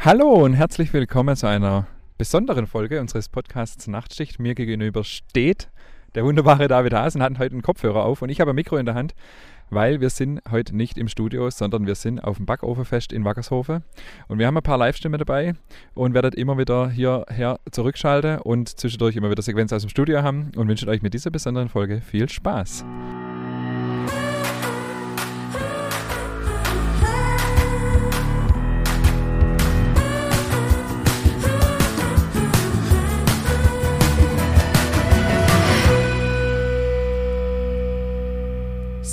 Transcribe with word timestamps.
Hallo 0.00 0.44
und 0.44 0.54
herzlich 0.54 0.92
willkommen 0.92 1.34
zu 1.34 1.48
einer 1.48 1.88
besonderen 2.18 2.68
Folge 2.68 3.00
unseres 3.00 3.28
Podcasts 3.28 3.88
Nachtschicht. 3.88 4.38
Mir 4.38 4.54
gegenüber 4.54 5.02
steht 5.02 5.70
der 6.14 6.24
wunderbare 6.24 6.68
David 6.68 6.94
Hasen, 6.94 7.20
hat 7.20 7.36
heute 7.40 7.54
einen 7.54 7.62
Kopfhörer 7.62 8.04
auf 8.04 8.22
und 8.22 8.28
ich 8.28 8.40
habe 8.40 8.50
ein 8.50 8.54
Mikro 8.54 8.76
in 8.76 8.86
der 8.86 8.94
Hand, 8.94 9.16
weil 9.70 10.00
wir 10.00 10.10
sind 10.10 10.40
heute 10.52 10.76
nicht 10.76 10.98
im 10.98 11.08
Studio, 11.08 11.50
sondern 11.50 11.88
wir 11.88 11.96
sind 11.96 12.20
auf 12.20 12.36
dem 12.36 12.46
Backofenfest 12.46 13.12
in 13.12 13.24
Wackershofe 13.24 13.82
und 14.28 14.38
wir 14.38 14.46
haben 14.46 14.56
ein 14.56 14.62
paar 14.62 14.78
Live-Stimmen 14.78 15.18
dabei 15.18 15.54
und 15.94 16.14
werdet 16.14 16.36
immer 16.36 16.56
wieder 16.58 16.90
hierher 16.90 17.58
zurückschalten 17.68 18.38
und 18.38 18.68
zwischendurch 18.68 19.16
immer 19.16 19.32
wieder 19.32 19.42
Sequenz 19.42 19.72
aus 19.72 19.82
dem 19.82 19.90
Studio 19.90 20.22
haben 20.22 20.52
und 20.54 20.68
wünschen 20.68 20.88
euch 20.88 21.02
mit 21.02 21.12
dieser 21.12 21.32
besonderen 21.32 21.68
Folge 21.68 22.02
viel 22.02 22.28
Spaß. 22.28 22.84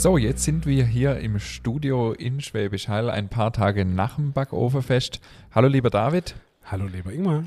So, 0.06 0.20
jetzt 0.20 0.44
sind 0.44 0.68
wir 0.68 0.86
hier 0.86 1.18
im 1.18 1.40
Studio 1.40 2.12
in 2.12 2.40
Schwäbisch 2.40 2.90
Hall, 2.90 3.10
ein 3.10 3.28
paar 3.28 3.52
Tage 3.52 3.86
nach 3.86 4.18
dem 4.18 4.34
Backofenfest. 4.34 5.20
Hallo, 5.50 5.68
lieber 5.68 5.90
David. 5.90 6.36
Hallo, 6.64 6.86
lieber 6.86 7.12
Ingmar. 7.12 7.44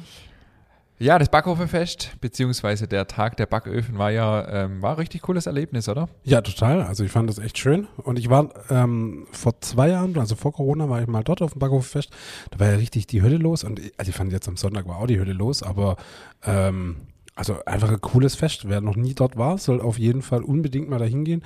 Ja, 0.98 1.20
das 1.20 1.28
Backofenfest, 1.28 2.20
beziehungsweise 2.20 2.88
der 2.88 3.06
Tag 3.06 3.36
der 3.36 3.46
Backöfen 3.46 3.96
war 3.96 4.10
ja 4.10 4.64
ähm, 4.64 4.82
war 4.82 4.94
ein 4.94 4.96
richtig 4.96 5.22
cooles 5.22 5.46
Erlebnis, 5.46 5.88
oder? 5.88 6.08
Ja, 6.24 6.40
total. 6.40 6.82
Also 6.82 7.04
ich 7.04 7.12
fand 7.12 7.30
das 7.30 7.38
echt 7.38 7.58
schön. 7.58 7.86
Und 7.98 8.18
ich 8.18 8.28
war 8.28 8.48
ähm, 8.70 9.28
vor 9.30 9.60
zwei 9.60 9.90
Jahren, 9.90 10.18
also 10.18 10.34
vor 10.34 10.52
Corona, 10.52 10.88
war 10.88 11.00
ich 11.00 11.06
mal 11.06 11.22
dort 11.22 11.42
auf 11.42 11.52
dem 11.52 11.60
Backofenfest. 11.60 12.10
Da 12.50 12.58
war 12.58 12.70
ja 12.70 12.74
richtig 12.74 13.06
die 13.06 13.22
Hölle 13.22 13.36
los. 13.36 13.62
Und 13.62 13.80
also 13.98 14.08
ich 14.10 14.16
fand 14.16 14.32
jetzt 14.32 14.48
am 14.48 14.56
Sonntag 14.56 14.88
war 14.88 14.96
auch 14.96 15.06
die 15.06 15.20
Hölle 15.20 15.32
los, 15.32 15.62
aber 15.62 15.96
ähm, 16.44 16.96
also 17.38 17.64
einfach 17.64 17.90
ein 17.90 18.00
cooles 18.00 18.34
Fest. 18.34 18.68
Wer 18.68 18.80
noch 18.80 18.96
nie 18.96 19.14
dort 19.14 19.36
war, 19.36 19.58
soll 19.58 19.80
auf 19.80 19.98
jeden 19.98 20.22
Fall 20.22 20.42
unbedingt 20.42 20.88
mal 20.88 20.98
dahin 20.98 21.24
gehen. 21.24 21.44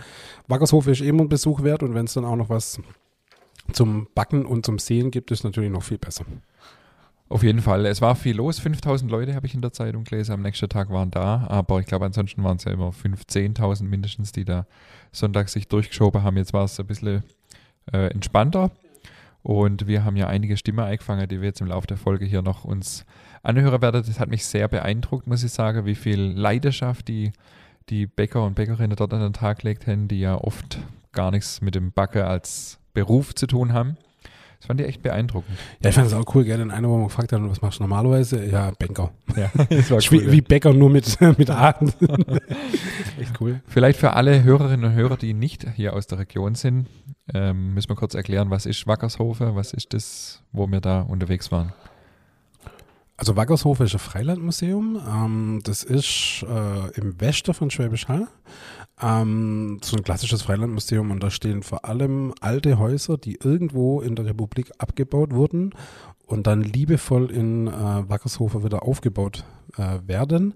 Wackershof 0.48 0.86
ist 0.86 1.02
immer 1.02 1.22
ein 1.22 1.28
Besuch 1.28 1.62
wert 1.62 1.82
und 1.82 1.94
wenn 1.94 2.06
es 2.06 2.14
dann 2.14 2.24
auch 2.24 2.36
noch 2.36 2.48
was 2.48 2.80
zum 3.72 4.08
Backen 4.14 4.46
und 4.46 4.64
zum 4.64 4.78
Sehen 4.78 5.10
gibt, 5.10 5.30
ist 5.30 5.44
natürlich 5.44 5.70
noch 5.70 5.82
viel 5.82 5.98
besser. 5.98 6.24
Auf 7.28 7.42
jeden 7.42 7.60
Fall. 7.60 7.86
Es 7.86 8.00
war 8.00 8.14
viel 8.14 8.36
los. 8.36 8.58
5000 8.58 9.10
Leute 9.10 9.34
habe 9.34 9.46
ich 9.46 9.54
in 9.54 9.62
der 9.62 9.72
Zeitung 9.72 10.04
gelesen. 10.04 10.32
Am 10.32 10.42
nächsten 10.42 10.68
Tag 10.68 10.90
waren 10.90 11.10
da. 11.10 11.46
Aber 11.48 11.80
ich 11.80 11.86
glaube, 11.86 12.04
ansonsten 12.06 12.42
waren 12.42 12.56
es 12.56 12.64
ja 12.64 12.72
immer 12.72 12.90
5.000, 12.90 13.56
10.000 13.56 13.84
mindestens, 13.84 14.32
die 14.32 14.44
da 14.44 14.66
Sonntag 15.12 15.48
sich 15.48 15.68
durchgeschoben 15.68 16.22
haben. 16.22 16.36
Jetzt 16.36 16.52
war 16.52 16.64
es 16.64 16.78
ein 16.78 16.86
bisschen 16.86 17.22
äh, 17.90 18.08
entspannter. 18.08 18.70
Und 19.42 19.86
wir 19.86 20.04
haben 20.04 20.16
ja 20.16 20.28
einige 20.28 20.56
Stimmen 20.56 20.80
eingefangen, 20.80 21.28
die 21.28 21.40
wir 21.40 21.48
jetzt 21.48 21.60
im 21.60 21.66
Laufe 21.66 21.86
der 21.86 21.96
Folge 21.96 22.24
hier 22.24 22.42
noch 22.42 22.64
uns 22.64 23.04
anhören 23.42 23.82
werden. 23.82 24.04
Das 24.06 24.20
hat 24.20 24.28
mich 24.28 24.46
sehr 24.46 24.68
beeindruckt, 24.68 25.26
muss 25.26 25.42
ich 25.42 25.52
sagen, 25.52 25.84
wie 25.84 25.96
viel 25.96 26.20
Leidenschaft 26.20 27.08
die, 27.08 27.32
die 27.88 28.06
Bäcker 28.06 28.44
und 28.44 28.54
Bäckerinnen 28.54 28.96
dort 28.96 29.12
an 29.12 29.20
den 29.20 29.32
Tag 29.32 29.62
legt 29.62 29.86
haben, 29.86 30.06
die 30.06 30.20
ja 30.20 30.36
oft 30.36 30.78
gar 31.10 31.30
nichts 31.30 31.60
mit 31.60 31.74
dem 31.74 31.92
Backe 31.92 32.26
als 32.26 32.78
Beruf 32.94 33.34
zu 33.34 33.46
tun 33.46 33.72
haben. 33.72 33.96
Das 34.62 34.68
fand 34.68 34.80
ich 34.80 34.86
echt 34.86 35.02
beeindruckend. 35.02 35.58
Ja, 35.82 35.90
ich 35.90 35.96
fand 35.96 36.06
es 36.06 36.12
auch 36.12 36.24
cool, 36.36 36.44
gell? 36.44 36.56
Den 36.56 36.70
einen, 36.70 36.86
wo 36.86 36.96
man 36.96 37.08
gefragt 37.08 37.32
hat, 37.32 37.40
was 37.42 37.60
machst 37.62 37.80
du 37.80 37.82
normalerweise? 37.82 38.46
Ja, 38.46 38.70
Banker. 38.78 39.10
Ja, 39.34 39.50
das 39.70 39.90
war 39.90 39.98
cool, 40.12 40.26
wie, 40.26 40.30
wie 40.30 40.40
Bäcker 40.40 40.72
nur 40.72 40.88
mit, 40.88 41.20
mit 41.36 41.50
A. 41.50 41.70
echt 43.20 43.40
cool. 43.40 43.60
Vielleicht 43.66 43.98
für 43.98 44.12
alle 44.12 44.44
Hörerinnen 44.44 44.84
und 44.84 44.94
Hörer, 44.94 45.16
die 45.16 45.34
nicht 45.34 45.66
hier 45.74 45.94
aus 45.94 46.06
der 46.06 46.20
Region 46.20 46.54
sind, 46.54 46.86
ähm, 47.34 47.74
müssen 47.74 47.88
wir 47.88 47.96
kurz 47.96 48.14
erklären, 48.14 48.50
was 48.50 48.64
ist 48.64 48.86
Wackershofe? 48.86 49.56
Was 49.56 49.72
ist 49.72 49.94
das, 49.94 50.44
wo 50.52 50.68
wir 50.68 50.80
da 50.80 51.00
unterwegs 51.00 51.50
waren? 51.50 51.72
Also 53.16 53.34
Wackershofe 53.34 53.82
ist 53.82 53.94
ein 53.94 53.98
Freilandmuseum. 53.98 55.00
Ähm, 55.08 55.60
das 55.64 55.82
ist 55.82 56.44
äh, 56.48 57.00
im 57.00 57.20
Westen 57.20 57.52
von 57.52 57.68
Schwäbisch 57.68 58.06
Hall. 58.06 58.28
Ähm, 59.00 59.80
so 59.82 59.96
ein 59.96 60.04
klassisches 60.04 60.42
Freilandmuseum 60.42 61.10
und 61.10 61.22
da 61.22 61.30
stehen 61.30 61.62
vor 61.62 61.84
allem 61.84 62.34
alte 62.40 62.78
Häuser, 62.78 63.18
die 63.18 63.38
irgendwo 63.42 64.00
in 64.00 64.14
der 64.16 64.26
Republik 64.26 64.70
abgebaut 64.78 65.32
wurden 65.32 65.74
und 66.26 66.46
dann 66.46 66.62
liebevoll 66.62 67.30
in 67.30 67.66
äh, 67.66 67.70
Wackershofe 67.70 68.64
wieder 68.64 68.82
aufgebaut 68.82 69.44
äh, 69.76 69.98
werden. 70.06 70.54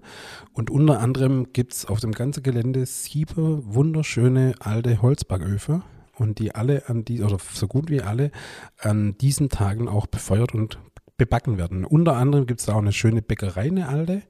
Und 0.53 0.69
unter 0.69 0.99
anderem 0.99 1.53
gibt 1.53 1.73
es 1.73 1.85
auf 1.85 1.99
dem 1.99 2.11
ganzen 2.11 2.43
Gelände 2.43 2.85
sieben 2.85 3.73
wunderschöne 3.73 4.55
alte 4.59 5.01
Holzbacköfen 5.01 5.83
und 6.15 6.39
die 6.39 6.55
alle 6.55 6.89
an 6.89 7.05
die, 7.05 7.21
oder 7.21 7.37
so 7.53 7.67
gut 7.67 7.89
wie 7.89 8.01
alle, 8.01 8.31
an 8.79 9.17
diesen 9.17 9.49
Tagen 9.49 9.87
auch 9.87 10.07
befeuert 10.07 10.53
und 10.53 10.79
bebacken 11.17 11.57
werden. 11.57 11.85
Unter 11.85 12.15
anderem 12.15 12.45
gibt 12.45 12.59
es 12.59 12.67
da 12.67 12.73
auch 12.73 12.79
eine 12.79 12.93
schöne 12.93 13.21
Bäckerei, 13.21 13.67
eine 13.67 13.87
alte. 13.87 14.21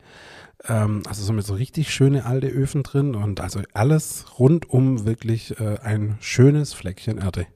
Ähm, 0.66 1.04
also 1.08 1.24
so 1.24 1.34
mit 1.34 1.46
so 1.46 1.54
richtig 1.54 1.94
schöne 1.94 2.26
alte 2.26 2.48
Öfen 2.48 2.84
drin 2.84 3.16
und 3.16 3.42
also 3.42 3.62
alles 3.74 4.26
rundum 4.40 5.06
wirklich 5.06 5.60
äh, 5.60 5.78
ein 5.80 6.18
schönes 6.20 6.74
Fleckchen 6.74 7.20
Erde. 7.20 7.48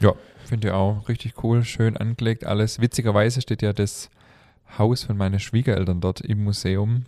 Ja, 0.00 0.14
finde 0.44 0.68
ich 0.68 0.74
auch 0.74 1.08
richtig 1.08 1.42
cool, 1.42 1.64
schön 1.64 1.96
angelegt 1.96 2.44
alles. 2.44 2.80
Witzigerweise 2.80 3.40
steht 3.40 3.62
ja 3.62 3.72
das 3.72 4.10
Haus 4.76 5.04
von 5.04 5.16
meinen 5.16 5.40
Schwiegereltern 5.40 6.00
dort 6.00 6.20
im 6.20 6.44
Museum. 6.44 7.06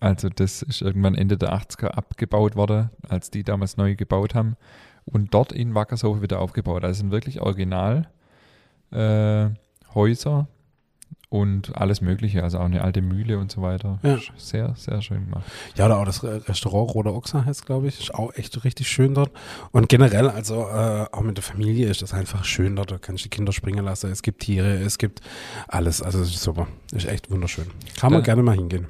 Also 0.00 0.30
das 0.30 0.62
ist 0.62 0.80
irgendwann 0.80 1.14
Ende 1.14 1.36
der 1.36 1.52
80er 1.52 1.88
abgebaut 1.88 2.56
worden, 2.56 2.90
als 3.06 3.30
die 3.30 3.44
damals 3.44 3.76
neu 3.76 3.94
gebaut 3.96 4.34
haben 4.34 4.56
und 5.04 5.34
dort 5.34 5.52
in 5.52 5.74
Wackershofe 5.74 6.22
wieder 6.22 6.40
aufgebaut. 6.40 6.84
Also 6.84 7.00
sind 7.00 7.10
wirklich 7.10 7.40
original 7.40 8.08
äh, 8.90 9.50
Häuser 9.94 10.48
und 11.30 11.76
alles 11.76 12.00
Mögliche, 12.00 12.42
also 12.42 12.58
auch 12.58 12.64
eine 12.64 12.82
alte 12.82 13.02
Mühle 13.02 13.38
und 13.38 13.52
so 13.52 13.62
weiter. 13.62 14.00
Ja. 14.02 14.18
Sehr, 14.36 14.74
sehr 14.76 15.00
schön 15.00 15.26
gemacht. 15.26 15.44
Ja, 15.76 15.86
oder 15.86 15.98
auch 15.98 16.04
das 16.04 16.24
Restaurant 16.24 16.92
Roter 16.92 17.14
Ochser 17.14 17.44
heißt, 17.44 17.64
glaube 17.64 17.86
ich, 17.86 18.00
ist 18.00 18.14
auch 18.14 18.34
echt 18.34 18.62
richtig 18.64 18.88
schön 18.88 19.14
dort. 19.14 19.30
Und 19.70 19.88
generell, 19.88 20.28
also 20.28 20.66
äh, 20.68 21.06
auch 21.12 21.22
mit 21.22 21.36
der 21.36 21.44
Familie 21.44 21.88
ist 21.88 22.02
das 22.02 22.12
einfach 22.12 22.44
schön 22.44 22.74
dort. 22.74 22.90
Da 22.90 22.98
kannst 22.98 23.24
du 23.24 23.28
die 23.28 23.30
Kinder 23.30 23.52
springen 23.52 23.84
lassen. 23.84 24.10
Es 24.10 24.22
gibt 24.22 24.42
Tiere, 24.42 24.74
es 24.78 24.98
gibt 24.98 25.20
alles. 25.68 26.02
Also 26.02 26.20
es 26.20 26.30
ist 26.30 26.42
super. 26.42 26.66
Ist 26.92 27.06
echt 27.06 27.30
wunderschön. 27.30 27.66
Kann 27.98 28.12
man 28.12 28.24
gerne 28.24 28.42
mal 28.42 28.56
hingehen. 28.56 28.88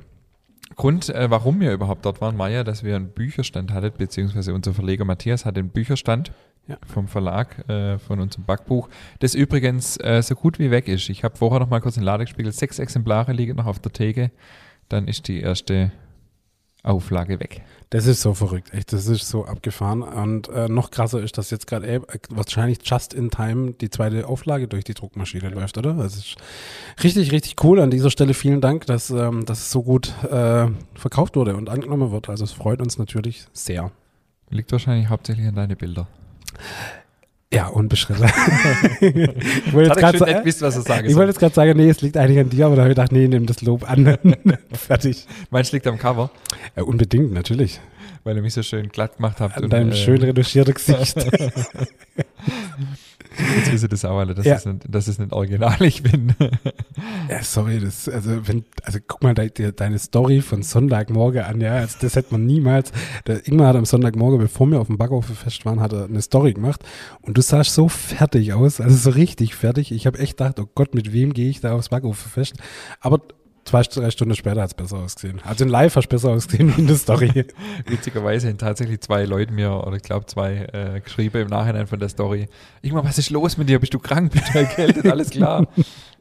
Grund, 0.80 1.10
äh, 1.10 1.30
warum 1.30 1.60
wir 1.60 1.74
überhaupt 1.74 2.06
dort 2.06 2.22
waren, 2.22 2.38
war 2.38 2.48
ja, 2.48 2.64
dass 2.64 2.82
wir 2.82 2.96
einen 2.96 3.10
Bücherstand 3.10 3.70
hatten, 3.70 3.92
beziehungsweise 3.98 4.54
unser 4.54 4.72
Verleger 4.72 5.04
Matthias 5.04 5.44
hatte 5.44 5.60
einen 5.60 5.68
Bücherstand 5.68 6.32
ja. 6.68 6.78
vom 6.86 7.06
Verlag 7.06 7.68
äh, 7.68 7.98
von 7.98 8.18
unserem 8.18 8.44
Backbuch, 8.44 8.88
das 9.18 9.34
übrigens 9.34 9.98
äh, 9.98 10.22
so 10.22 10.34
gut 10.34 10.58
wie 10.58 10.70
weg 10.70 10.88
ist. 10.88 11.10
Ich 11.10 11.22
habe 11.22 11.36
vorher 11.36 11.60
noch 11.60 11.68
mal 11.68 11.82
kurz 11.82 11.98
in 11.98 12.00
den 12.00 12.06
Laden 12.06 12.24
gespiegelt, 12.24 12.54
sechs 12.54 12.78
Exemplare 12.78 13.34
liegen 13.34 13.56
noch 13.56 13.66
auf 13.66 13.78
der 13.78 13.92
Theke, 13.92 14.30
dann 14.88 15.06
ist 15.06 15.28
die 15.28 15.42
erste 15.42 15.92
Auflage 16.82 17.40
weg. 17.40 17.62
Das 17.90 18.06
ist 18.06 18.22
so 18.22 18.34
verrückt, 18.34 18.72
echt, 18.72 18.92
das 18.92 19.06
ist 19.06 19.28
so 19.28 19.44
abgefahren. 19.44 20.02
Und 20.02 20.48
äh, 20.48 20.68
noch 20.68 20.90
krasser 20.90 21.20
ist, 21.20 21.38
dass 21.38 21.50
jetzt 21.50 21.66
gerade 21.66 21.86
äh, 21.86 22.00
wahrscheinlich 22.30 22.78
just 22.84 23.12
in 23.12 23.30
time 23.30 23.72
die 23.72 23.90
zweite 23.90 24.28
Auflage 24.28 24.68
durch 24.68 24.84
die 24.84 24.94
Druckmaschine 24.94 25.48
läuft, 25.48 25.76
oder? 25.76 25.94
Das 25.94 26.16
ist 26.16 26.36
richtig, 27.02 27.32
richtig 27.32 27.56
cool. 27.64 27.80
An 27.80 27.90
dieser 27.90 28.10
Stelle 28.10 28.34
vielen 28.34 28.60
Dank, 28.60 28.86
dass, 28.86 29.10
ähm, 29.10 29.44
dass 29.44 29.58
es 29.58 29.70
so 29.70 29.82
gut 29.82 30.12
äh, 30.24 30.68
verkauft 30.94 31.36
wurde 31.36 31.56
und 31.56 31.68
angenommen 31.68 32.12
wird. 32.12 32.28
Also 32.28 32.44
es 32.44 32.52
freut 32.52 32.80
uns 32.80 32.98
natürlich 32.98 33.44
sehr. 33.52 33.90
Liegt 34.50 34.72
wahrscheinlich 34.72 35.08
hauptsächlich 35.08 35.46
an 35.46 35.54
deine 35.54 35.76
Bilder. 35.76 36.08
Ja, 37.52 37.66
unbeschrieben. 37.66 38.22
ich 39.00 39.72
wollte 39.72 39.88
jetzt 39.90 39.98
gerade 39.98 40.18
sagen, 40.18 40.40
wisst, 40.44 40.62
was 40.62 40.74
sagen 40.76 41.08
ich 41.08 41.16
wollte 41.16 41.30
jetzt 41.30 41.40
gerade 41.40 41.54
sagen, 41.54 41.76
nee, 41.76 41.90
es 41.90 42.00
liegt 42.00 42.16
eigentlich 42.16 42.38
an 42.38 42.48
dir, 42.48 42.66
aber 42.66 42.76
da 42.76 42.82
habe 42.82 42.92
ich 42.92 42.96
gedacht, 42.96 43.10
nee, 43.10 43.26
nimm 43.26 43.46
das 43.46 43.60
Lob 43.62 43.90
an. 43.90 44.18
Fertig. 44.72 45.26
Meinst 45.50 45.72
du, 45.72 45.76
liegt 45.76 45.86
am 45.88 45.98
Cover? 45.98 46.30
Ja, 46.76 46.84
unbedingt, 46.84 47.32
natürlich. 47.32 47.80
Weil 48.22 48.36
ihr 48.36 48.42
mich 48.42 48.54
so 48.54 48.62
schön 48.62 48.88
glatt 48.88 49.16
gemacht 49.16 49.40
habt. 49.40 49.56
An 49.56 49.64
und, 49.64 49.72
deinem 49.72 49.90
äh, 49.90 49.96
schön 49.96 50.22
reduschierten 50.22 50.74
Gesicht. 50.74 51.16
Jetzt 53.56 53.72
wissen 53.72 53.88
das 53.88 54.04
auch 54.04 54.18
alle, 54.18 54.34
dass, 54.34 54.44
ja. 54.44 54.56
es 54.56 54.66
nicht, 54.66 54.82
dass 54.88 55.08
es 55.08 55.18
nicht 55.18 55.32
original 55.32 55.80
ich 55.82 56.02
bin. 56.02 56.34
ja, 57.28 57.42
sorry, 57.42 57.80
das, 57.80 58.08
also, 58.08 58.46
wenn, 58.46 58.64
also 58.82 58.98
guck 59.06 59.22
mal 59.22 59.34
de, 59.34 59.50
de, 59.50 59.72
deine 59.72 59.98
Story 59.98 60.40
von 60.40 60.62
Sonntagmorgen 60.62 61.42
an, 61.42 61.60
ja, 61.60 61.74
also 61.74 61.98
das 62.00 62.16
hätte 62.16 62.32
man 62.32 62.46
niemals, 62.46 62.92
der 63.26 63.46
Ingmar 63.46 63.68
hat 63.68 63.76
am 63.76 63.84
Sonntagmorgen, 63.84 64.38
bevor 64.38 64.66
wir 64.70 64.80
auf 64.80 64.88
dem 64.88 64.98
Backofen-Fest 64.98 65.64
waren, 65.64 65.80
hat 65.80 65.92
er 65.92 66.04
eine 66.04 66.22
Story 66.22 66.54
gemacht 66.54 66.82
und 67.22 67.36
du 67.36 67.42
sahst 67.42 67.74
so 67.74 67.88
fertig 67.88 68.52
aus, 68.52 68.80
also 68.80 68.96
so 68.96 69.10
richtig 69.10 69.54
fertig. 69.54 69.92
Ich 69.92 70.06
habe 70.06 70.18
echt 70.18 70.36
gedacht, 70.36 70.58
oh 70.60 70.68
Gott, 70.74 70.94
mit 70.94 71.12
wem 71.12 71.32
gehe 71.32 71.50
ich 71.50 71.60
da 71.60 71.74
aufs 71.74 71.88
Backofen-Fest? 71.88 72.54
Aber 73.00 73.20
Zwei, 73.70 73.82
drei 73.82 74.10
Stunden 74.10 74.34
später 74.34 74.62
hat 74.62 74.70
es 74.70 74.74
besser 74.74 74.98
ausgesehen. 74.98 75.40
Also 75.44 75.62
in 75.62 75.70
Live 75.70 75.94
hat 75.94 76.02
es 76.02 76.08
besser 76.08 76.30
ausgesehen 76.30 76.76
wie 76.76 76.80
in 76.80 76.86
der 76.88 76.96
Story. 76.96 77.44
Witzigerweise 77.86 78.48
haben 78.48 78.58
tatsächlich 78.58 79.00
zwei 79.00 79.24
Leute 79.24 79.52
mir, 79.52 79.86
oder 79.86 79.94
ich 79.94 80.02
glaube 80.02 80.26
zwei, 80.26 80.66
äh, 80.72 80.98
geschrieben 80.98 81.42
im 81.42 81.46
Nachhinein 81.46 81.86
von 81.86 82.00
der 82.00 82.08
Story. 82.08 82.48
Ich 82.82 82.92
mal, 82.92 83.04
was 83.04 83.18
ist 83.18 83.30
los 83.30 83.58
mit 83.58 83.68
dir? 83.68 83.78
Bist 83.78 83.94
du 83.94 84.00
krank? 84.00 84.32
Bist 84.32 84.52
du 84.52 84.58
erkältet? 84.58 85.06
Alles 85.12 85.30
klar. 85.30 85.68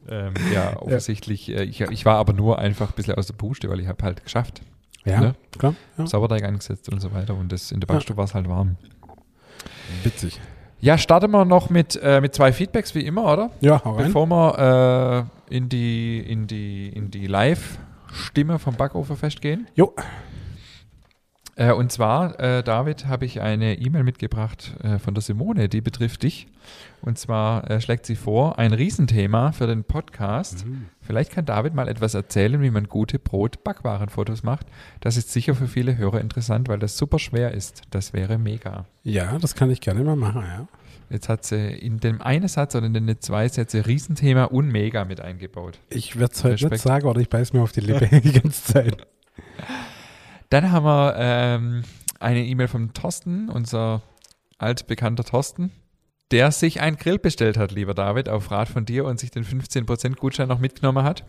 ähm, 0.08 0.34
ja, 0.54 0.80
offensichtlich. 0.80 1.48
Äh, 1.48 1.64
ich, 1.64 1.80
ich 1.80 2.04
war 2.04 2.18
aber 2.18 2.34
nur 2.34 2.60
einfach 2.60 2.90
ein 2.90 2.94
bisschen 2.94 3.16
aus 3.16 3.26
der 3.26 3.34
Puste, 3.34 3.68
weil 3.68 3.80
ich 3.80 3.88
habe 3.88 4.00
halt 4.04 4.22
geschafft. 4.22 4.62
Ja, 5.04 5.20
ne? 5.20 5.34
klar. 5.58 5.74
Ja. 5.98 6.06
Sauerteig 6.06 6.44
angesetzt 6.44 6.88
und 6.88 7.00
so 7.00 7.12
weiter. 7.12 7.34
Und 7.34 7.50
das, 7.50 7.72
in 7.72 7.80
der 7.80 7.88
Backstube 7.88 8.14
ja. 8.14 8.18
war 8.18 8.24
es 8.26 8.34
halt 8.34 8.48
warm. 8.48 8.76
Witzig. 10.04 10.40
Ja, 10.82 10.96
starten 10.96 11.30
wir 11.30 11.44
noch 11.44 11.68
mit, 11.68 12.00
äh, 12.02 12.22
mit 12.22 12.34
zwei 12.34 12.52
Feedbacks, 12.52 12.94
wie 12.94 13.04
immer, 13.04 13.30
oder? 13.30 13.50
Ja, 13.60 13.82
hau 13.84 13.92
rein. 13.92 14.06
Bevor 14.06 14.26
wir 14.26 15.28
äh, 15.50 15.54
in 15.54 15.68
die, 15.68 16.20
in 16.20 16.46
die, 16.46 16.88
in 16.88 17.10
die 17.10 17.26
Live-Stimme 17.26 18.58
vom 18.58 18.76
Backoferfest 18.76 19.42
gehen. 19.42 19.66
Jo. 19.74 19.92
Äh, 21.56 21.72
und 21.72 21.92
zwar, 21.92 22.38
äh, 22.40 22.62
David, 22.62 23.06
habe 23.06 23.24
ich 23.24 23.40
eine 23.40 23.78
E-Mail 23.78 24.04
mitgebracht 24.04 24.74
äh, 24.82 24.98
von 24.98 25.14
der 25.14 25.22
Simone, 25.22 25.68
die 25.68 25.80
betrifft 25.80 26.22
dich. 26.22 26.46
Und 27.02 27.18
zwar 27.18 27.70
äh, 27.70 27.80
schlägt 27.80 28.06
sie 28.06 28.16
vor, 28.16 28.58
ein 28.58 28.72
Riesenthema 28.72 29.52
für 29.52 29.66
den 29.66 29.84
Podcast. 29.84 30.64
Vielleicht 31.00 31.32
kann 31.32 31.46
David 31.46 31.74
mal 31.74 31.88
etwas 31.88 32.14
erzählen, 32.14 32.60
wie 32.62 32.70
man 32.70 32.84
gute 32.84 33.18
Brot-Backwarenfotos 33.18 34.42
macht. 34.42 34.66
Das 35.00 35.16
ist 35.16 35.32
sicher 35.32 35.54
für 35.54 35.66
viele 35.66 35.96
Hörer 35.96 36.20
interessant, 36.20 36.68
weil 36.68 36.78
das 36.78 36.96
super 36.96 37.18
schwer 37.18 37.52
ist. 37.52 37.82
Das 37.90 38.12
wäre 38.12 38.38
mega. 38.38 38.86
Ja, 39.02 39.38
das 39.38 39.54
kann 39.54 39.70
ich 39.70 39.80
gerne 39.80 40.04
mal 40.04 40.16
machen, 40.16 40.42
ja. 40.42 40.68
Jetzt 41.10 41.28
hat 41.28 41.44
sie 41.44 41.72
in 41.72 41.98
dem 41.98 42.22
einen 42.22 42.46
Satz 42.46 42.76
oder 42.76 42.86
in 42.86 42.94
den 42.94 43.20
zwei 43.20 43.48
Sätze 43.48 43.84
Riesenthema 43.84 44.44
und 44.44 44.68
mega 44.68 45.04
mit 45.04 45.20
eingebaut. 45.20 45.80
Ich 45.88 46.18
werde 46.18 46.32
es 46.32 46.44
heute 46.44 46.68
nicht 46.68 46.82
sagen, 46.82 47.06
oder 47.06 47.20
ich 47.20 47.28
beiß 47.28 47.52
mir 47.52 47.62
auf 47.62 47.72
die 47.72 47.80
Lippe 47.80 48.20
die 48.20 48.32
ganze 48.32 48.72
Zeit. 48.72 49.06
Dann 50.50 50.72
haben 50.72 50.84
wir 50.84 51.14
ähm, 51.16 51.82
eine 52.18 52.44
E-Mail 52.44 52.68
vom 52.68 52.92
Thorsten, 52.92 53.48
unser 53.48 54.02
altbekannter 54.58 55.24
Thorsten, 55.24 55.70
der 56.32 56.50
sich 56.50 56.80
ein 56.80 56.96
Grill 56.96 57.18
bestellt 57.18 57.56
hat, 57.56 57.70
lieber 57.72 57.94
David, 57.94 58.28
auf 58.28 58.50
Rat 58.50 58.68
von 58.68 58.84
dir 58.84 59.04
und 59.04 59.18
sich 59.20 59.30
den 59.30 59.44
15% 59.44 60.16
Gutschein 60.16 60.48
noch 60.48 60.58
mitgenommen 60.58 61.04
hat. 61.04 61.24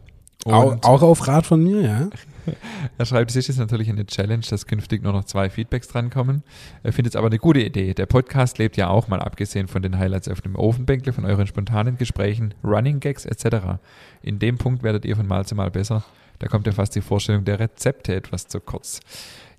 Auch, 0.45 0.75
auch 0.81 1.01
auf 1.03 1.27
Rat 1.27 1.45
von 1.45 1.63
mir, 1.63 1.81
ja. 1.81 2.09
er 2.97 3.05
schreibt, 3.05 3.29
es 3.29 3.35
ist 3.35 3.47
jetzt 3.47 3.59
natürlich 3.59 3.89
eine 3.89 4.07
Challenge, 4.07 4.43
dass 4.49 4.65
künftig 4.65 5.03
nur 5.03 5.13
noch 5.13 5.25
zwei 5.25 5.51
Feedbacks 5.51 5.87
drankommen. 5.87 6.41
Er 6.81 6.91
findet 6.91 7.13
es 7.13 7.15
aber 7.15 7.27
eine 7.27 7.37
gute 7.37 7.61
Idee. 7.61 7.93
Der 7.93 8.07
Podcast 8.07 8.57
lebt 8.57 8.75
ja 8.75 8.87
auch, 8.87 9.07
mal 9.07 9.19
abgesehen 9.19 9.67
von 9.67 9.83
den 9.83 9.99
Highlights 9.99 10.29
auf 10.29 10.41
dem 10.41 10.55
Ofenbänkle, 10.55 11.13
von 11.13 11.25
euren 11.25 11.45
spontanen 11.45 11.97
Gesprächen, 11.97 12.55
Running 12.63 12.99
Gags 12.99 13.25
etc. 13.25 13.77
In 14.23 14.39
dem 14.39 14.57
Punkt 14.57 14.81
werdet 14.81 15.05
ihr 15.05 15.15
von 15.15 15.27
Mal 15.27 15.45
zu 15.45 15.53
Mal 15.53 15.69
besser. 15.69 16.03
Da 16.41 16.47
kommt 16.47 16.65
ja 16.65 16.73
fast 16.73 16.95
die 16.95 17.01
Vorstellung 17.01 17.45
der 17.45 17.59
Rezepte 17.59 18.15
etwas 18.15 18.47
zu 18.47 18.59
kurz. 18.59 18.99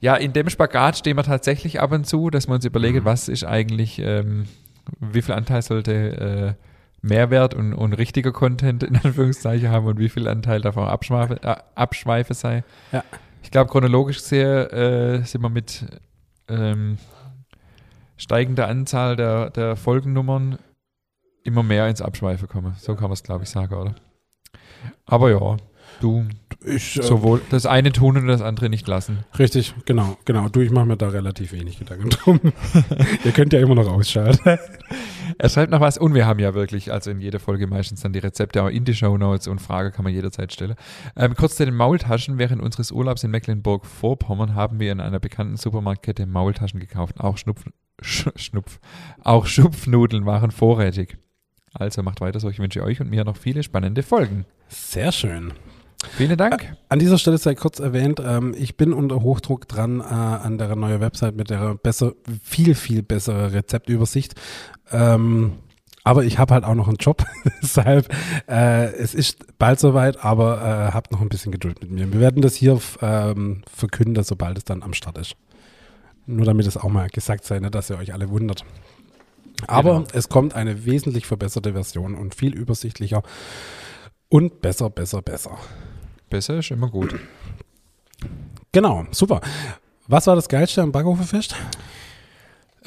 Ja, 0.01 0.17
in 0.17 0.33
dem 0.33 0.51
Spagat 0.51 0.99
stehen 0.99 1.17
wir 1.17 1.23
tatsächlich 1.23 1.81
ab 1.81 1.93
und 1.93 2.09
zu, 2.09 2.29
dass 2.29 2.49
wir 2.49 2.55
uns 2.55 2.65
überlegen, 2.65 3.05
was 3.05 3.29
ist 3.29 3.45
eigentlich, 3.45 4.01
ähm, 4.01 4.47
wie 4.99 5.23
viel 5.23 5.35
Anteil 5.35 5.63
sollte 5.63 6.57
äh, 6.59 6.65
Mehrwert 7.01 7.55
und, 7.55 7.73
und 7.73 7.93
richtiger 7.93 8.33
Content 8.33 8.83
in 8.83 8.97
Anführungszeichen 8.97 9.71
haben 9.71 9.87
und 9.87 10.01
wie 10.01 10.09
viel 10.09 10.27
Anteil 10.27 10.61
davon 10.61 10.89
Abschweife, 10.89 11.41
äh, 11.45 11.55
Abschweife 11.77 12.35
sei. 12.35 12.65
Ja. 12.91 13.05
Ich 13.45 13.53
glaube, 13.53 13.71
chronologisch 13.71 14.19
gesehen 14.19 14.71
äh, 14.71 15.25
sind 15.25 15.41
wir 15.41 15.51
mit 15.51 15.87
ähm, 16.49 16.99
steigender 18.17 18.67
Anzahl 18.67 19.15
der, 19.15 19.51
der 19.51 19.77
Folgennummern 19.77 20.59
immer 21.45 21.63
mehr 21.63 21.89
ins 21.89 22.03
Abschweife 22.03 22.49
kommen. 22.49 22.75
So 22.77 22.95
kann 22.97 23.05
man 23.05 23.13
es, 23.13 23.23
glaube 23.23 23.45
ich, 23.45 23.51
sagen, 23.51 23.73
oder? 23.73 23.95
Aber 25.07 25.31
ja, 25.31 25.57
du 26.01 26.27
Ich, 26.65 26.99
äh, 26.99 27.03
sowohl 27.03 27.41
das 27.51 27.67
eine 27.67 27.93
tun 27.93 28.17
und 28.17 28.27
das 28.27 28.43
andere 28.43 28.69
nicht 28.69 28.87
lassen. 28.87 29.21
Richtig, 29.39 29.75
genau, 29.85 30.17
genau. 30.25 30.49
Du, 30.49 30.61
ich 30.61 30.71
mache 30.71 30.87
mir 30.87 30.97
da 30.97 31.09
relativ 31.09 31.53
wenig 31.53 31.79
Gedanken 31.79 32.11
drum. 32.11 32.41
Ihr 33.25 33.33
könnt 33.33 33.53
ja 33.53 33.61
immer 33.61 33.75
noch 33.75 33.89
ausschalten. 33.89 34.59
Er 35.39 35.49
schreibt 35.49 35.71
noch 35.71 35.81
was 35.81 35.99
und 35.99 36.15
wir 36.15 36.27
haben 36.27 36.39
ja 36.39 36.55
wirklich, 36.55 36.93
also 36.93 37.11
in 37.11 37.21
jeder 37.21 37.41
Folge 37.41 37.67
meistens 37.67 38.01
dann 38.03 38.13
die 38.13 38.19
Rezepte 38.19 38.63
auch 38.63 38.69
in 38.69 38.85
die 38.85 38.95
Show 38.95 39.17
Notes 39.17 39.49
und 39.49 39.61
Frage 39.61 39.91
kann 39.91 40.05
man 40.05 40.13
jederzeit 40.13 40.53
stellen. 40.53 40.75
Ähm, 41.17 41.35
kurz 41.35 41.57
zu 41.57 41.65
den 41.65 41.75
Maultaschen. 41.75 42.39
Während 42.39 42.63
unseres 42.63 42.93
Urlaubs 42.93 43.25
in 43.25 43.31
Mecklenburg-Vorpommern 43.31 44.55
haben 44.55 44.79
wir 44.81 44.93
in 44.93 45.01
einer 45.01 45.21
bekannten 45.21 45.57
Supermarktkette 45.57 46.27
Maultaschen 46.27 46.81
gekauft. 46.81 47.21
Auch 47.21 47.39
Schnupf, 47.39 47.65
Sch, 48.01 48.29
Schnupf, 48.37 48.79
auch 49.23 49.47
Schupfnudeln 49.47 50.27
waren 50.27 50.51
vorrätig. 50.51 51.17
Also 51.75 52.03
macht 52.03 52.21
weiter 52.21 52.39
so. 52.39 52.51
Ich 52.51 52.59
wünsche 52.59 52.83
euch 52.83 53.01
und 53.01 53.11
mir 53.11 53.25
noch 53.25 53.37
viele 53.37 53.63
spannende 53.63 54.03
Folgen. 54.03 54.45
Sehr 54.69 55.13
schön. 55.13 55.53
Vielen 56.17 56.37
Dank. 56.37 56.77
An 56.89 56.99
dieser 56.99 57.19
Stelle 57.19 57.39
sei 57.39 57.55
kurz 57.55 57.79
erwähnt, 57.79 58.21
ähm, 58.25 58.55
ich 58.57 58.77
bin 58.77 58.93
unter 58.93 59.23
Hochdruck 59.23 59.69
dran 59.69 60.01
äh, 60.01 60.05
an 60.05 60.59
der 60.59 60.75
neuen 60.77 61.01
Website 61.01 61.37
mit 61.37 61.51
der 61.51 61.75
besser, 61.77 62.13
viel, 62.43 62.75
viel 62.75 63.03
bessere 63.03 63.53
Rezeptübersicht. 63.53 64.35
Ähm, 64.91 65.53
aber 66.05 66.25
ich 66.25 66.39
habe 66.39 66.55
halt 66.55 66.65
auch 66.65 66.75
noch 66.75 66.89
einen 66.89 66.97
Job, 66.97 67.25
deshalb 67.63 68.13
äh, 68.49 68.87
es 68.95 69.15
ist 69.15 69.59
bald 69.59 69.79
soweit, 69.79 70.25
aber 70.25 70.61
äh, 70.61 70.93
habt 70.93 71.13
noch 71.13 71.21
ein 71.21 71.29
bisschen 71.29 71.53
Geduld 71.53 71.81
mit 71.81 71.91
mir. 71.91 72.13
Wir 72.13 72.21
werden 72.21 72.43
das 72.43 72.55
hier 72.57 72.81
ähm, 73.01 73.63
verkünden, 73.73 74.23
sobald 74.25 74.59
es 74.59 74.65
dann 74.65 74.83
am 74.83 74.95
Start 74.95 75.19
ist. 75.19 75.37
Nur 76.27 76.45
damit 76.45 76.67
es 76.67 76.77
auch 76.77 76.89
mal 76.89 77.09
gesagt 77.09 77.45
sei, 77.45 77.61
ne, 77.61 77.71
dass 77.71 77.91
ihr 77.91 77.99
euch 77.99 78.13
alle 78.13 78.31
wundert. 78.31 78.65
Aber 79.69 79.95
Genau. 79.99 80.09
es 80.13 80.29
kommt 80.29 80.55
eine 80.55 80.85
wesentlich 80.85 81.27
verbesserte 81.27 81.73
Version 81.73 82.15
und 82.17 82.35
viel 82.35 82.53
übersichtlicher 82.55 83.23
und 84.29 84.61
besser, 84.61 84.91
besser, 84.91 85.23
besser. 85.23 85.57
Besser 86.33 86.61
ist 86.61 86.71
immer 86.71 86.89
gut. 86.89 87.15
Genau, 88.73 89.05
super. 89.11 89.43
Was 90.09 90.27
war 90.27 90.35
das 90.35 90.49
Geilste 90.49 90.81
am 90.81 90.91
Backofenfest? 90.91 91.55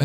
Äh, 0.00 0.04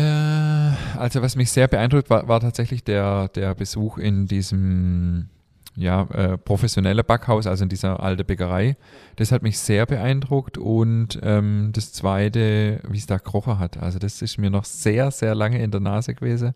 also 0.96 1.22
was 1.22 1.34
mich 1.34 1.50
sehr 1.50 1.66
beeindruckt 1.66 2.08
war, 2.08 2.28
war 2.28 2.38
tatsächlich 2.38 2.84
der, 2.84 3.26
der 3.30 3.56
Besuch 3.56 3.98
in 3.98 4.26
diesem 4.28 5.28
ja, 5.74 6.02
äh, 6.12 6.38
professionelle 6.38 7.02
Backhaus, 7.02 7.48
also 7.48 7.64
in 7.64 7.68
dieser 7.68 8.00
alte 8.00 8.22
Bäckerei. 8.22 8.76
Das 9.16 9.32
hat 9.32 9.42
mich 9.42 9.58
sehr 9.58 9.86
beeindruckt 9.86 10.56
und 10.56 11.18
ähm, 11.24 11.70
das 11.72 11.92
zweite, 11.92 12.78
wie 12.88 12.98
es 12.98 13.06
da 13.06 13.16
gekrochen 13.16 13.58
hat. 13.58 13.76
Also 13.76 13.98
das 13.98 14.22
ist 14.22 14.38
mir 14.38 14.50
noch 14.50 14.64
sehr, 14.64 15.10
sehr 15.10 15.34
lange 15.34 15.60
in 15.60 15.72
der 15.72 15.80
Nase 15.80 16.14
gewesen. 16.14 16.52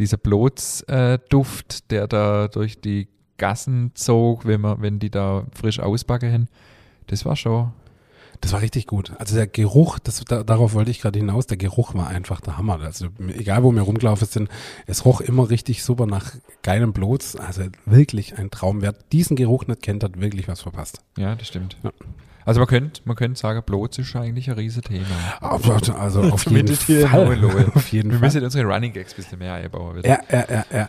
Dieser 0.00 0.16
Blotsduft, 0.16 1.74
äh, 1.74 1.82
der 1.90 2.08
da 2.08 2.48
durch 2.48 2.80
die 2.80 3.06
Gassen 3.38 3.92
zog, 3.94 4.44
wenn, 4.44 4.60
man, 4.60 4.82
wenn 4.82 4.98
die 4.98 5.10
da 5.10 5.46
frisch 5.54 5.80
ausbacken 5.80 6.30
hin. 6.30 6.48
Das 7.06 7.24
war 7.24 7.36
schon, 7.36 7.72
Das 8.40 8.52
war 8.52 8.60
richtig 8.60 8.86
gut. 8.86 9.12
Also 9.18 9.34
der 9.34 9.46
Geruch, 9.46 9.98
das, 9.98 10.22
da, 10.24 10.44
darauf 10.44 10.74
wollte 10.74 10.90
ich 10.90 11.00
gerade 11.00 11.18
hinaus, 11.18 11.46
der 11.46 11.56
Geruch 11.56 11.94
war 11.94 12.08
einfach 12.08 12.40
der 12.40 12.58
Hammer. 12.58 12.80
Also 12.80 13.08
egal, 13.36 13.62
wo 13.64 13.72
wir 13.72 13.82
rumgelaufen 13.82 14.28
sind, 14.28 14.48
es 14.86 15.04
roch 15.04 15.20
immer 15.20 15.50
richtig 15.50 15.82
super 15.82 16.06
nach 16.06 16.34
geilem 16.62 16.92
Blots. 16.92 17.34
Also 17.36 17.62
wirklich 17.86 18.38
ein 18.38 18.50
Traum. 18.50 18.82
Wer 18.82 18.92
diesen 19.12 19.36
Geruch 19.36 19.66
nicht 19.66 19.82
kennt, 19.82 20.04
hat 20.04 20.20
wirklich 20.20 20.46
was 20.48 20.60
verpasst. 20.60 21.00
ja, 21.16 21.34
das 21.34 21.48
stimmt. 21.48 21.76
Ja. 21.82 21.92
Also 22.48 22.60
man 22.60 22.66
könnte 22.66 23.02
man 23.04 23.14
könnte 23.14 23.38
sagen, 23.38 23.62
Blots 23.62 23.98
ist 23.98 24.16
eigentlich 24.16 24.48
ein 24.48 24.56
Riesenthema. 24.56 25.04
Also 25.38 26.22
auf 26.22 26.46
jeden 26.46 26.74
Fall. 26.74 27.66
Auf 27.74 27.88
jeden 27.92 28.10
Wir 28.10 28.18
Fall. 28.18 28.26
müssen 28.26 28.42
unsere 28.42 28.64
Running 28.66 28.94
Gags 28.94 29.12
ein 29.12 29.16
bisschen 29.16 29.38
mehr 29.38 29.52
einbauen. 29.52 29.96
Wieder. 29.96 30.08
Ja, 30.08 30.20
ja, 30.32 30.44
ja, 30.48 30.64
ja. 30.72 30.88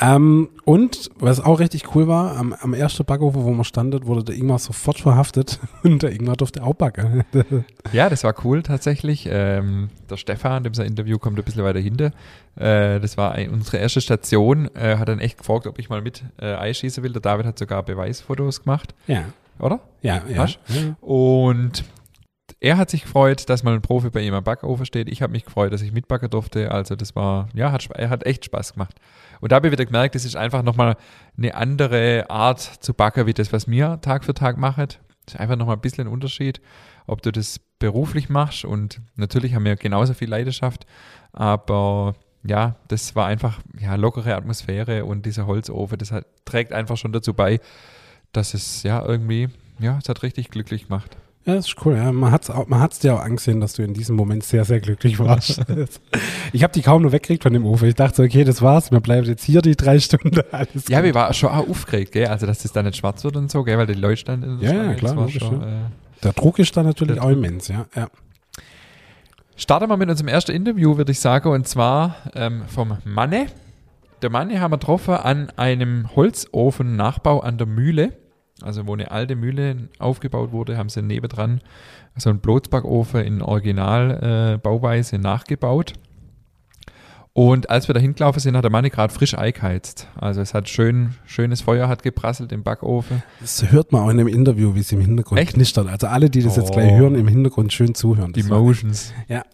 Ähm, 0.00 0.50
und 0.64 1.10
was 1.18 1.40
auch 1.40 1.58
richtig 1.58 1.96
cool 1.96 2.06
war, 2.06 2.36
am, 2.36 2.52
am 2.52 2.74
ersten 2.74 3.04
Backofen, 3.04 3.42
wo 3.42 3.50
man 3.50 3.64
standet, 3.64 4.06
wurde 4.06 4.22
der 4.22 4.36
Ingmar 4.36 4.60
sofort 4.60 5.00
verhaftet 5.00 5.58
und 5.82 6.00
der 6.04 6.12
Ingmar 6.12 6.36
durfte 6.36 6.62
auch 6.62 6.74
backen. 6.74 7.24
Ja, 7.92 8.08
das 8.08 8.22
war 8.22 8.34
cool 8.44 8.62
tatsächlich. 8.62 9.26
Ähm, 9.28 9.88
der 10.08 10.16
Stefan, 10.16 10.62
dem 10.62 10.74
sein 10.74 10.86
Interview 10.86 11.18
kommt 11.18 11.36
ein 11.38 11.44
bisschen 11.44 11.64
weiter 11.64 11.80
hinter. 11.80 12.12
Äh, 12.54 13.00
das 13.00 13.16
war 13.16 13.32
ein, 13.32 13.50
unsere 13.50 13.78
erste 13.78 14.00
Station. 14.00 14.68
Äh, 14.76 14.96
hat 14.96 15.08
dann 15.08 15.18
echt 15.18 15.38
gefragt, 15.38 15.66
ob 15.66 15.78
ich 15.80 15.88
mal 15.88 16.02
mit 16.02 16.22
äh, 16.40 16.54
einschießen 16.54 17.02
will. 17.02 17.12
Der 17.12 17.22
David 17.22 17.46
hat 17.46 17.58
sogar 17.58 17.82
Beweisfotos 17.82 18.62
gemacht, 18.62 18.94
ja, 19.08 19.24
oder? 19.60 19.80
ja, 20.28 20.46
ja. 20.46 20.96
Und 21.00 21.84
er 22.60 22.76
hat 22.76 22.90
sich 22.90 23.02
gefreut, 23.02 23.48
dass 23.48 23.62
mal 23.62 23.74
ein 23.74 23.82
Profi 23.82 24.10
bei 24.10 24.20
ihm 24.20 24.34
am 24.34 24.44
Backofen 24.44 24.84
steht. 24.84 25.08
Ich 25.08 25.22
habe 25.22 25.32
mich 25.32 25.44
gefreut, 25.44 25.72
dass 25.72 25.82
ich 25.82 25.92
mitbacken 25.92 26.28
durfte. 26.28 26.70
Also 26.70 26.94
das 26.94 27.16
war, 27.16 27.48
ja, 27.54 27.72
hat, 27.72 27.88
er 27.94 28.10
hat 28.10 28.26
echt 28.26 28.44
Spaß 28.44 28.74
gemacht. 28.74 28.96
Und 29.40 29.52
da 29.52 29.56
habe 29.56 29.68
ich 29.68 29.72
wieder 29.72 29.86
gemerkt, 29.86 30.14
das 30.14 30.24
ist 30.24 30.36
einfach 30.36 30.62
nochmal 30.62 30.96
eine 31.38 31.54
andere 31.54 32.28
Art 32.28 32.60
zu 32.60 32.92
backen, 32.92 33.26
wie 33.26 33.32
das, 33.32 33.52
was 33.52 33.66
mir 33.66 33.98
Tag 34.02 34.24
für 34.24 34.34
Tag 34.34 34.58
mache. 34.58 34.86
Das 34.86 35.34
ist 35.34 35.40
einfach 35.40 35.56
nochmal 35.56 35.76
ein 35.76 35.80
bisschen 35.80 36.06
ein 36.06 36.12
Unterschied, 36.12 36.60
ob 37.06 37.22
du 37.22 37.32
das 37.32 37.60
beruflich 37.78 38.28
machst. 38.28 38.64
Und 38.64 39.00
natürlich 39.16 39.54
haben 39.54 39.64
wir 39.64 39.76
genauso 39.76 40.12
viel 40.12 40.28
Leidenschaft, 40.28 40.86
aber 41.32 42.14
ja, 42.42 42.76
das 42.88 43.14
war 43.16 43.26
einfach 43.26 43.60
ja, 43.78 43.94
lockere 43.96 44.34
Atmosphäre 44.34 45.04
und 45.04 45.26
dieser 45.26 45.46
Holzofen, 45.46 45.98
das 45.98 46.10
hat, 46.10 46.26
trägt 46.44 46.72
einfach 46.72 46.96
schon 46.96 47.12
dazu 47.12 47.34
bei, 47.34 47.60
dass 48.32 48.54
es 48.54 48.82
ja 48.82 49.04
irgendwie, 49.04 49.48
ja, 49.78 49.98
es 50.02 50.08
hat 50.08 50.22
richtig 50.22 50.50
glücklich 50.50 50.88
gemacht. 50.88 51.16
Ja, 51.46 51.54
das 51.54 51.68
ist 51.68 51.76
cool. 51.86 51.96
Ja. 51.96 52.12
Man 52.12 52.30
hat 52.30 52.48
es 52.48 52.54
man 52.68 52.80
hat's 52.80 52.98
dir 52.98 53.14
auch 53.14 53.20
angesehen, 53.20 53.60
dass 53.60 53.72
du 53.72 53.82
in 53.82 53.94
diesem 53.94 54.14
Moment 54.14 54.44
sehr, 54.44 54.66
sehr 54.66 54.78
glücklich 54.78 55.18
warst. 55.18 55.62
ich 56.52 56.62
habe 56.62 56.72
die 56.74 56.82
kaum 56.82 57.00
nur 57.00 57.12
weggekriegt 57.12 57.42
von 57.42 57.52
dem 57.54 57.64
Ofen. 57.64 57.88
Ich 57.88 57.94
dachte, 57.94 58.16
so, 58.16 58.22
okay, 58.22 58.44
das 58.44 58.60
war's. 58.60 58.92
Wir 58.92 59.00
bleiben 59.00 59.26
jetzt 59.26 59.44
hier 59.44 59.62
die 59.62 59.74
drei 59.74 59.98
Stunden. 59.98 60.38
Alles 60.52 60.86
Ja, 60.88 60.98
gut. 60.98 61.06
wir 61.06 61.14
waren 61.14 61.32
schon 61.32 61.48
auch 61.48 61.66
aufgeregt, 61.68 62.12
gell? 62.12 62.26
Also, 62.26 62.46
dass 62.46 62.58
das 62.62 62.72
dann 62.72 62.84
nicht 62.84 62.98
schwarz 62.98 63.24
wird 63.24 63.36
und 63.36 63.50
so, 63.50 63.64
gell? 63.64 63.78
Weil 63.78 63.86
die 63.86 63.94
Leute 63.94 64.18
standen 64.18 64.58
Ja, 64.60 64.72
ja, 64.72 64.94
klar, 64.94 65.14
das 65.14 65.16
war 65.16 65.24
logisch, 65.24 65.38
schon, 65.38 65.62
äh, 65.62 65.76
Der 66.22 66.32
Druck 66.34 66.58
ist 66.58 66.76
da 66.76 66.82
natürlich 66.82 67.18
auch 67.20 67.30
immens, 67.30 67.68
ja. 67.68 67.86
ja. 67.96 68.08
Starten 69.56 69.88
wir 69.88 69.96
mit 69.96 70.10
unserem 70.10 70.28
ersten 70.28 70.52
Interview, 70.52 70.98
würde 70.98 71.12
ich 71.12 71.20
sagen, 71.20 71.48
und 71.50 71.66
zwar 71.66 72.16
ähm, 72.34 72.62
vom 72.66 72.98
Manne. 73.04 73.46
Der 74.20 74.28
Manne 74.30 74.60
haben 74.60 74.72
wir 74.72 74.78
getroffen 74.78 75.14
an 75.14 75.50
einem 75.56 76.14
Holzofen-Nachbau 76.14 77.40
an 77.40 77.56
der 77.56 77.66
Mühle. 77.66 78.12
Also 78.62 78.86
wo 78.86 78.92
eine 78.94 79.10
alte 79.10 79.36
Mühle 79.36 79.88
aufgebaut 79.98 80.52
wurde, 80.52 80.76
haben 80.76 80.88
sie 80.88 81.02
nebendran 81.02 81.60
so 82.16 82.30
einen 82.30 82.40
Blotzbackofen 82.40 83.20
in 83.24 83.42
Original-Bauweise 83.42 85.18
nachgebaut. 85.18 85.92
Und 87.32 87.70
als 87.70 87.86
wir 87.88 87.94
da 87.94 88.00
hingelaufen 88.00 88.40
sind, 88.40 88.56
hat 88.56 88.64
der 88.64 88.72
Mann 88.72 88.84
gerade 88.90 89.14
frisch 89.14 89.34
eingeheizt. 89.38 90.08
Also 90.16 90.40
es 90.40 90.52
hat 90.52 90.68
schön, 90.68 91.14
schönes 91.26 91.60
Feuer 91.60 91.86
hat 91.88 92.02
geprasselt 92.02 92.50
im 92.50 92.64
Backofen. 92.64 93.22
Das 93.40 93.70
hört 93.70 93.92
man 93.92 94.02
auch 94.02 94.10
in 94.10 94.18
dem 94.18 94.26
Interview, 94.26 94.74
wie 94.74 94.80
es 94.80 94.90
im 94.90 95.00
Hintergrund 95.00 95.40
Echt? 95.40 95.54
knistert. 95.54 95.86
Also 95.88 96.08
alle, 96.08 96.28
die 96.28 96.42
das 96.42 96.56
jetzt 96.56 96.70
Oh. 96.70 96.74
gleich 96.74 96.90
hören, 96.92 97.14
im 97.14 97.28
Hintergrund 97.28 97.72
schön 97.72 97.94
zuhören. 97.94 98.32
Die 98.32 98.40
Das 98.42 98.50
Motions. 98.50 99.14
Ja. 99.28 99.44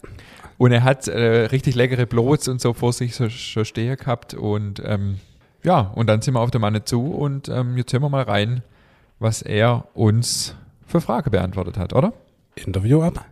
Und 0.57 0.71
er 0.71 0.83
hat 0.83 1.07
äh, 1.07 1.45
richtig 1.45 1.75
leckere 1.75 2.07
Blots 2.07 2.47
und 2.47 2.59
so 2.59 2.73
vor 2.73 2.93
sich 2.93 3.13
so, 3.15 3.29
schon 3.29 3.63
stehen 3.63 3.95
gehabt. 3.95 4.33
Und 4.33 4.81
ähm, 4.83 5.19
ja, 5.63 5.79
und 5.81 6.07
dann 6.07 6.23
sind 6.23 6.33
wir 6.33 6.39
auf 6.41 6.49
der 6.49 6.59
Manne 6.59 6.83
zu 6.83 7.11
und 7.13 7.47
ähm, 7.47 7.77
jetzt 7.77 7.93
hören 7.93 8.01
wir 8.01 8.09
mal 8.09 8.23
rein, 8.23 8.63
was 9.19 9.41
er 9.41 9.85
uns 9.93 10.55
für 10.85 11.01
Frage 11.01 11.29
beantwortet 11.29 11.77
hat, 11.77 11.93
oder? 11.93 12.13
Interview 12.55 13.01
ab. 13.01 13.25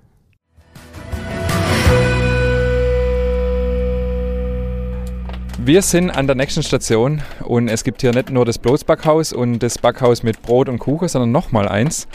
Wir 5.58 5.82
sind 5.82 6.12
an 6.12 6.28
der 6.28 6.36
nächsten 6.36 6.62
Station 6.62 7.24
und 7.44 7.70
es 7.70 7.84
gibt 7.84 8.02
hier 8.02 8.12
nicht 8.12 8.30
nur 8.30 8.46
das 8.46 8.60
Bloßbackhaus 8.60 9.34
und 9.34 9.60
das 9.60 9.80
Backhaus 9.80 10.22
mit 10.22 10.42
Brot 10.44 10.70
und 10.70 10.78
Kuchen, 10.78 11.08
sondern 11.08 11.32
nochmal 11.32 11.68
eins. 11.68 12.08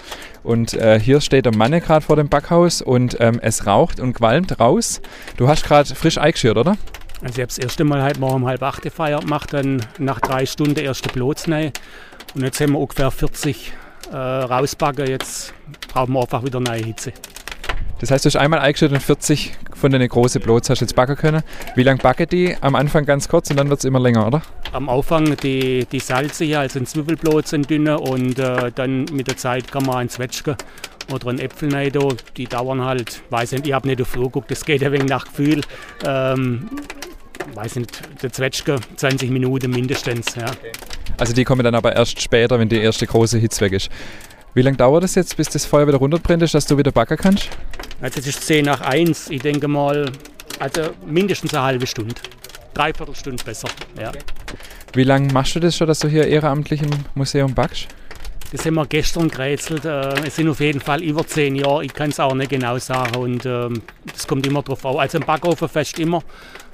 Und 0.45 0.75
äh, 0.75 1.00
hier 1.00 1.21
steht 1.21 1.47
der 1.47 1.57
Manne 1.57 1.81
gerade 1.81 2.05
vor 2.05 2.15
dem 2.17 2.29
Backhaus 2.29 2.81
und 2.81 3.17
ähm, 3.19 3.41
es 3.43 3.67
raucht 3.67 3.99
und 3.99 4.12
qualmt 4.12 4.61
raus. 4.61 5.00
Du 5.37 5.49
hast 5.49 5.65
gerade 5.65 5.93
frisch 5.97 6.19
eingeschürt, 6.19 6.59
oder? 6.59 6.77
Also 7.23 7.35
ich 7.35 7.41
habe 7.41 7.49
das 7.49 7.59
erste 7.59 7.85
Mal 7.85 8.03
heute 8.03 8.21
Morgen 8.21 8.37
um 8.37 8.47
halb 8.47 8.62
acht 8.62 8.83
gefeiert 8.83 9.23
gemacht, 9.23 9.53
dann 9.53 9.85
nach 9.99 10.21
drei 10.21 10.47
Stunden 10.47 10.79
erste 10.79 11.09
Blotzneue. 11.09 11.73
Und 12.35 12.43
jetzt 12.43 12.61
haben 12.61 12.73
wir 12.73 12.79
ungefähr 12.79 13.11
40 13.11 13.73
äh, 14.13 14.17
rausbacken. 14.17 15.07
Jetzt 15.07 15.53
brauchen 15.93 16.13
wir 16.13 16.21
einfach 16.21 16.45
wieder 16.45 16.61
neue 16.61 16.85
Hitze. 16.85 17.13
Das 18.01 18.11
heißt, 18.11 18.25
du 18.25 18.29
hast 18.29 18.37
einmal 18.37 18.61
eingeschüttet 18.61 18.97
und 18.97 19.03
40 19.03 19.53
von 19.75 19.93
den 19.93 20.09
großen 20.09 20.41
Blots 20.41 20.71
hast 20.71 20.81
du 20.81 20.85
jetzt 20.85 20.95
backen 20.95 21.17
können. 21.17 21.43
Wie 21.75 21.83
lange 21.83 21.99
backen 21.99 22.27
die? 22.31 22.57
Am 22.61 22.75
Anfang 22.75 23.05
ganz 23.05 23.29
kurz 23.29 23.51
und 23.51 23.59
dann 23.59 23.69
wird 23.69 23.81
es 23.81 23.85
immer 23.85 24.01
länger, 24.01 24.27
oder? 24.27 24.43
Am 24.73 24.89
Anfang 24.89 25.37
die, 25.37 25.87
die 25.91 26.01
Salze 26.01 26.45
hier, 26.45 26.61
also 26.61 26.79
ein 26.79 26.87
Zwiebelblot 26.87 27.47
sind 27.47 27.69
dünne 27.69 27.99
und 27.99 28.39
äh, 28.39 28.73
dann 28.75 29.05
mit 29.13 29.27
der 29.27 29.37
Zeit 29.37 29.71
kann 29.71 29.85
man 29.85 29.97
ein 29.97 30.09
Zwetschge 30.09 30.57
oder 31.13 31.29
ein 31.29 31.39
Äpfel 31.39 31.75
rein. 31.75 31.93
Die 32.37 32.45
dauern 32.45 32.83
halt, 32.85 33.23
weiß 33.29 33.53
nicht, 33.53 33.67
ich 33.67 33.73
habe 33.75 33.87
nicht 33.87 34.01
auf 34.01 34.17
Uhr 34.17 34.25
geguckt, 34.25 34.51
das 34.51 34.65
geht 34.65 34.83
ein 34.83 34.93
wenig 34.93 35.09
nach 35.09 35.27
Gefühl. 35.27 35.61
Ähm, 36.07 36.71
weiß 37.55 37.77
nicht, 37.77 38.23
der 38.23 38.33
Zwetschge 38.33 38.79
20 38.97 39.31
Minuten 39.31 39.71
mindestens. 39.71 40.35
Ja. 40.35 40.47
Also 41.19 41.33
die 41.33 41.45
kommen 41.45 41.65
dann 41.65 41.75
aber 41.75 41.95
erst 41.95 42.21
später, 42.21 42.59
wenn 42.59 42.69
die 42.69 42.79
erste 42.79 43.07
große 43.07 43.39
Hitze 43.39 43.61
weg 43.63 43.73
ist. 43.73 43.91
Wie 44.55 44.63
lange 44.63 44.77
dauert 44.77 45.05
es 45.05 45.15
jetzt, 45.15 45.37
bis 45.37 45.49
das 45.49 45.65
Feuer 45.65 45.87
wieder 45.87 45.99
runterbrennt 45.99 46.43
ist, 46.43 46.55
dass 46.55 46.67
du 46.67 46.77
wieder 46.77 46.91
backen 46.91 47.17
kannst? 47.17 47.49
Also 48.01 48.21
es 48.21 48.27
ist 48.27 48.47
10 48.47 48.65
nach 48.65 48.81
1. 48.81 49.31
Ich 49.31 49.43
denke 49.43 49.69
mal, 49.69 50.11
also 50.59 50.91
mindestens 51.07 51.55
eine 51.55 51.63
halbe 51.63 51.87
Stunde. 51.87 52.15
Dreiviertel 52.75 53.15
Stunde 53.15 53.43
besser. 53.45 53.69
Ja. 53.99 54.13
Wie 54.93 55.05
lange 55.05 55.33
machst 55.33 55.55
du 55.55 55.61
das 55.61 55.77
schon, 55.77 55.87
dass 55.87 56.01
du 56.01 56.09
hier 56.09 56.27
ehrenamtlich 56.27 56.83
im 56.83 56.91
Museum 57.15 57.55
backst? 57.55 57.89
Das 58.52 58.66
haben 58.66 58.75
wir 58.75 58.87
gestern 58.87 59.28
gerätselt. 59.28 59.85
Äh, 59.85 60.26
Es 60.26 60.37
sind 60.37 60.49
auf 60.49 60.61
jeden 60.61 60.80
Fall 60.80 61.02
über 61.02 61.26
10 61.26 61.54
Jahre. 61.57 61.85
Ich 61.85 61.95
kann 61.95 62.11
es 62.11 62.19
auch 62.19 62.35
nicht 62.35 62.50
genau 62.50 62.78
sagen. 62.78 63.16
Und 63.16 63.47
ähm, 63.47 63.83
das 64.12 64.26
kommt 64.26 64.47
immer 64.47 64.62
drauf 64.62 64.85
an. 64.85 64.97
Also 64.97 65.19
im 65.19 65.25
Backofenfest 65.25 65.99
immer. 66.00 66.23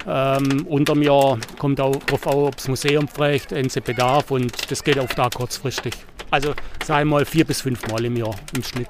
Ähm, 0.07 0.65
unterm 0.67 1.01
Jahr 1.03 1.37
kommt 1.59 1.79
auch 1.79 1.95
drauf 1.97 2.25
an, 2.27 2.33
ob 2.33 2.55
das 2.55 2.67
Museum 2.67 3.07
fragt, 3.07 3.51
wenn 3.51 3.69
sie 3.69 3.81
Bedarf. 3.81 4.31
Und 4.31 4.71
das 4.71 4.83
geht 4.83 4.97
auch 4.97 5.07
kurzfristig. 5.31 5.93
Also 6.31 6.53
sagen 6.83 7.09
wir 7.09 7.17
mal 7.17 7.25
vier 7.25 7.45
bis 7.45 7.61
fünf 7.61 7.87
Mal 7.87 8.03
im 8.05 8.17
Jahr 8.17 8.35
im 8.55 8.63
Schnitt. 8.63 8.89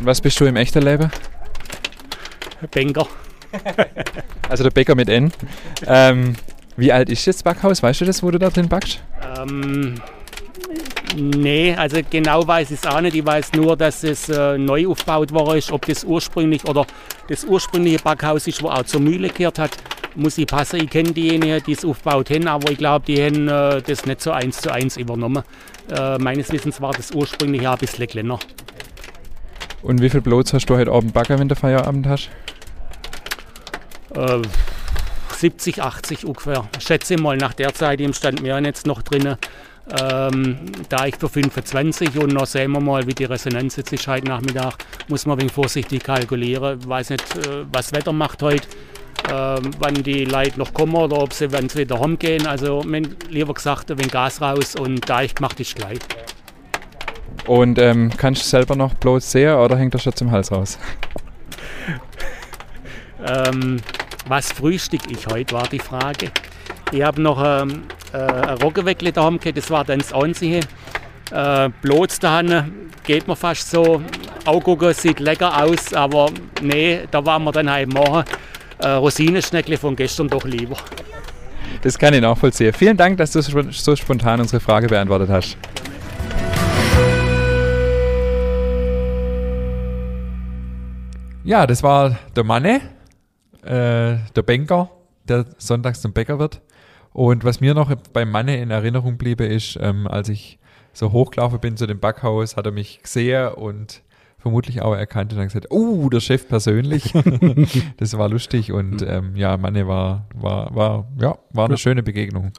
Was 0.00 0.20
bist 0.20 0.38
du 0.40 0.44
im 0.44 0.56
echten 0.56 0.82
Leben? 0.82 1.10
Banker. 2.70 3.06
Also 4.48 4.64
der 4.64 4.70
Bäcker 4.70 4.94
mit 4.94 5.10
N. 5.10 5.30
Ähm, 5.86 6.34
wie 6.78 6.90
alt 6.90 7.10
ist 7.10 7.26
das 7.26 7.42
Backhaus? 7.42 7.82
Weißt 7.82 8.00
du 8.00 8.06
das, 8.06 8.22
wo 8.22 8.30
du 8.30 8.38
da 8.38 8.48
drin 8.48 8.66
backst? 8.66 9.02
Ähm, 9.36 9.96
nee, 11.20 11.74
also 11.74 11.98
genau 12.08 12.46
weiß 12.46 12.70
ich 12.70 12.80
es 12.82 12.86
auch 12.86 13.00
nicht. 13.00 13.16
Ich 13.16 13.24
weiß 13.24 13.52
nur, 13.52 13.76
dass 13.76 14.04
es 14.04 14.28
äh, 14.28 14.56
neu 14.56 14.88
aufgebaut 14.88 15.32
worden 15.32 15.58
ist. 15.58 15.72
Ob 15.72 15.86
das 15.86 16.04
ursprünglich 16.04 16.64
oder 16.66 16.86
das 17.28 17.44
ursprüngliche 17.44 17.98
Backhaus 17.98 18.46
ist, 18.46 18.62
wo 18.62 18.68
auch 18.68 18.84
zur 18.84 19.00
Mühle 19.00 19.28
gehört 19.28 19.58
hat, 19.58 19.76
muss 20.14 20.38
ich 20.38 20.46
passen. 20.46 20.80
Ich 20.80 20.90
kenne 20.90 21.12
diejenigen, 21.12 21.62
die 21.64 21.72
es 21.72 21.84
aufgebaut 21.84 22.30
haben, 22.30 22.48
aber 22.48 22.70
ich 22.70 22.78
glaube, 22.78 23.04
die 23.06 23.22
haben 23.22 23.48
äh, 23.48 23.82
das 23.82 24.06
nicht 24.06 24.20
so 24.20 24.30
eins 24.30 24.60
zu 24.60 24.72
eins 24.72 24.96
übernommen. 24.96 25.42
Äh, 25.90 26.18
meines 26.18 26.50
Wissens 26.52 26.80
war 26.80 26.92
das 26.92 27.10
ursprünglich 27.12 27.62
ja 27.62 27.72
ein 27.72 27.78
bisschen 27.78 28.06
kleiner. 28.06 28.38
Und 29.82 30.02
wie 30.02 30.10
viel 30.10 30.20
Blots 30.20 30.52
hast 30.52 30.66
du 30.66 30.76
heute 30.76 30.90
Abend 30.90 31.12
backen, 31.12 31.38
wenn 31.38 31.48
du 31.48 31.54
Feierabend 31.54 32.06
hast? 32.06 32.30
Äh, 34.14 34.42
70, 35.36 35.82
80 35.82 36.26
ungefähr. 36.26 36.68
Schätze 36.80 37.16
mal, 37.16 37.36
nach 37.36 37.54
der 37.54 37.72
Zeit 37.72 38.00
im 38.00 38.12
stand 38.12 38.42
mir 38.42 38.60
jetzt 38.60 38.86
noch 38.86 39.02
drin. 39.02 39.36
Ähm, 39.90 40.58
da 40.90 41.06
ich 41.06 41.16
für 41.16 41.28
25 41.28 42.18
und 42.18 42.34
noch 42.34 42.46
sehen 42.46 42.72
wir 42.72 42.80
mal, 42.80 43.06
wie 43.06 43.14
die 43.14 43.24
Resonanz 43.24 43.76
jetzt 43.76 43.92
ist 43.92 44.06
heute 44.06 44.26
Nachmittag, 44.26 44.76
muss 45.08 45.24
man 45.24 45.36
ein 45.36 45.42
wenig 45.42 45.52
vorsichtig 45.52 46.02
kalkulieren. 46.02 46.78
Ich 46.80 46.88
weiß 46.88 47.10
nicht, 47.10 47.36
äh, 47.36 47.64
was 47.72 47.92
Wetter 47.92 48.12
macht 48.12 48.42
heute, 48.42 48.68
ähm, 49.32 49.70
wann 49.78 49.94
die 49.94 50.26
Leute 50.26 50.58
noch 50.58 50.74
kommen 50.74 50.94
oder 50.94 51.18
ob 51.18 51.32
sie, 51.32 51.50
wenn 51.52 51.70
sie 51.70 51.78
wieder 51.78 51.96
rumgehen. 51.96 52.46
Also 52.46 52.82
mein, 52.84 53.16
lieber 53.30 53.54
gesagt, 53.54 53.90
ein 53.90 53.98
wenig 53.98 54.12
Gas 54.12 54.42
raus 54.42 54.76
und 54.76 55.08
da 55.08 55.22
ich 55.22 55.34
gemacht 55.34 55.58
ist 55.58 55.74
gleich. 55.74 56.00
Und 57.46 57.78
ähm, 57.78 58.10
kannst 58.14 58.42
du 58.42 58.46
selber 58.46 58.76
noch 58.76 58.92
Blots 58.94 59.32
sehen 59.32 59.54
oder 59.54 59.78
hängt 59.78 59.94
das 59.94 60.02
schon 60.02 60.14
zum 60.14 60.30
Hals 60.30 60.52
raus? 60.52 60.78
Ähm, 63.20 63.78
was 64.28 64.52
frühstück 64.52 65.10
ich 65.10 65.26
heute, 65.26 65.52
war 65.52 65.66
die 65.68 65.80
Frage. 65.80 66.30
Ich 66.90 67.02
habe 67.02 67.20
noch 67.20 67.42
ähm, 67.44 67.82
äh, 68.12 68.16
ein 68.18 68.58
Roggenweckle 68.58 69.12
daheim 69.12 69.38
gehabt, 69.38 69.58
das 69.58 69.70
war 69.70 69.84
dann 69.84 69.98
das 69.98 70.12
Einzige. 70.12 70.60
Äh, 71.30 71.68
Bloß 71.82 72.18
daheim 72.18 72.90
geht 73.04 73.28
mir 73.28 73.36
fast 73.36 73.70
so. 73.70 74.02
Augucken 74.46 74.94
sieht 74.94 75.20
lecker 75.20 75.62
aus, 75.62 75.92
aber 75.92 76.30
nee, 76.62 77.00
da 77.10 77.24
waren 77.26 77.44
wir 77.44 77.52
dann 77.52 77.70
heute 77.70 77.88
Morgen. 77.88 78.24
Äh, 78.78 79.76
von 79.76 79.96
gestern 79.96 80.28
doch 80.28 80.44
lieber. 80.44 80.76
Das 81.82 81.98
kann 81.98 82.14
ich 82.14 82.22
nachvollziehen. 82.22 82.72
Vielen 82.72 82.96
Dank, 82.96 83.18
dass 83.18 83.32
du 83.32 83.42
so 83.42 83.96
spontan 83.96 84.40
unsere 84.40 84.60
Frage 84.60 84.86
beantwortet 84.88 85.28
hast. 85.28 85.58
Ja, 91.44 91.66
das 91.66 91.82
war 91.82 92.18
der 92.34 92.44
Manne, 92.44 92.80
äh, 93.62 94.16
der 94.34 94.42
Banker, 94.44 94.90
der 95.28 95.44
sonntags 95.58 96.00
zum 96.00 96.12
Bäcker 96.12 96.38
wird. 96.38 96.60
Und 97.12 97.44
was 97.44 97.60
mir 97.60 97.74
noch 97.74 97.94
beim 98.12 98.30
Manne 98.30 98.56
in 98.60 98.70
Erinnerung 98.70 99.18
bliebe, 99.18 99.44
ist, 99.44 99.78
ähm, 99.80 100.06
als 100.06 100.28
ich 100.28 100.58
so 100.92 101.12
hochgelaufen 101.12 101.60
bin 101.60 101.76
zu 101.76 101.86
dem 101.86 102.00
Backhaus, 102.00 102.56
hat 102.56 102.66
er 102.66 102.72
mich 102.72 103.00
gesehen 103.02 103.48
und 103.54 104.02
vermutlich 104.38 104.82
auch 104.82 104.94
erkannt 104.94 105.32
und 105.32 105.38
hat 105.40 105.46
gesagt, 105.48 105.66
oh, 105.70 106.08
der 106.08 106.20
Chef 106.20 106.48
persönlich. 106.48 107.12
das 107.96 108.16
war 108.16 108.28
lustig 108.28 108.72
und 108.72 109.02
ähm, 109.02 109.34
ja, 109.34 109.56
Manne 109.56 109.88
war, 109.88 110.26
war, 110.34 110.74
war, 110.74 111.08
ja, 111.20 111.36
war 111.50 111.64
eine 111.64 111.74
Ja. 111.74 111.78
schöne 111.78 112.02
Begegnung. 112.02 112.52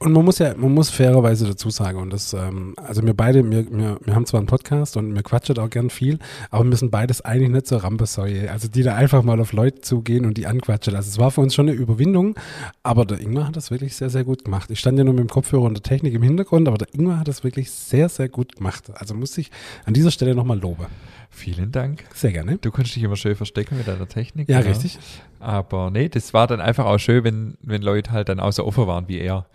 Und 0.00 0.12
man 0.12 0.24
muss 0.24 0.38
ja, 0.38 0.54
man 0.56 0.72
muss 0.72 0.90
fairerweise 0.90 1.44
dazu 1.46 1.70
sagen, 1.70 1.98
und 1.98 2.12
das, 2.12 2.32
ähm, 2.32 2.74
also 2.76 3.04
wir 3.04 3.14
beide, 3.14 3.42
wir, 3.50 3.66
wir, 3.68 3.98
wir 4.00 4.14
haben 4.14 4.26
zwar 4.26 4.38
einen 4.38 4.46
Podcast 4.46 4.96
und 4.96 5.12
wir 5.12 5.22
quatschen 5.24 5.58
auch 5.58 5.68
gern 5.68 5.90
viel, 5.90 6.20
aber 6.50 6.64
wir 6.64 6.76
sind 6.76 6.92
beides 6.92 7.20
eigentlich 7.22 7.50
nicht 7.50 7.66
so 7.66 7.78
Rampesäue, 7.78 8.48
also 8.48 8.68
die 8.68 8.84
da 8.84 8.94
einfach 8.94 9.24
mal 9.24 9.40
auf 9.40 9.52
Leute 9.52 9.80
zugehen 9.80 10.24
und 10.24 10.36
die 10.38 10.46
anquatschen. 10.46 10.94
Also 10.94 11.08
es 11.08 11.18
war 11.18 11.32
für 11.32 11.40
uns 11.40 11.52
schon 11.52 11.68
eine 11.68 11.76
Überwindung, 11.76 12.36
aber 12.84 13.04
der 13.06 13.20
Ingmar 13.20 13.48
hat 13.48 13.56
das 13.56 13.72
wirklich 13.72 13.96
sehr, 13.96 14.08
sehr 14.08 14.22
gut 14.22 14.44
gemacht. 14.44 14.70
Ich 14.70 14.78
stand 14.78 14.98
ja 14.98 15.04
nur 15.04 15.14
mit 15.14 15.20
dem 15.20 15.30
Kopfhörer 15.30 15.62
und 15.62 15.74
der 15.74 15.82
Technik 15.82 16.14
im 16.14 16.22
Hintergrund, 16.22 16.68
aber 16.68 16.78
der 16.78 16.94
Ingmar 16.94 17.18
hat 17.18 17.26
das 17.26 17.42
wirklich 17.42 17.70
sehr, 17.72 18.08
sehr 18.08 18.28
gut 18.28 18.54
gemacht. 18.54 18.84
Also 18.94 19.14
muss 19.14 19.36
ich 19.36 19.50
an 19.84 19.94
dieser 19.94 20.12
Stelle 20.12 20.36
nochmal 20.36 20.60
loben. 20.60 20.86
Vielen 21.30 21.72
Dank. 21.72 22.04
Sehr 22.14 22.32
gerne. 22.32 22.58
Du 22.58 22.70
kannst 22.70 22.94
dich 22.94 23.02
immer 23.02 23.16
schön 23.16 23.36
verstecken 23.36 23.76
mit 23.76 23.86
deiner 23.86 24.08
Technik. 24.08 24.48
Ja, 24.48 24.60
richtig. 24.60 24.98
Aber 25.40 25.90
nee, 25.90 26.08
das 26.08 26.34
war 26.34 26.46
dann 26.46 26.60
einfach 26.60 26.86
auch 26.86 26.98
schön, 26.98 27.22
wenn, 27.24 27.58
wenn 27.62 27.82
Leute 27.82 28.10
halt 28.12 28.28
dann 28.28 28.40
auch 28.40 28.52
so 28.52 28.64
offen 28.64 28.86
waren 28.86 29.08
wie 29.08 29.18
er. 29.18 29.46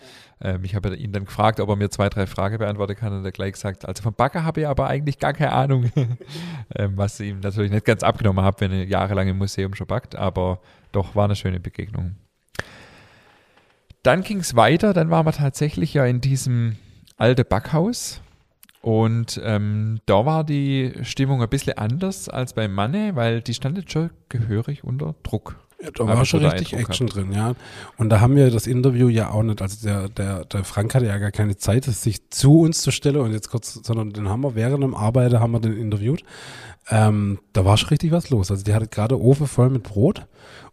Ähm, 0.43 0.63
ich 0.63 0.75
habe 0.75 0.95
ihn 0.95 1.13
dann 1.13 1.25
gefragt, 1.25 1.59
ob 1.59 1.69
er 1.69 1.75
mir 1.77 1.89
zwei, 1.89 2.09
drei 2.09 2.27
Fragen 2.27 2.57
beantworten 2.57 2.95
kann 2.95 3.13
und 3.13 3.23
er 3.23 3.31
gleich 3.31 3.53
gesagt, 3.53 3.87
also 3.87 4.03
vom 4.03 4.13
Backer 4.13 4.43
habe 4.43 4.61
ich 4.61 4.67
aber 4.67 4.87
eigentlich 4.87 5.17
gar 5.17 5.33
keine 5.33 5.53
Ahnung, 5.53 5.89
ähm, 6.75 6.97
was 6.97 7.19
ich 7.19 7.29
ihm 7.29 7.39
natürlich 7.39 7.71
nicht 7.71 7.85
ganz 7.85 8.03
abgenommen 8.03 8.43
habe, 8.43 8.59
wenn 8.59 8.71
er 8.71 8.85
jahrelang 8.85 9.29
im 9.29 9.37
Museum 9.37 9.73
schon 9.73 9.87
backt, 9.87 10.15
aber 10.15 10.59
doch 10.91 11.15
war 11.15 11.25
eine 11.25 11.35
schöne 11.35 11.61
Begegnung. 11.61 12.17
Dann 14.03 14.21
ging 14.21 14.39
es 14.39 14.55
weiter, 14.55 14.93
dann 14.93 15.09
waren 15.09 15.25
wir 15.25 15.31
tatsächlich 15.31 15.93
ja 15.93 16.05
in 16.05 16.19
diesem 16.19 16.75
alten 17.17 17.45
Backhaus 17.47 18.21
und 18.81 19.39
ähm, 19.45 20.01
da 20.05 20.25
war 20.25 20.43
die 20.43 20.91
Stimmung 21.03 21.41
ein 21.41 21.47
bisschen 21.47 21.77
anders 21.77 22.27
als 22.27 22.51
beim 22.51 22.73
Manne, 22.73 23.15
weil 23.15 23.41
die 23.41 23.53
stand 23.53 23.77
jetzt 23.77 23.93
schon 23.93 24.09
gehörig 24.27 24.83
unter 24.83 25.15
Druck. 25.23 25.55
Ja, 25.83 25.91
da 25.91 26.07
war 26.07 26.25
schon 26.25 26.45
richtig 26.45 26.73
Action 26.73 27.07
gehabt. 27.07 27.27
drin, 27.27 27.33
ja. 27.33 27.53
Und 27.97 28.09
da 28.09 28.21
haben 28.21 28.35
wir 28.35 28.49
das 28.51 28.67
Interview 28.67 29.09
ja 29.09 29.31
auch 29.31 29.43
nicht, 29.43 29.61
also 29.61 29.85
der, 29.85 30.09
der, 30.09 30.45
der 30.45 30.63
Frank 30.63 30.95
hatte 30.95 31.07
ja 31.07 31.17
gar 31.17 31.31
keine 31.31 31.57
Zeit, 31.57 31.85
sich 31.85 32.29
zu 32.29 32.61
uns 32.61 32.81
zu 32.81 32.91
stellen 32.91 33.17
und 33.17 33.33
jetzt 33.33 33.49
kurz, 33.49 33.79
sondern 33.83 34.11
den 34.13 34.29
haben 34.29 34.41
wir 34.41 34.55
während 34.55 34.83
dem 34.83 34.95
Arbeiten 34.95 35.39
haben 35.39 35.51
wir 35.51 35.59
den 35.59 35.77
interviewt. 35.77 36.23
Ähm, 36.89 37.39
da 37.53 37.63
war 37.65 37.77
schon 37.77 37.89
richtig 37.89 38.11
was 38.11 38.29
los. 38.29 38.51
Also 38.51 38.63
die 38.63 38.73
hatte 38.73 38.87
gerade 38.87 39.19
Ofen 39.19 39.47
voll 39.47 39.69
mit 39.69 39.83
Brot 39.83 40.25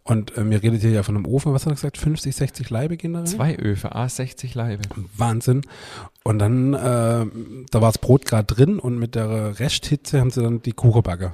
und 0.03 0.35
äh, 0.37 0.43
mir 0.43 0.61
redet 0.61 0.81
hier 0.81 0.91
ja 0.91 1.03
von 1.03 1.15
einem 1.15 1.25
Ofen, 1.25 1.53
was 1.53 1.65
hat 1.65 1.73
er 1.73 1.75
gesagt, 1.75 1.97
50, 1.97 2.35
60 2.35 2.69
Leibe 2.69 2.97
generell? 2.97 3.27
Zwei 3.27 3.55
Öfe, 3.55 3.95
a 3.95 4.09
60 4.09 4.55
Leibe. 4.55 4.81
Wahnsinn. 5.15 5.61
Und 6.23 6.39
dann, 6.39 6.73
äh, 6.73 7.25
da 7.71 7.81
war 7.81 7.91
das 7.91 7.97
Brot 7.97 8.25
gerade 8.25 8.53
drin 8.53 8.79
und 8.79 8.97
mit 8.97 9.15
der 9.15 9.59
Resthitze 9.59 10.19
haben 10.19 10.31
sie 10.31 10.41
dann 10.41 10.61
die 10.61 10.73
Kuchenbacke. 10.73 11.33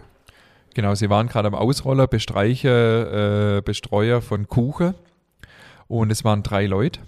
Genau, 0.77 0.93
sie 0.93 1.10
waren 1.10 1.25
gerade 1.25 1.48
am 1.48 1.55
Ausroller, 1.55 2.05
Bestreiche, 2.05 3.57
äh, 3.57 3.62
Bestreuer 3.63 4.22
von 4.22 4.48
Kuchen 4.48 4.93
und 5.88 6.12
es 6.12 6.24
waren 6.24 6.43
drei 6.43 6.67
Leute. 6.67 7.00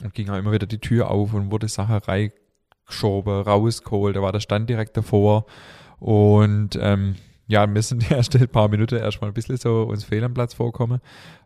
Und 0.00 0.14
ging 0.14 0.30
auch 0.30 0.38
immer 0.38 0.52
wieder 0.52 0.68
die 0.68 0.78
Tür 0.78 1.10
auf 1.10 1.34
und 1.34 1.50
wurde 1.50 1.66
Sache 1.66 2.00
reingeschoben, 2.06 3.42
rausgeholt. 3.42 4.14
Da 4.14 4.22
war 4.22 4.30
der 4.30 4.38
Stand 4.38 4.70
direkt 4.70 4.96
davor 4.96 5.46
und 5.98 6.78
ähm, 6.80 7.16
ja, 7.48 7.66
wir 7.66 7.82
sind 7.82 8.02
die 8.08 8.14
ersten 8.14 8.46
paar 8.46 8.68
Minuten 8.68 8.94
erstmal 8.94 9.32
ein 9.32 9.34
bisschen 9.34 9.56
so 9.56 9.82
uns 9.82 10.04
fehl 10.04 10.22
am 10.22 10.32
Platz 10.32 10.54
vorkommen. 10.54 11.00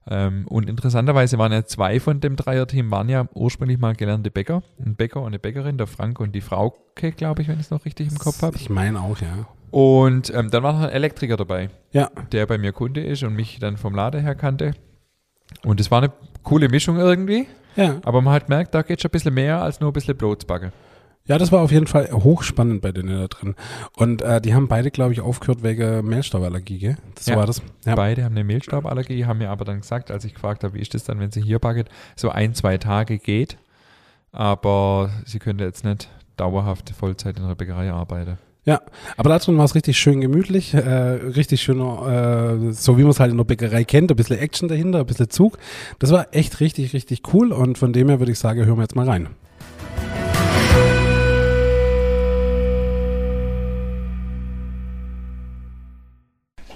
Ähm, 0.07 0.47
und 0.49 0.69
interessanterweise 0.69 1.39
waren 1.39 1.51
ja 1.51 1.65
zwei 1.65 1.99
von 1.99 2.21
dem 2.21 2.37
Dreierteam, 2.37 2.91
waren 2.91 3.09
ja 3.09 3.27
ursprünglich 3.33 3.79
mal 3.79 3.95
gelernte 3.95 4.31
Bäcker. 4.31 4.63
Ein 4.85 4.97
Bäcker 4.97 5.21
und 5.21 5.29
eine 5.29 5.39
Bäckerin, 5.39 5.79
der 5.79 5.87
Frank 5.87 6.21
und 6.21 6.33
die 6.35 6.43
Frauke, 6.43 7.13
glaube 7.13 7.41
ich, 7.41 7.49
wenn 7.49 7.55
ich 7.55 7.65
es 7.65 7.71
noch 7.71 7.87
richtig 7.87 8.11
im 8.11 8.19
Kopf 8.19 8.43
habe. 8.43 8.57
Ich 8.57 8.69
meine 8.69 9.01
auch, 9.01 9.19
ja. 9.19 9.49
Und 9.71 10.33
ähm, 10.35 10.51
dann 10.51 10.63
war 10.63 10.73
noch 10.73 10.83
ein 10.83 10.91
Elektriker 10.91 11.37
dabei, 11.37 11.71
ja. 11.93 12.11
der 12.33 12.47
bei 12.47 12.59
mir 12.59 12.73
Kunde 12.73 13.03
ist 13.03 13.23
und 13.23 13.35
mich 13.35 13.59
dann 13.59 13.77
vom 13.77 13.95
Laden 13.95 14.23
her 14.23 14.35
kannte. 14.35 14.73
Und 15.65 15.81
es 15.81 15.91
war 15.91 16.03
eine 16.03 16.13
coole 16.43 16.69
Mischung 16.69 16.97
irgendwie. 16.97 17.47
Ja. 17.75 18.01
Aber 18.05 18.23
man 18.23 18.35
hat 18.35 18.49
merkt, 18.49 18.75
da 18.75 18.83
geht 18.83 19.03
schon 19.03 19.11
ein 19.11 19.13
bisschen 19.13 19.35
mehr 19.35 19.61
als 19.63 19.81
nur 19.81 19.91
ein 19.91 19.93
bisschen 19.93 20.17
Blotsbacke. 20.17 20.73
Ja, 21.27 21.39
das 21.39 21.51
war 21.51 21.61
auf 21.61 21.73
jeden 21.73 21.89
Fall 21.89 22.09
hochspannend 22.13 22.83
bei 22.83 22.93
denen 22.93 23.19
da 23.19 23.27
drin. 23.27 23.57
Und 23.97 24.23
äh, 24.23 24.41
die 24.41 24.55
haben 24.55 24.69
beide, 24.69 24.93
glaube 24.93 25.13
ich, 25.13 25.21
aufgehört 25.21 25.65
wegen 25.65 26.07
Mehlstauballergie, 26.07 26.79
gell? 26.79 26.97
Das 27.17 27.27
ja, 27.27 27.37
war 27.37 27.47
das. 27.47 27.63
Ja. 27.85 27.97
Beide 27.97 28.23
haben 28.23 28.35
eine 28.35 28.45
Mehlstauballergie, 28.45 29.27
haben 29.27 29.39
mir 29.39 29.51
aber 29.51 29.65
dann 29.65 29.81
gesagt, 29.81 30.13
als 30.13 30.25
ich 30.25 30.35
gefragt 30.35 30.63
habe, 30.63 30.75
wie 30.75 30.81
ist 30.81 30.95
das 30.95 31.03
dann, 31.03 31.19
wenn 31.19 31.33
sie 31.33 31.43
hier 31.43 31.59
backen, 31.59 31.85
so 32.15 32.31
ein, 32.31 32.55
zwei 32.55 32.79
Tage 32.79 33.19
geht. 33.19 33.59
Aber 34.31 35.11
sie 35.25 35.41
könnte 35.41 35.65
jetzt 35.65 35.85
nicht 35.85 36.09
dauerhaft 36.37 36.91
Vollzeit 36.91 37.39
in 37.39 37.49
der 37.49 37.55
Bäckerei 37.57 37.91
arbeiten. 37.91 38.39
Ja, 38.67 38.81
aber 39.17 39.31
da 39.31 39.39
drin 39.39 39.57
war 39.59 39.65
es 39.65 39.77
richtig 39.77 39.97
schön 39.97 40.21
gemütlich, 40.21 40.75
äh, 40.75 40.81
richtig 40.81 41.63
schön, 41.63 41.79
äh, 41.79 42.73
so 42.73 42.99
wie 42.99 43.03
man 43.03 43.13
es 43.13 43.21
halt 43.21 43.31
in 43.31 43.37
der 43.37 43.45
Bäckerei 43.45 43.85
kennt, 43.85 44.11
ein 44.11 44.17
bisschen 44.17 44.41
Action 44.41 44.67
dahinter, 44.67 44.99
ein 44.99 45.07
bisschen 45.07 45.31
Zug. 45.31 45.57
Das 46.01 46.11
war 46.11 46.27
echt 46.33 46.59
richtig, 46.59 46.93
richtig 46.93 47.33
cool 47.33 47.53
und 47.53 47.79
von 47.79 47.93
dem 47.93 48.09
her 48.09 48.19
würde 48.19 48.33
ich 48.33 48.41
sagen, 48.41 48.65
hören 48.65 48.77
wir 48.77 48.83
jetzt 48.83 48.97
mal 48.97 49.09
rein. 49.09 49.29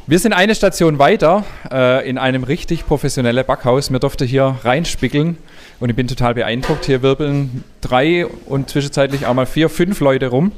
Wir 0.06 0.18
sind 0.20 0.32
eine 0.32 0.54
Station 0.54 1.00
weiter 1.00 1.44
äh, 1.72 2.08
in 2.08 2.18
einem 2.18 2.44
richtig 2.44 2.86
professionellen 2.86 3.44
Backhaus. 3.44 3.90
Mir 3.90 3.98
durfte 3.98 4.24
hier 4.24 4.56
reinspickeln 4.62 5.38
und 5.80 5.88
ich 5.88 5.96
bin 5.96 6.06
total 6.06 6.34
beeindruckt. 6.34 6.84
Hier 6.84 7.02
wirbeln 7.02 7.64
drei 7.80 8.26
und 8.26 8.68
zwischenzeitlich 8.68 9.26
auch 9.26 9.34
mal 9.34 9.46
vier, 9.46 9.68
fünf 9.68 9.98
Leute 10.00 10.28
rum. 10.28 10.52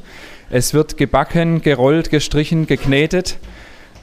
Es 0.54 0.75
wird 0.75 0.99
gebacken, 0.99 1.62
gerollt, 1.62 2.11
gestrichen, 2.11 2.66
geknetet. 2.66 3.38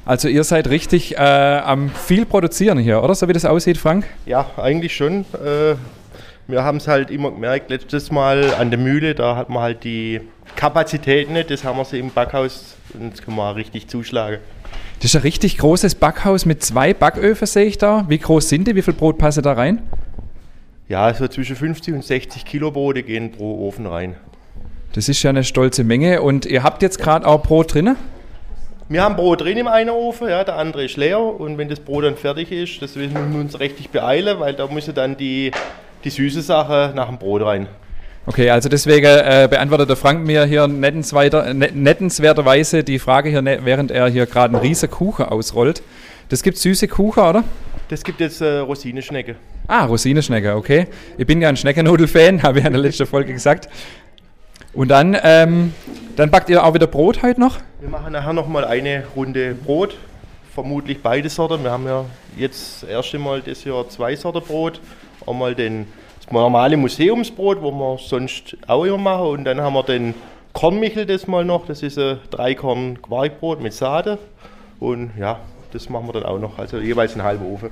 Also 0.04 0.28
ihr 0.28 0.44
seid 0.44 0.68
richtig 0.68 1.16
äh, 1.16 1.20
am 1.20 1.92
viel 1.92 2.26
produzieren 2.26 2.80
hier, 2.80 3.04
oder? 3.04 3.14
So 3.14 3.28
wie 3.28 3.34
das 3.34 3.46
aussieht, 3.46 3.78
Frank? 3.78 4.08
Ja, 4.26 4.50
eigentlich 4.58 4.96
schon. 4.96 5.26
Äh, 5.36 5.76
wir 6.48 6.64
haben 6.64 6.78
es 6.78 6.88
halt 6.88 7.12
immer 7.12 7.30
gemerkt, 7.30 7.70
letztes 7.70 8.10
Mal 8.10 8.52
an 8.56 8.72
der 8.72 8.80
Mühle, 8.80 9.14
da 9.14 9.36
hat 9.36 9.50
man 9.50 9.62
halt 9.62 9.84
die 9.84 10.22
Kapazität 10.56 11.30
nicht. 11.30 11.52
Das 11.52 11.64
haben 11.64 11.78
wir 11.78 11.86
sie 11.86 12.00
im 12.00 12.10
Backhaus 12.10 12.76
und 12.96 13.10
jetzt 13.10 13.24
können 13.24 13.38
wir 13.38 13.56
richtig 13.56 13.88
zuschlagen. 13.88 14.40
Das 15.02 15.12
ist 15.12 15.16
ein 15.18 15.22
richtig 15.22 15.60
großes 15.60 15.94
Backhaus 15.94 16.48
mit 16.48 16.64
zwei 16.64 16.96
Backöfen, 16.96 17.46
sehe 17.46 17.66
ich 17.66 17.78
da. 17.78 18.06
Wie 18.10 18.18
groß 18.18 18.50
sind 18.50 18.68
die? 18.68 18.76
Wie 18.76 18.82
viel 18.82 18.96
Brot 18.96 19.20
passen 19.20 19.44
da 19.44 19.54
rein? 19.54 19.84
Ja, 20.88 21.14
so 21.14 21.28
zwischen 21.28 21.56
50 21.56 21.94
und 21.94 22.04
60 22.04 22.44
Kilo 22.44 22.72
Brote 22.72 23.04
gehen 23.04 23.32
pro 23.32 23.68
Ofen 23.68 23.86
rein. 23.86 24.16
Das 24.94 25.10
ist 25.10 25.22
ja 25.24 25.30
eine 25.30 25.44
stolze 25.44 25.84
Menge. 25.84 26.22
Und 26.22 26.46
ihr 26.46 26.64
habt 26.64 26.82
jetzt 26.82 27.00
gerade 27.00 27.28
auch 27.28 27.44
Brot 27.44 27.74
drin? 27.74 27.96
Wir 28.88 29.04
haben 29.04 29.16
Brot 29.16 29.42
drin 29.42 29.58
im 29.58 29.68
einen 29.68 29.92
Ofen, 29.92 30.30
ja, 30.30 30.44
der 30.44 30.56
andere 30.56 30.86
ist 30.86 30.98
leer. 30.98 31.20
Und 31.20 31.60
wenn 31.60 31.70
das 31.70 31.80
Brot 31.80 32.06
dann 32.06 32.16
fertig 32.16 32.52
ist, 32.52 32.82
das 32.82 32.96
müssen 32.96 33.14
wir 33.14 33.40
uns 33.40 33.60
richtig 33.60 33.92
beeilen, 33.92 34.40
weil 34.40 34.54
da 34.54 34.66
muss 34.66 34.92
dann 34.94 35.16
die, 35.16 35.52
die 36.04 36.10
süße 36.10 36.42
Sache 36.42 36.92
nach 36.96 37.08
dem 37.08 37.20
Brot 37.20 37.44
rein. 37.44 37.68
Okay, 38.26 38.50
also 38.50 38.68
deswegen 38.68 39.06
äh, 39.06 39.48
beantwortet 39.50 39.90
der 39.90 39.96
Frank 39.96 40.26
mir 40.26 40.46
hier 40.46 40.68
nettenswerterweise 40.68 42.84
die 42.84 43.00
Frage 43.00 43.30
hier, 43.30 43.42
ne, 43.42 43.60
während 43.64 43.92
er 43.92 44.08
hier 44.08 44.26
gerade 44.26 44.56
einen 44.56 44.64
riesen 44.64 44.90
Kuchen 44.90 45.26
ausrollt. 45.26 45.84
Das 46.30 46.44
gibt 46.44 46.58
süße 46.58 46.88
Kuchen, 46.88 47.24
oder? 47.24 47.44
Das 47.90 48.04
gibt 48.04 48.20
jetzt 48.20 48.42
äh, 48.42 48.58
Rosineschnecke. 48.58 49.36
Ah, 49.68 49.86
Rosineschnecke, 49.86 50.56
okay. 50.56 50.88
Ich 51.18 51.26
bin 51.26 51.42
ja 51.42 51.50
ein 51.50 51.58
Schneckennudel-Fan, 51.58 52.44
habe 52.44 52.60
ich 52.60 52.66
in 52.66 52.72
der 52.72 52.82
letzten 52.82 53.08
Folge 53.08 53.34
gesagt. 53.34 53.68
Und 54.74 54.90
dann, 54.90 55.18
ähm, 55.24 55.74
dann 56.16 56.30
backt 56.30 56.50
ihr 56.50 56.64
auch 56.64 56.74
wieder 56.74 56.86
Brot 56.86 57.24
heute 57.24 57.40
noch? 57.40 57.58
Wir 57.80 57.90
machen 57.90 58.14
nachher 58.14 58.34
nochmal 58.34 58.66
eine 58.66 59.04
Runde 59.16 59.56
Brot, 59.56 59.98
vermutlich 60.54 61.02
beide 61.02 61.28
Sorten. 61.30 61.64
Wir 61.64 61.72
haben 61.72 61.86
ja 61.86 62.06
jetzt 62.38 62.84
das 62.84 62.90
erste 62.90 63.18
Mal 63.18 63.42
das 63.42 63.64
Jahr 63.64 63.90
zwei 63.90 64.16
Sorten 64.16 64.42
Brot. 64.42 64.80
Einmal 65.26 65.56
den 65.56 65.88
normale 66.30 66.78
Museumsbrot, 66.78 67.62
wo 67.64 67.72
wir 67.72 67.98
sonst 67.98 68.58
auch 68.68 68.86
immer 68.86 68.98
machen. 69.00 69.28
Und 69.28 69.46
dann 69.46 69.60
haben 69.60 69.74
wir 69.74 69.84
den 69.84 70.14
Kornmichel 70.54 71.08
das 71.08 71.26
mal 71.26 71.44
noch. 71.44 71.66
Das 71.66 71.82
ist 71.82 71.98
ein 71.98 72.20
Dreikorn 72.30 73.02
Quarkbrot 73.02 73.62
mit 73.62 73.74
Sade. 73.74 74.20
Und 74.80 75.12
ja, 75.18 75.40
das 75.72 75.90
machen 75.90 76.08
wir 76.08 76.14
dann 76.14 76.24
auch 76.24 76.40
noch. 76.40 76.60
Also 76.60 76.78
jeweils 76.78 77.14
einen 77.14 77.24
halben 77.24 77.46
Ofen. 77.46 77.72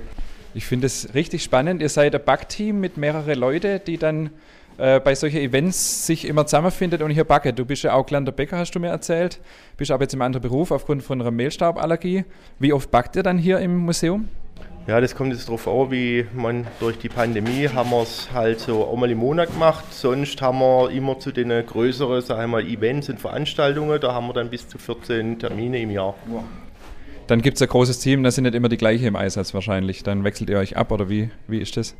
Ich 0.55 0.65
finde 0.65 0.87
es 0.87 1.13
richtig 1.13 1.43
spannend. 1.43 1.79
Ihr 1.81 1.89
seid 1.89 2.15
ein 2.15 2.23
Backteam 2.23 2.79
mit 2.79 2.97
mehreren 2.97 3.37
Leuten, 3.37 3.81
die 3.85 3.97
dann 3.97 4.31
äh, 4.77 4.99
bei 4.99 5.15
solchen 5.15 5.39
Events 5.39 6.05
sich 6.05 6.27
immer 6.27 6.45
zusammenfindet 6.45 7.01
und 7.01 7.11
hier 7.11 7.23
backen. 7.23 7.55
Du 7.55 7.65
bist 7.65 7.83
ja 7.83 7.93
auch 7.93 8.05
gelernter 8.05 8.31
Bäcker, 8.31 8.57
hast 8.57 8.71
du 8.71 8.79
mir 8.79 8.89
erzählt. 8.89 9.39
Bist 9.75 9.91
aber 9.91 10.03
jetzt 10.03 10.13
im 10.13 10.21
anderen 10.21 10.41
Beruf 10.41 10.71
aufgrund 10.71 11.03
von 11.03 11.19
einer 11.21 11.31
Mehlstauballergie. 11.31 12.25
Wie 12.59 12.73
oft 12.73 12.91
backt 12.91 13.15
ihr 13.15 13.23
dann 13.23 13.37
hier 13.37 13.59
im 13.59 13.77
Museum? 13.77 14.27
Ja, 14.87 15.01
das 15.01 15.15
kommt 15.15 15.33
jetzt 15.33 15.49
darauf 15.49 15.67
an, 15.67 15.91
wie 15.91 16.25
man 16.33 16.65
durch 16.79 16.97
die 16.97 17.09
Pandemie 17.09 17.67
haben 17.67 17.89
wir 17.89 18.03
es 18.03 18.29
halt 18.33 18.61
so 18.61 18.89
einmal 18.89 19.11
im 19.11 19.17
Monat 19.17 19.51
gemacht. 19.51 19.83
Sonst 19.91 20.41
haben 20.41 20.59
wir 20.59 20.91
immer 20.91 21.19
zu 21.19 21.33
den 21.33 21.49
größeren, 21.65 22.21
sagen 22.21 22.39
wir 22.39 22.47
mal, 22.47 22.65
Events 22.65 23.09
und 23.09 23.19
Veranstaltungen, 23.19 23.99
da 23.99 24.13
haben 24.13 24.27
wir 24.27 24.33
dann 24.33 24.49
bis 24.49 24.69
zu 24.69 24.77
14 24.77 25.39
Termine 25.39 25.81
im 25.81 25.91
Jahr. 25.91 26.15
Dann 27.27 27.41
gibt 27.41 27.57
es 27.57 27.61
ein 27.61 27.67
großes 27.67 27.99
Team, 27.99 28.23
da 28.23 28.31
sind 28.31 28.45
nicht 28.45 28.55
immer 28.55 28.69
die 28.69 28.77
gleichen 28.77 29.07
im 29.07 29.17
Einsatz 29.17 29.53
wahrscheinlich. 29.53 30.03
Dann 30.03 30.23
wechselt 30.23 30.49
ihr 30.49 30.57
euch 30.57 30.77
ab 30.77 30.89
oder 30.93 31.09
wie, 31.09 31.31
wie 31.47 31.59
ist 31.59 31.75
das? 31.75 31.93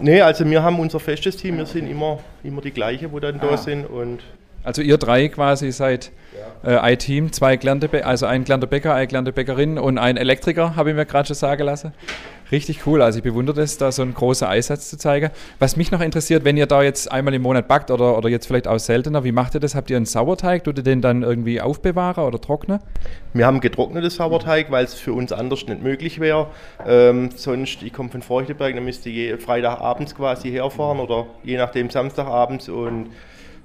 Nee, 0.00 0.20
also 0.20 0.48
wir 0.48 0.62
haben 0.62 0.78
unser 0.78 1.00
festes 1.00 1.36
Team, 1.36 1.58
wir 1.58 1.66
sind 1.66 1.88
immer, 1.90 2.18
immer 2.42 2.60
die 2.60 2.70
gleichen, 2.70 3.12
wo 3.12 3.20
dann 3.20 3.40
ah. 3.40 3.46
da 3.50 3.56
sind 3.56 3.84
und 3.84 4.20
also 4.68 4.82
ihr 4.82 4.98
drei 4.98 5.28
quasi 5.28 5.72
seid 5.72 6.12
äh, 6.62 6.76
ein 6.76 6.98
Team, 6.98 7.32
zwei 7.32 7.56
gelernte, 7.56 8.04
also 8.04 8.26
ein 8.26 8.44
gelernter 8.44 8.66
Bäcker, 8.66 8.92
eine 8.92 9.06
gelernte 9.06 9.32
Bäckerin 9.32 9.78
und 9.78 9.96
ein 9.96 10.18
Elektriker, 10.18 10.76
habe 10.76 10.90
ich 10.90 10.96
mir 10.96 11.06
gerade 11.06 11.26
schon 11.26 11.36
sagen 11.36 11.64
lassen. 11.64 11.92
Richtig 12.52 12.86
cool, 12.86 13.00
also 13.00 13.18
ich 13.18 13.22
bewundere 13.22 13.56
das, 13.56 13.78
da 13.78 13.90
so 13.90 14.02
einen 14.02 14.12
großen 14.12 14.46
Einsatz 14.46 14.90
zu 14.90 14.98
zeigen. 14.98 15.30
Was 15.58 15.76
mich 15.76 15.90
noch 15.90 16.02
interessiert, 16.02 16.44
wenn 16.44 16.58
ihr 16.58 16.66
da 16.66 16.82
jetzt 16.82 17.10
einmal 17.10 17.32
im 17.32 17.40
Monat 17.40 17.66
backt 17.66 17.90
oder, 17.90 18.18
oder 18.18 18.28
jetzt 18.28 18.46
vielleicht 18.46 18.68
auch 18.68 18.78
seltener, 18.78 19.24
wie 19.24 19.32
macht 19.32 19.54
ihr 19.54 19.60
das? 19.60 19.74
Habt 19.74 19.88
ihr 19.88 19.96
einen 19.96 20.06
Sauerteig? 20.06 20.64
Tut 20.64 20.76
ihr 20.76 20.84
den 20.84 21.00
dann 21.00 21.22
irgendwie 21.22 21.62
aufbewahren 21.62 22.24
oder 22.24 22.38
trocknen? 22.38 22.80
Wir 23.32 23.46
haben 23.46 23.60
getrocknetes 23.60 24.16
Sauerteig, 24.16 24.70
weil 24.70 24.84
es 24.84 24.92
für 24.92 25.14
uns 25.14 25.32
anders 25.32 25.66
nicht 25.66 25.82
möglich 25.82 26.20
wäre. 26.20 26.48
Ähm, 26.86 27.30
sonst, 27.34 27.82
ich 27.82 27.94
komme 27.94 28.10
von 28.10 28.20
Feuchtenberg, 28.20 28.74
dann 28.74 28.84
müsste 28.84 29.08
ich 29.08 29.40
Freitagabends 29.42 30.14
quasi 30.14 30.50
herfahren 30.50 31.00
oder 31.00 31.26
je 31.42 31.56
nachdem 31.56 31.88
Samstagabends 31.88 32.68
und 32.68 33.08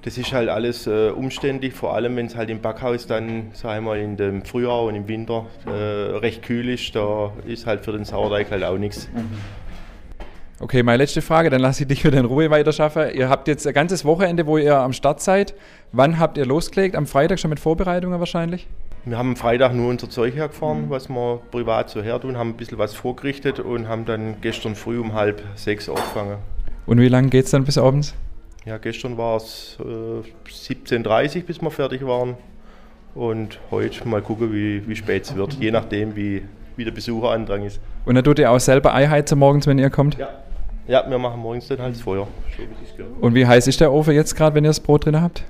das 0.04 0.18
ist 0.18 0.34
halt 0.34 0.50
alles 0.50 0.86
äh, 0.86 1.08
umständlich, 1.08 1.72
vor 1.72 1.94
allem 1.94 2.16
wenn 2.16 2.26
es 2.26 2.36
halt 2.36 2.50
im 2.50 2.60
Backhaus 2.60 3.06
dann, 3.06 3.50
sagen 3.54 3.84
wir 3.84 3.90
mal, 3.92 3.98
in 3.98 4.18
dem 4.18 4.44
Frühjahr 4.44 4.82
und 4.82 4.94
im 4.94 5.08
Winter 5.08 5.46
äh, 5.66 5.70
recht 5.70 6.42
kühl 6.42 6.68
ist, 6.68 6.94
da 6.94 7.32
ist 7.46 7.66
halt 7.66 7.86
für 7.86 7.92
den 7.92 8.04
Sauerteig 8.04 8.50
halt 8.50 8.64
auch 8.64 8.76
nichts. 8.76 9.08
Mhm. 9.14 9.30
Okay, 10.60 10.82
meine 10.82 10.98
letzte 10.98 11.22
Frage, 11.22 11.48
dann 11.48 11.60
lasse 11.60 11.82
ich 11.82 11.88
dich 11.88 12.04
wieder 12.04 12.18
in 12.18 12.26
Ruhe 12.26 12.50
weiterschaffen. 12.50 13.14
Ihr 13.14 13.30
habt 13.30 13.48
jetzt 13.48 13.66
ein 13.66 13.72
ganzes 13.72 14.04
Wochenende, 14.04 14.46
wo 14.46 14.58
ihr 14.58 14.76
am 14.76 14.92
Start 14.92 15.20
seid. 15.22 15.54
Wann 15.90 16.18
habt 16.18 16.36
ihr 16.36 16.46
losgelegt? 16.46 16.96
Am 16.96 17.06
Freitag 17.06 17.40
schon 17.40 17.50
mit 17.50 17.58
Vorbereitungen 17.58 18.20
wahrscheinlich? 18.20 18.68
Wir 19.06 19.18
haben 19.18 19.30
am 19.30 19.36
Freitag 19.36 19.74
nur 19.74 19.88
unser 19.88 20.08
Zeug 20.10 20.34
hergefahren, 20.34 20.86
mhm. 20.86 20.90
was 20.90 21.08
wir 21.08 21.40
privat 21.50 21.88
so 21.88 22.02
her 22.02 22.20
tun, 22.20 22.36
haben 22.36 22.50
ein 22.50 22.56
bisschen 22.56 22.78
was 22.78 22.94
vorgerichtet 22.94 23.58
und 23.58 23.88
haben 23.88 24.04
dann 24.04 24.36
gestern 24.42 24.74
früh 24.74 24.98
um 25.00 25.14
halb 25.14 25.42
sechs 25.54 25.88
angefangen. 25.88 26.36
Und 26.86 27.00
wie 27.00 27.08
lange 27.08 27.28
geht 27.28 27.46
es 27.46 27.50
dann 27.50 27.64
bis 27.64 27.78
abends? 27.78 28.14
Ja, 28.64 28.78
gestern 28.78 29.18
war 29.18 29.36
es 29.36 29.76
äh, 29.80 30.48
17.30 30.48 31.36
Uhr, 31.36 31.42
bis 31.42 31.60
wir 31.60 31.70
fertig 31.70 32.06
waren. 32.06 32.36
Und 33.14 33.60
heute 33.70 34.08
mal 34.08 34.22
gucken, 34.22 34.52
wie, 34.52 34.86
wie 34.88 34.96
spät 34.96 35.24
es 35.24 35.36
wird, 35.36 35.54
je 35.54 35.70
nachdem, 35.70 36.16
wie 36.16 36.42
wie 36.76 36.84
der 36.84 36.92
Besucherandrang 36.92 37.64
ist. 37.64 37.80
Und 38.04 38.14
dann 38.14 38.24
tut 38.24 38.38
ihr 38.38 38.50
auch 38.50 38.60
selber 38.60 38.94
Ei 38.94 39.06
heizen 39.06 39.38
morgens, 39.38 39.66
wenn 39.66 39.78
ihr 39.78 39.90
kommt? 39.90 40.18
Ja. 40.18 40.28
Ja, 40.86 41.08
wir 41.08 41.18
machen 41.18 41.40
morgens 41.40 41.66
dann 41.68 41.78
halt 41.78 41.94
das 41.94 42.02
Feuer. 42.02 42.28
Und 43.22 43.34
wie 43.34 43.46
heiß 43.46 43.66
ist 43.68 43.80
der 43.80 43.90
Ofen 43.90 44.14
jetzt 44.14 44.36
gerade, 44.36 44.54
wenn 44.54 44.64
ihr 44.64 44.68
das 44.68 44.80
Brot 44.80 45.06
drin 45.06 45.18
habt? 45.18 45.42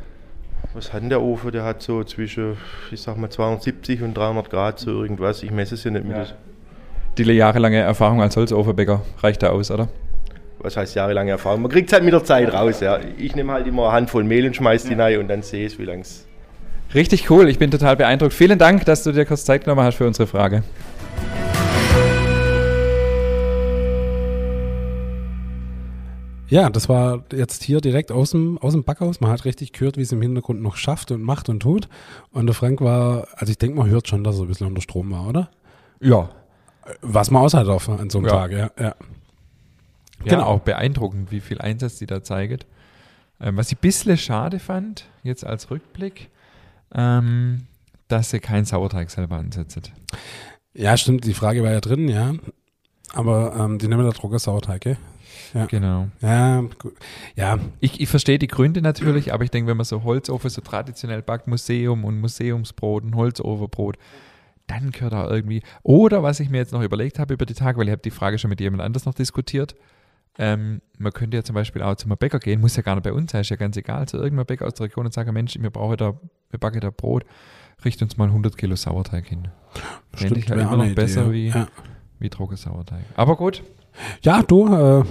Was 0.75 0.93
hat 0.93 1.03
denn 1.03 1.09
der 1.09 1.23
Ofen? 1.23 1.51
Der 1.51 1.65
hat 1.65 1.83
so 1.83 2.05
zwischen, 2.05 2.57
ich 2.93 3.03
sag 3.03 3.17
mal, 3.17 3.31
270 3.31 4.03
und 4.03 4.15
300 4.15 4.49
Grad, 4.49 4.79
so 4.79 5.03
irgendwas. 5.03 5.43
Ich 5.43 5.51
messe 5.51 5.75
es 5.75 5.83
ja 5.83 5.91
nicht 5.91 6.05
mit. 6.07 6.17
Ja. 6.17 6.27
Die 7.19 7.25
jahrelange 7.25 7.81
Erfahrung 7.81 8.23
als 8.23 8.37
Holzofenbäcker 8.37 9.03
reicht 9.23 9.43
da 9.43 9.51
aus, 9.51 9.73
oder? 9.73 9.89
Was 10.65 10.79
heißt 10.79 10.95
jahrelange 10.95 11.31
Erfahrung? 11.31 11.61
Man 11.61 11.71
kriegt 11.71 11.89
es 11.89 11.93
halt 11.93 12.05
mit 12.05 12.15
der 12.15 12.25
Zeit 12.25 12.51
raus. 12.51 12.81
Ja. 12.81 12.99
Ich 13.19 13.37
nehme 13.37 13.53
halt 13.53 13.67
immer 13.67 13.85
eine 13.85 13.93
Handvoll 13.93 14.25
Mehl 14.25 14.47
und 14.47 14.57
schmeiß 14.57 14.85
die 14.85 14.95
rein 14.95 15.19
und 15.19 15.29
dann 15.29 15.43
sehe 15.43 15.67
ich, 15.67 15.79
wie 15.79 15.85
lange 15.85 16.01
es. 16.01 16.27
Richtig 16.95 17.29
cool, 17.29 17.51
ich 17.51 17.59
bin 17.59 17.71
total 17.71 17.97
beeindruckt. 17.97 18.33
Vielen 18.33 18.59
Dank, 18.59 18.87
dass 18.87 19.05
du 19.05 19.13
dir 19.13 19.27
kurz 19.27 19.45
Zeit 19.45 19.65
genommen 19.65 19.83
hast 19.83 19.97
für 19.97 20.07
unsere 20.07 20.27
Frage. 20.27 20.63
Ja, 26.49 26.71
das 26.71 26.89
war 26.89 27.25
jetzt 27.31 27.63
hier 27.63 27.83
direkt 27.83 28.11
aus 28.11 28.31
dem, 28.31 28.57
aus 28.57 28.73
dem 28.73 28.85
Backhaus. 28.85 29.21
Man 29.21 29.31
hat 29.31 29.45
richtig 29.45 29.73
gehört, 29.73 29.99
wie 29.99 30.03
es 30.03 30.13
im 30.13 30.23
Hintergrund 30.23 30.63
noch 30.63 30.77
schafft 30.77 31.11
und 31.11 31.21
macht 31.23 31.51
und 31.51 31.61
tut. 31.61 31.91
Und 32.33 32.47
der 32.47 32.55
Frank 32.55 32.81
war, 32.81 33.27
also 33.37 33.51
ich 33.51 33.59
denke, 33.59 33.77
man 33.77 33.91
hört 33.91 34.09
schon, 34.09 34.25
dass 34.25 34.37
er 34.39 34.43
ein 34.45 34.49
bisschen 34.49 34.69
unter 34.69 34.81
Strom 34.81 35.11
war, 35.11 35.29
oder? 35.29 35.51
Ja. 36.01 36.31
Was 37.03 37.31
man 37.31 37.43
aushält 37.43 37.69
auf 37.69 37.91
an 37.91 38.09
so 38.09 38.19
einem 38.19 38.29
Ja. 38.29 38.33
Tag, 38.33 38.53
ja. 38.53 38.71
ja. 38.81 38.95
Ja, 40.25 40.37
Genau. 40.37 40.45
auch 40.47 40.61
beeindruckend, 40.61 41.31
wie 41.31 41.41
viel 41.41 41.61
Einsatz 41.61 41.99
die 41.99 42.07
da 42.07 42.23
zeigt. 42.23 42.67
Ähm, 43.41 43.57
was 43.57 43.71
ich 43.73 43.79
ein 43.79 43.81
bisschen 43.81 44.17
schade 44.17 44.59
fand, 44.59 45.07
jetzt 45.23 45.45
als 45.45 45.71
Rückblick, 45.71 46.31
ähm, 46.95 47.67
dass 48.09 48.31
sie 48.31 48.41
keinen 48.41 48.65
Sauerteig 48.65 49.11
selber 49.11 49.37
ansetzt. 49.37 49.91
Ja, 50.75 50.97
stimmt, 50.97 51.25
die 51.25 51.35
Frage 51.35 51.63
war 51.63 51.73
ja 51.73 51.81
drin, 51.81 52.09
ja. 52.09 52.33
Aber 53.13 53.55
ähm, 53.57 53.79
die 53.79 53.89
nehmen 53.89 54.05
da 54.05 54.11
Drucker 54.11 54.39
Sauerteig, 54.39 54.81
gell? 54.83 54.97
Genau. 55.69 56.09
Ja, 56.21 56.63
gut. 56.79 56.95
ja, 57.37 57.59
Ich, 57.79 58.01
ich 58.01 58.09
verstehe 58.09 58.39
die 58.41 58.49
Gründe 58.49 58.83
natürlich, 58.83 59.33
aber 59.33 59.45
ich 59.45 59.51
denke, 59.51 59.69
wenn 59.71 59.77
man 59.77 59.85
so 59.85 60.03
Holzofen 60.03 60.51
so 60.51 60.61
traditionell 60.61 61.23
backt, 61.23 61.47
Museum 61.47 62.05
und 62.05 62.21
Museumsbrot, 62.21 63.05
ein 63.05 63.15
Holzofenbrot, 63.15 63.97
dann 64.67 64.91
gehört 64.91 65.13
da 65.13 65.29
irgendwie. 65.31 65.63
Oder 65.85 66.23
was 66.25 66.41
ich 66.41 66.51
mir 66.51 66.59
jetzt 66.59 66.73
noch 66.73 66.83
überlegt 66.83 67.19
habe 67.21 67.35
über 67.35 67.47
die 67.47 67.55
Tage, 67.55 67.79
weil 67.79 67.87
ich 67.87 67.93
habe 67.93 68.03
die 68.03 68.11
Frage 68.11 68.39
schon 68.39 68.51
mit 68.51 68.61
jemand 68.61 68.83
anders 68.83 69.05
noch 69.07 69.15
diskutiert. 69.15 69.77
Ähm, 70.39 70.81
man 70.99 71.13
könnte 71.13 71.37
ja 71.37 71.45
zum 71.45 71.55
Beispiel 71.55 71.83
auch 71.83 71.95
zum 71.95 72.11
Bäcker 72.17 72.39
gehen, 72.41 72.61
muss 72.61 72.77
ja 72.77 72.83
gar 72.83 72.95
nicht 72.97 73.05
bei 73.05 73.13
uns 73.13 73.33
sein, 73.33 73.43
ist 73.43 73.51
ja 73.51 73.57
ganz 73.57 73.77
egal, 73.77 74.09
zu 74.09 74.17
irgendeinem 74.17 74.47
Bäcker 74.47 74.67
aus 74.67 74.75
der 74.75 74.87
Region 74.87 75.07
und 75.07 75.13
sagen, 75.13 75.33
Mensch, 75.33 75.57
wir 75.61 75.71
brauchen 75.71 75.97
da, 75.97 76.19
wir 76.51 76.59
backen 76.59 76.81
da 76.81 76.91
Brot, 76.91 77.25
richt 77.85 78.03
uns 78.03 78.17
mal 78.17 78.29
100 78.29 78.57
Kilo 78.57 78.75
Sauerteig 78.75 79.27
hin. 79.27 79.49
Fände 80.13 80.41
ich 80.41 80.51
halt 80.51 80.61
immer 80.61 80.77
noch 80.77 80.95
besser 80.95 81.27
Idee, 81.29 81.33
wie, 81.33 81.49
Ja, 81.49 81.69
wie 82.19 82.29
Trockensauerteig. 82.31 83.05
Aber 83.15 83.37
gut, 83.37 83.63
ja 84.23 84.43
du, 84.43 84.67
äh, 84.75 85.05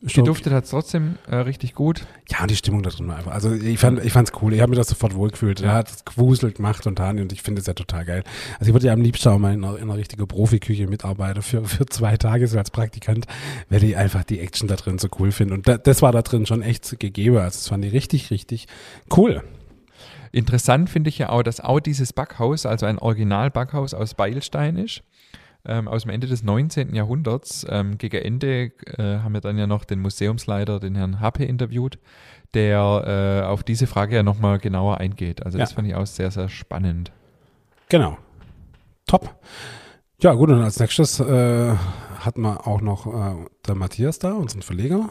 die 0.00 0.22
duftet 0.22 0.52
hat 0.52 0.68
trotzdem 0.68 1.16
äh, 1.28 1.36
richtig 1.36 1.74
gut. 1.74 2.06
Ja, 2.28 2.42
und 2.42 2.50
die 2.50 2.56
Stimmung 2.56 2.82
da 2.82 2.90
drin 2.90 3.08
war 3.08 3.16
einfach. 3.16 3.32
Also 3.32 3.52
ich 3.52 3.78
fand 3.78 4.04
ich 4.04 4.12
fand's 4.12 4.32
cool. 4.40 4.52
Ich 4.52 4.60
habe 4.60 4.70
mir 4.70 4.76
das 4.76 4.88
sofort 4.88 5.14
wohlgefühlt. 5.14 5.60
Ja. 5.60 5.68
Er 5.68 5.74
hat 5.74 5.90
es 5.90 6.04
gewuselt 6.04 6.56
gemacht 6.56 6.86
und 6.86 6.96
Tani 6.96 7.22
und 7.22 7.32
ich 7.32 7.42
finde 7.42 7.60
es 7.60 7.66
ja 7.66 7.74
total 7.74 8.04
geil. 8.04 8.24
Also 8.58 8.70
ich 8.70 8.74
würde 8.74 8.86
ja 8.86 8.92
am 8.92 9.00
liebsten 9.00 9.28
auch 9.28 9.38
mal 9.38 9.54
in 9.54 9.64
einer, 9.64 9.76
in 9.76 9.84
einer 9.84 9.96
richtigen 9.96 10.26
Profiküche 10.26 10.86
mitarbeiten 10.86 11.42
für, 11.42 11.64
für 11.64 11.86
zwei 11.86 12.16
Tage 12.16 12.46
so 12.46 12.58
als 12.58 12.70
Praktikant, 12.70 13.26
weil 13.70 13.82
ich 13.84 13.96
einfach 13.96 14.24
die 14.24 14.40
Action 14.40 14.68
da 14.68 14.76
drin 14.76 14.98
so 14.98 15.08
cool 15.18 15.32
finde. 15.32 15.54
Und 15.54 15.66
da, 15.66 15.78
das 15.78 16.02
war 16.02 16.12
da 16.12 16.22
drin 16.22 16.46
schon 16.46 16.62
echt 16.62 16.98
gegeben. 17.00 17.36
Also 17.36 17.58
das 17.58 17.68
fand 17.68 17.84
ich 17.84 17.92
richtig, 17.92 18.30
richtig 18.30 18.66
cool. 19.16 19.42
Interessant 20.32 20.90
finde 20.90 21.08
ich 21.08 21.18
ja 21.18 21.30
auch, 21.30 21.42
dass 21.42 21.60
auch 21.60 21.80
dieses 21.80 22.12
Backhaus, 22.12 22.66
also 22.66 22.84
ein 22.84 22.98
Original-Backhaus 22.98 23.94
aus 23.94 24.14
Beilstein 24.14 24.76
ist, 24.76 25.02
ähm, 25.66 25.88
aus 25.88 26.02
dem 26.02 26.10
Ende 26.10 26.26
des 26.26 26.42
19. 26.42 26.94
Jahrhunderts. 26.94 27.66
Ähm, 27.68 27.98
gegen 27.98 28.16
Ende 28.22 28.72
äh, 28.98 29.18
haben 29.18 29.34
wir 29.34 29.40
dann 29.40 29.58
ja 29.58 29.66
noch 29.66 29.84
den 29.84 30.00
Museumsleiter, 30.00 30.80
den 30.80 30.94
Herrn 30.94 31.20
Happe, 31.20 31.44
interviewt, 31.44 31.98
der 32.54 33.42
äh, 33.42 33.46
auf 33.46 33.62
diese 33.62 33.86
Frage 33.86 34.16
ja 34.16 34.22
nochmal 34.22 34.58
genauer 34.58 34.98
eingeht. 34.98 35.44
Also 35.44 35.58
das 35.58 35.70
Ja. 35.70 35.76
fand 35.76 35.88
ich 35.88 35.94
auch 35.94 36.06
sehr, 36.06 36.30
sehr 36.30 36.48
spannend. 36.48 37.12
Genau. 37.88 38.16
Top. 39.06 39.34
Ja, 40.22 40.32
gut, 40.34 40.50
und 40.50 40.62
als 40.62 40.80
nächstes 40.80 41.20
äh, 41.20 41.74
hatten 42.20 42.40
wir 42.40 42.66
auch 42.66 42.80
noch 42.80 43.06
äh, 43.06 43.44
der 43.66 43.74
Matthias 43.74 44.18
da, 44.18 44.32
unseren 44.32 44.62
Verleger, 44.62 45.08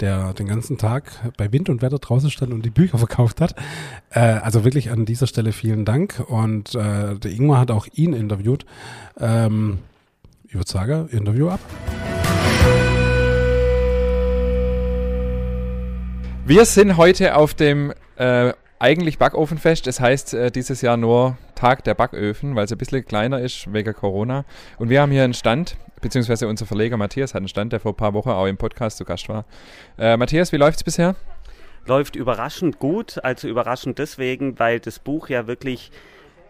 der 0.00 0.32
den 0.34 0.46
ganzen 0.46 0.78
Tag 0.78 1.32
bei 1.36 1.52
Wind 1.52 1.68
und 1.68 1.82
Wetter 1.82 1.98
draußen 1.98 2.30
stand 2.30 2.52
und 2.52 2.64
die 2.64 2.70
Bücher 2.70 2.98
verkauft 3.06 3.40
hat. 3.40 3.54
Äh, 4.10 4.20
also 4.20 4.64
wirklich 4.64 4.90
an 4.90 5.04
dieser 5.04 5.26
Stelle 5.26 5.52
vielen 5.52 5.84
Dank. 5.84 6.22
Und 6.28 6.74
äh, 6.74 7.14
der 7.16 7.30
Ingmar 7.30 7.60
hat 7.60 7.70
auch 7.70 7.86
ihn 7.94 8.12
interviewt. 8.12 8.66
Ähm, 9.18 9.78
ich 10.48 10.54
würde 10.54 10.70
sagen, 10.70 11.08
Interview 11.08 11.48
ab. 11.48 11.60
Wir 16.44 16.64
sind 16.64 16.96
heute 16.96 17.34
auf 17.34 17.54
dem 17.54 17.92
äh, 18.16 18.52
eigentlich 18.78 19.18
Backofenfest. 19.18 19.86
Das 19.86 20.00
heißt 20.00 20.34
äh, 20.34 20.50
dieses 20.50 20.80
Jahr 20.80 20.96
nur 20.96 21.36
Tag 21.54 21.84
der 21.84 21.94
Backöfen, 21.94 22.54
weil 22.54 22.66
es 22.66 22.72
ein 22.72 22.78
bisschen 22.78 23.04
kleiner 23.04 23.40
ist 23.40 23.72
wegen 23.72 23.92
Corona. 23.94 24.44
Und 24.78 24.88
wir 24.88 25.00
haben 25.00 25.10
hier 25.10 25.24
einen 25.24 25.34
Stand, 25.34 25.76
beziehungsweise 26.00 26.48
unser 26.48 26.66
Verleger 26.66 26.96
Matthias 26.96 27.34
hat 27.34 27.40
einen 27.40 27.48
Stand, 27.48 27.72
der 27.72 27.80
vor 27.80 27.92
ein 27.92 27.96
paar 27.96 28.14
Wochen 28.14 28.30
auch 28.30 28.46
im 28.46 28.56
Podcast 28.56 28.98
zu 28.98 29.04
Gast 29.04 29.28
war. 29.28 29.44
Äh, 29.98 30.16
Matthias, 30.16 30.52
wie 30.52 30.56
läuft 30.56 30.78
es 30.78 30.84
bisher? 30.84 31.16
läuft 31.86 32.16
überraschend 32.16 32.78
gut. 32.78 33.22
Also 33.24 33.48
überraschend 33.48 33.98
deswegen, 33.98 34.58
weil 34.58 34.80
das 34.80 34.98
Buch 34.98 35.28
ja 35.28 35.46
wirklich 35.46 35.90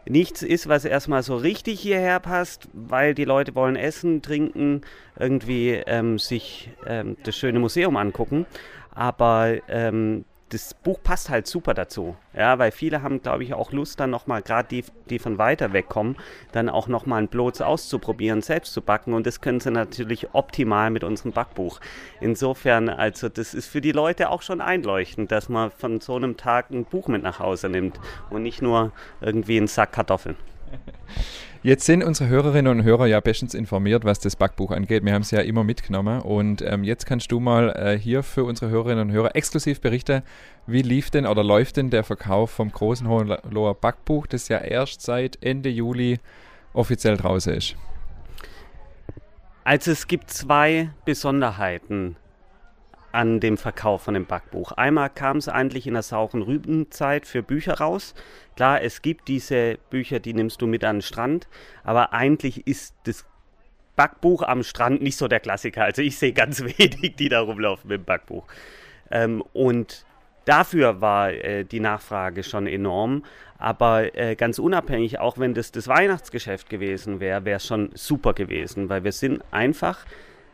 nichts 0.09 0.43
ist, 0.43 0.69
was 0.69 0.85
erstmal 0.85 1.23
so 1.23 1.37
richtig 1.37 1.81
hierher 1.81 2.21
passt, 2.21 2.69
weil 2.73 3.15
die 3.15 3.25
Leute 3.25 3.55
wollen 3.55 3.77
essen, 3.77 4.23
trinken, 4.23 4.83
irgendwie 5.19 5.71
ähm, 5.87 6.19
sich 6.19 6.71
ähm, 6.87 7.17
das 7.25 7.37
schöne 7.37 7.59
Museum 7.59 7.97
angucken. 7.97 8.47
Aber 8.93 9.57
ähm, 9.69 10.25
das 10.51 10.75
Buch 10.75 11.01
passt 11.03 11.29
halt 11.29 11.47
super 11.47 11.75
dazu. 11.75 12.17
Ja, 12.33 12.59
weil 12.59 12.71
viele 12.71 13.03
haben, 13.03 13.21
glaube 13.21 13.43
ich, 13.43 13.53
auch 13.53 13.73
Lust, 13.73 13.99
dann 13.99 14.11
nochmal, 14.11 14.43
gerade 14.43 14.69
die, 14.69 14.85
die 15.11 15.19
von 15.19 15.39
weiter 15.39 15.73
weg 15.73 15.89
kommen, 15.89 16.17
dann 16.53 16.69
auch 16.69 16.87
nochmal 16.87 17.23
ein 17.23 17.29
Bloß 17.29 17.63
auszuprobieren, 17.63 18.43
selbst 18.43 18.73
zu 18.73 18.81
backen. 18.81 19.13
Und 19.13 19.27
das 19.27 19.41
können 19.41 19.59
sie 19.59 19.73
natürlich 19.73 20.35
optimal 20.35 20.91
mit 20.91 21.03
unserem 21.03 21.33
Backbuch. 21.33 21.81
Insofern, 22.21 22.89
also 22.89 23.29
das 23.29 23.55
ist 23.55 23.67
für 23.67 23.81
die 23.81 23.93
Leute 23.93 24.31
auch 24.31 24.43
schon 24.43 24.61
einleuchtend, 24.61 25.33
dass 25.33 25.49
man 25.49 25.73
von 25.73 26.01
so 26.01 26.15
einem 26.15 26.37
Tag 26.37 26.71
ein 26.71 26.85
Buch 26.85 27.09
mit 27.09 27.23
nach 27.23 27.41
Hause 27.41 27.69
nimmt 27.69 27.99
und 28.31 28.43
nicht 28.43 28.63
nur 28.63 28.93
irgendwie 29.21 29.57
einen 29.57 29.67
Sack 29.67 29.93
Kartoffeln. 29.93 30.37
Jetzt 31.67 31.85
sind 31.85 32.05
unsere 32.05 32.31
Hörerinnen 32.31 32.79
und 32.79 32.85
Hörer 32.85 33.07
ja 33.07 33.19
bestens 33.19 33.53
informiert, 33.53 34.05
was 34.05 34.21
das 34.21 34.37
Backbuch 34.37 34.71
angeht. 34.71 35.05
Wir 35.05 35.13
haben 35.13 35.23
es 35.23 35.33
ja 35.33 35.41
immer 35.41 35.65
mitgenommen 35.65 36.23
und 36.23 36.63
ähm, 36.63 36.85
jetzt 36.85 37.07
kannst 37.07 37.33
du 37.33 37.41
mal 37.41 37.71
äh, 37.71 37.99
hier 37.99 38.23
für 38.23 38.45
unsere 38.45 38.71
Hörerinnen 38.71 39.09
und 39.09 39.13
Hörer 39.13 39.35
exklusiv 39.35 39.81
berichten, 39.81 40.23
wie 40.69 40.83
lief 40.83 41.11
denn 41.11 41.27
oder 41.27 41.43
läuft 41.43 41.77
denn 41.77 41.91
der 41.91 42.05
Verkauf 42.05 42.53
vom 42.53 42.71
großen 42.71 43.09
Hohenloher 43.09 43.75
Backbuch, 43.75 44.29
das 44.29 44.47
ja 44.47 44.59
erst 44.59 45.03
seit 45.03 45.43
Ende 45.43 45.69
Juli 45.69 46.21
offiziell 46.73 47.17
draußen 47.17 47.55
ist. 47.55 47.75
Also 49.65 49.91
es 49.91 50.07
gibt 50.07 50.31
zwei 50.31 50.91
Besonderheiten 51.05 52.15
an 53.17 53.41
dem 53.41 53.57
Verkauf 53.57 54.03
von 54.03 54.13
dem 54.13 54.27
Backbuch. 54.27 54.73
Einmal 54.73 55.09
kam 55.09 55.39
es 55.39 55.49
eigentlich 55.49 55.87
in 55.87 55.95
der 55.95 56.03
sauren 56.03 56.43
Rübenzeit 56.43 57.27
für 57.27 57.43
Bücher 57.43 57.79
raus. 57.79 58.15
Klar, 58.57 58.83
es 58.83 59.01
gibt 59.01 59.29
diese 59.29 59.79
Bücher, 59.89 60.21
die 60.21 60.35
nimmst 60.35 60.61
du 60.61 60.67
mit 60.67 60.85
an 60.85 60.97
den 60.97 61.03
Strand, 61.03 61.49
aber 61.83 62.13
eigentlich 62.13 62.67
ist 62.67 62.95
das 63.05 63.25
Backbuch 63.97 64.43
am 64.43 64.63
Strand 64.63 65.01
nicht 65.01 65.17
so 65.17 65.29
der 65.29 65.41
Klassiker. 65.41 65.85
Also 65.85 66.03
ich 66.03 66.19
sehe 66.19 66.35
ganz 66.35 66.63
wenig, 66.79 67.17
die 67.17 67.31
da 67.31 67.41
rumlaufen 67.41 67.89
mit 67.89 68.03
dem 68.03 68.05
Backbuch. 68.05 68.45
Ähm, 69.11 69.43
und 69.55 70.05
dafür 70.45 71.01
war 71.01 71.33
äh, 71.33 71.65
die 71.65 71.81
Nachfrage 71.81 72.43
schon 72.43 72.67
enorm. 72.67 73.25
Aber 73.57 74.15
äh, 74.15 74.37
ganz 74.37 74.59
unabhängig, 74.59 75.19
auch 75.21 75.39
wenn 75.39 75.55
das 75.55 75.73
das 75.73 75.89
Weihnachtsgeschäft 75.89 76.69
gewesen 76.69 77.21
wäre, 77.21 77.47
wäre 77.47 77.57
es 77.57 77.67
schon 77.67 77.91
super 77.95 78.35
gewesen, 78.35 78.91
weil 78.91 79.05
wir 79.05 79.13
sind 79.13 79.43
einfach 79.53 80.05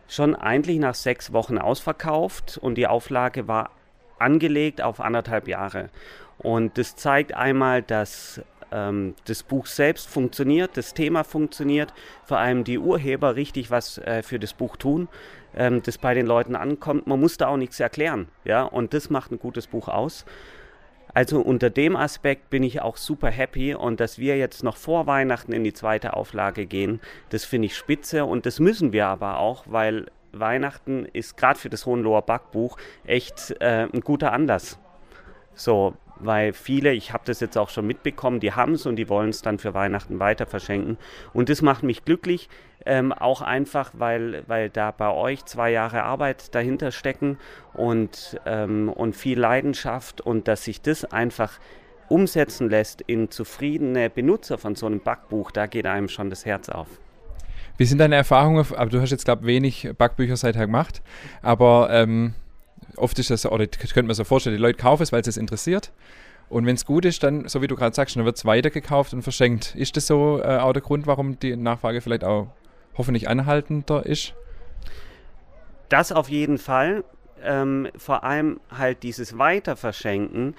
schon 0.08 0.34
eigentlich 0.34 0.78
nach 0.78 0.94
sechs 0.94 1.32
Wochen 1.32 1.58
ausverkauft 1.58 2.58
und 2.58 2.76
die 2.76 2.86
Auflage 2.86 3.48
war 3.48 3.70
angelegt 4.18 4.80
auf 4.82 5.00
anderthalb 5.00 5.48
Jahre. 5.48 5.90
Und 6.38 6.78
das 6.78 6.96
zeigt 6.96 7.34
einmal, 7.34 7.82
dass 7.82 8.40
ähm, 8.72 9.14
das 9.26 9.42
Buch 9.42 9.66
selbst 9.66 10.08
funktioniert, 10.08 10.76
das 10.76 10.94
Thema 10.94 11.24
funktioniert, 11.24 11.92
vor 12.24 12.38
allem 12.38 12.64
die 12.64 12.78
Urheber 12.78 13.36
richtig 13.36 13.70
was 13.70 13.98
äh, 13.98 14.22
für 14.22 14.38
das 14.38 14.54
Buch 14.54 14.76
tun, 14.76 15.08
ähm, 15.54 15.82
das 15.82 15.98
bei 15.98 16.14
den 16.14 16.26
Leuten 16.26 16.56
ankommt. 16.56 17.06
Man 17.06 17.20
muss 17.20 17.36
da 17.36 17.48
auch 17.48 17.56
nichts 17.56 17.78
erklären, 17.78 18.28
ja, 18.44 18.62
und 18.62 18.94
das 18.94 19.10
macht 19.10 19.30
ein 19.30 19.38
gutes 19.38 19.66
Buch 19.66 19.88
aus. 19.88 20.24
Also 21.14 21.40
unter 21.40 21.68
dem 21.68 21.94
Aspekt 21.94 22.48
bin 22.48 22.62
ich 22.62 22.80
auch 22.80 22.96
super 22.96 23.30
happy 23.30 23.74
und 23.74 24.00
dass 24.00 24.18
wir 24.18 24.38
jetzt 24.38 24.64
noch 24.64 24.76
vor 24.76 25.06
Weihnachten 25.06 25.52
in 25.52 25.62
die 25.62 25.74
zweite 25.74 26.14
Auflage 26.14 26.66
gehen, 26.66 27.00
das 27.28 27.44
finde 27.44 27.66
ich 27.66 27.76
spitze 27.76 28.24
und 28.24 28.46
das 28.46 28.60
müssen 28.60 28.92
wir 28.92 29.06
aber 29.06 29.38
auch, 29.38 29.64
weil 29.66 30.06
Weihnachten 30.32 31.04
ist 31.04 31.36
gerade 31.36 31.58
für 31.58 31.68
das 31.68 31.84
Hohenloher 31.84 32.22
Backbuch 32.22 32.78
echt 33.04 33.54
äh, 33.60 33.86
ein 33.92 34.00
guter 34.00 34.32
Anlass. 34.32 34.78
So, 35.54 35.94
weil 36.24 36.52
viele, 36.52 36.92
ich 36.92 37.12
habe 37.12 37.24
das 37.26 37.40
jetzt 37.40 37.56
auch 37.58 37.70
schon 37.70 37.86
mitbekommen, 37.86 38.40
die 38.40 38.52
haben 38.52 38.72
es 38.72 38.86
und 38.86 38.96
die 38.96 39.08
wollen 39.08 39.30
es 39.30 39.42
dann 39.42 39.58
für 39.58 39.74
Weihnachten 39.74 40.18
weiter 40.18 40.46
verschenken. 40.46 40.98
Und 41.32 41.48
das 41.48 41.62
macht 41.62 41.82
mich 41.82 42.04
glücklich, 42.04 42.48
ähm, 42.84 43.12
auch 43.12 43.42
einfach, 43.42 43.92
weil, 43.94 44.42
weil 44.46 44.70
da 44.70 44.90
bei 44.90 45.10
euch 45.10 45.44
zwei 45.44 45.70
Jahre 45.70 46.02
Arbeit 46.02 46.54
dahinter 46.54 46.90
stecken 46.90 47.38
und, 47.74 48.40
ähm, 48.46 48.88
und 48.88 49.14
viel 49.14 49.38
Leidenschaft 49.38 50.20
und 50.20 50.48
dass 50.48 50.64
sich 50.64 50.80
das 50.82 51.04
einfach 51.04 51.58
umsetzen 52.08 52.68
lässt 52.68 53.00
in 53.02 53.30
zufriedene 53.30 54.10
Benutzer 54.10 54.58
von 54.58 54.74
so 54.74 54.86
einem 54.86 55.00
Backbuch, 55.00 55.50
da 55.50 55.66
geht 55.66 55.86
einem 55.86 56.08
schon 56.08 56.30
das 56.30 56.44
Herz 56.44 56.68
auf. 56.68 56.88
Wie 57.78 57.84
sind 57.86 57.98
deine 57.98 58.16
Erfahrungen? 58.16 58.64
Aber 58.76 58.90
du 58.90 59.00
hast 59.00 59.10
jetzt, 59.10 59.24
glaube 59.24 59.42
ich, 59.42 59.46
wenig 59.48 59.90
Backbücher 59.96 60.36
seither 60.36 60.66
gemacht, 60.66 61.02
aber 61.40 61.88
ähm, 61.90 62.34
oft 62.96 63.18
ist 63.18 63.30
das, 63.30 63.46
oder 63.46 63.66
könnte 63.66 64.04
mir 64.04 64.14
so 64.14 64.24
vorstellen, 64.24 64.56
die 64.56 64.62
Leute 64.62 64.78
kaufen 64.78 65.02
es, 65.02 65.12
weil 65.12 65.20
es 65.20 65.28
es 65.28 65.36
interessiert. 65.36 65.92
Und 66.48 66.66
wenn 66.66 66.74
es 66.74 66.84
gut 66.84 67.04
ist, 67.04 67.22
dann, 67.22 67.48
so 67.48 67.62
wie 67.62 67.66
du 67.66 67.76
gerade 67.76 67.94
sagst, 67.94 68.16
dann 68.16 68.24
wird 68.24 68.36
es 68.36 68.44
weitergekauft 68.44 69.14
und 69.14 69.22
verschenkt. 69.22 69.74
Ist 69.74 69.96
das 69.96 70.06
so 70.06 70.40
äh, 70.42 70.58
auch 70.58 70.72
der 70.72 70.82
Grund, 70.82 71.06
warum 71.06 71.38
die 71.38 71.56
Nachfrage 71.56 72.00
vielleicht 72.00 72.24
auch 72.24 72.48
hoffentlich 72.96 73.28
anhaltender 73.28 74.04
ist? 74.04 74.34
Das 75.88 76.12
auf 76.12 76.28
jeden 76.28 76.58
Fall. 76.58 77.04
Ähm, 77.42 77.88
vor 77.96 78.22
allem 78.22 78.60
halt 78.70 79.02
dieses 79.02 79.36
Weiterverschenken 79.36 80.54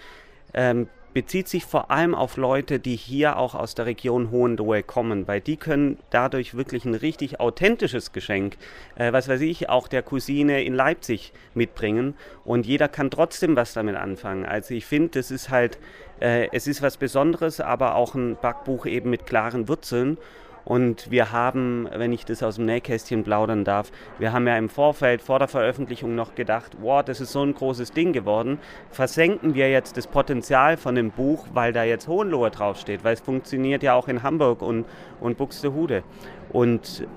ähm, 0.54 0.90
bezieht 1.14 1.48
sich 1.48 1.66
vor 1.66 1.92
allem 1.92 2.16
auf 2.16 2.38
Leute, 2.38 2.80
die 2.80 2.96
hier 2.96 3.38
auch 3.38 3.56
aus 3.56 3.76
der 3.76 3.86
Region 3.86 4.32
Hohenlohe 4.32 4.84
kommen, 4.84 5.28
weil 5.28 5.42
die 5.42 5.58
können 5.58 5.98
dadurch 6.10 6.56
wirklich 6.56 6.86
ein 6.86 6.96
richtig 6.96 7.40
authentisches 7.40 8.12
Geschenk, 8.12 8.58
äh, 8.96 9.14
was 9.14 9.28
weiß 9.28 9.42
ich, 9.42 9.70
auch 9.70 9.88
der 9.88 10.02
Cousine 10.02 10.64
in 10.64 10.74
Leipzig 10.74 11.34
mitbringen 11.54 12.16
und 12.46 12.66
jeder 12.66 12.88
kann 12.88 13.12
trotzdem 13.12 13.56
was 13.56 13.74
damit 13.74 13.96
anfangen. 13.96 14.46
Also 14.46 14.74
ich 14.74 14.86
finde, 14.86 15.20
das 15.20 15.32
ist 15.32 15.50
halt, 15.50 15.78
äh, 16.20 16.48
es 16.52 16.68
ist 16.68 16.82
was 16.82 16.98
Besonderes, 16.98 17.60
aber 17.62 17.96
auch 17.96 18.16
ein 18.16 18.36
Backbuch 18.42 18.86
eben 18.86 19.10
mit 19.10 19.26
klaren 19.26 19.68
Wurzeln 19.68 20.18
und 20.66 21.12
wir 21.12 21.32
haben, 21.32 21.88
wenn 21.94 22.14
ich 22.14 22.26
das 22.26 22.42
aus 22.42 22.56
dem 22.56 22.66
Nähkästchen 22.66 23.24
plaudern 23.24 23.66
darf, 23.66 23.92
wir 24.20 24.32
haben 24.32 24.48
ja 24.48 24.58
im 24.58 24.70
Vorfeld 24.70 25.22
vor 25.22 25.40
der 25.40 25.48
Veröffentlichung 25.48 26.16
noch 26.16 26.36
gedacht, 26.36 26.78
wow, 26.80 27.04
das 27.04 27.20
ist 27.20 27.32
so 27.32 27.44
ein 27.44 27.54
großes 27.54 27.92
Ding 27.92 28.14
geworden. 28.14 28.60
Versenken 28.90 29.56
wir 29.56 29.70
jetzt 29.70 29.98
das 29.98 30.08
Potenzial 30.08 30.78
von 30.78 30.96
dem 30.96 31.12
Buch, 31.12 31.48
weil 31.54 31.74
da 31.74 31.84
jetzt 31.84 32.08
Hohenlohe 32.08 32.50
draufsteht, 32.50 33.04
weil 33.04 33.14
es 33.14 33.22
funktioniert 33.22 33.84
ja 33.84 33.94
auch 33.94 34.08
in 34.08 34.24
Hamburg 34.24 34.62
und, 34.62 34.86
und 35.20 35.38
Buxtehude. 35.38 36.04
Und 36.52 37.08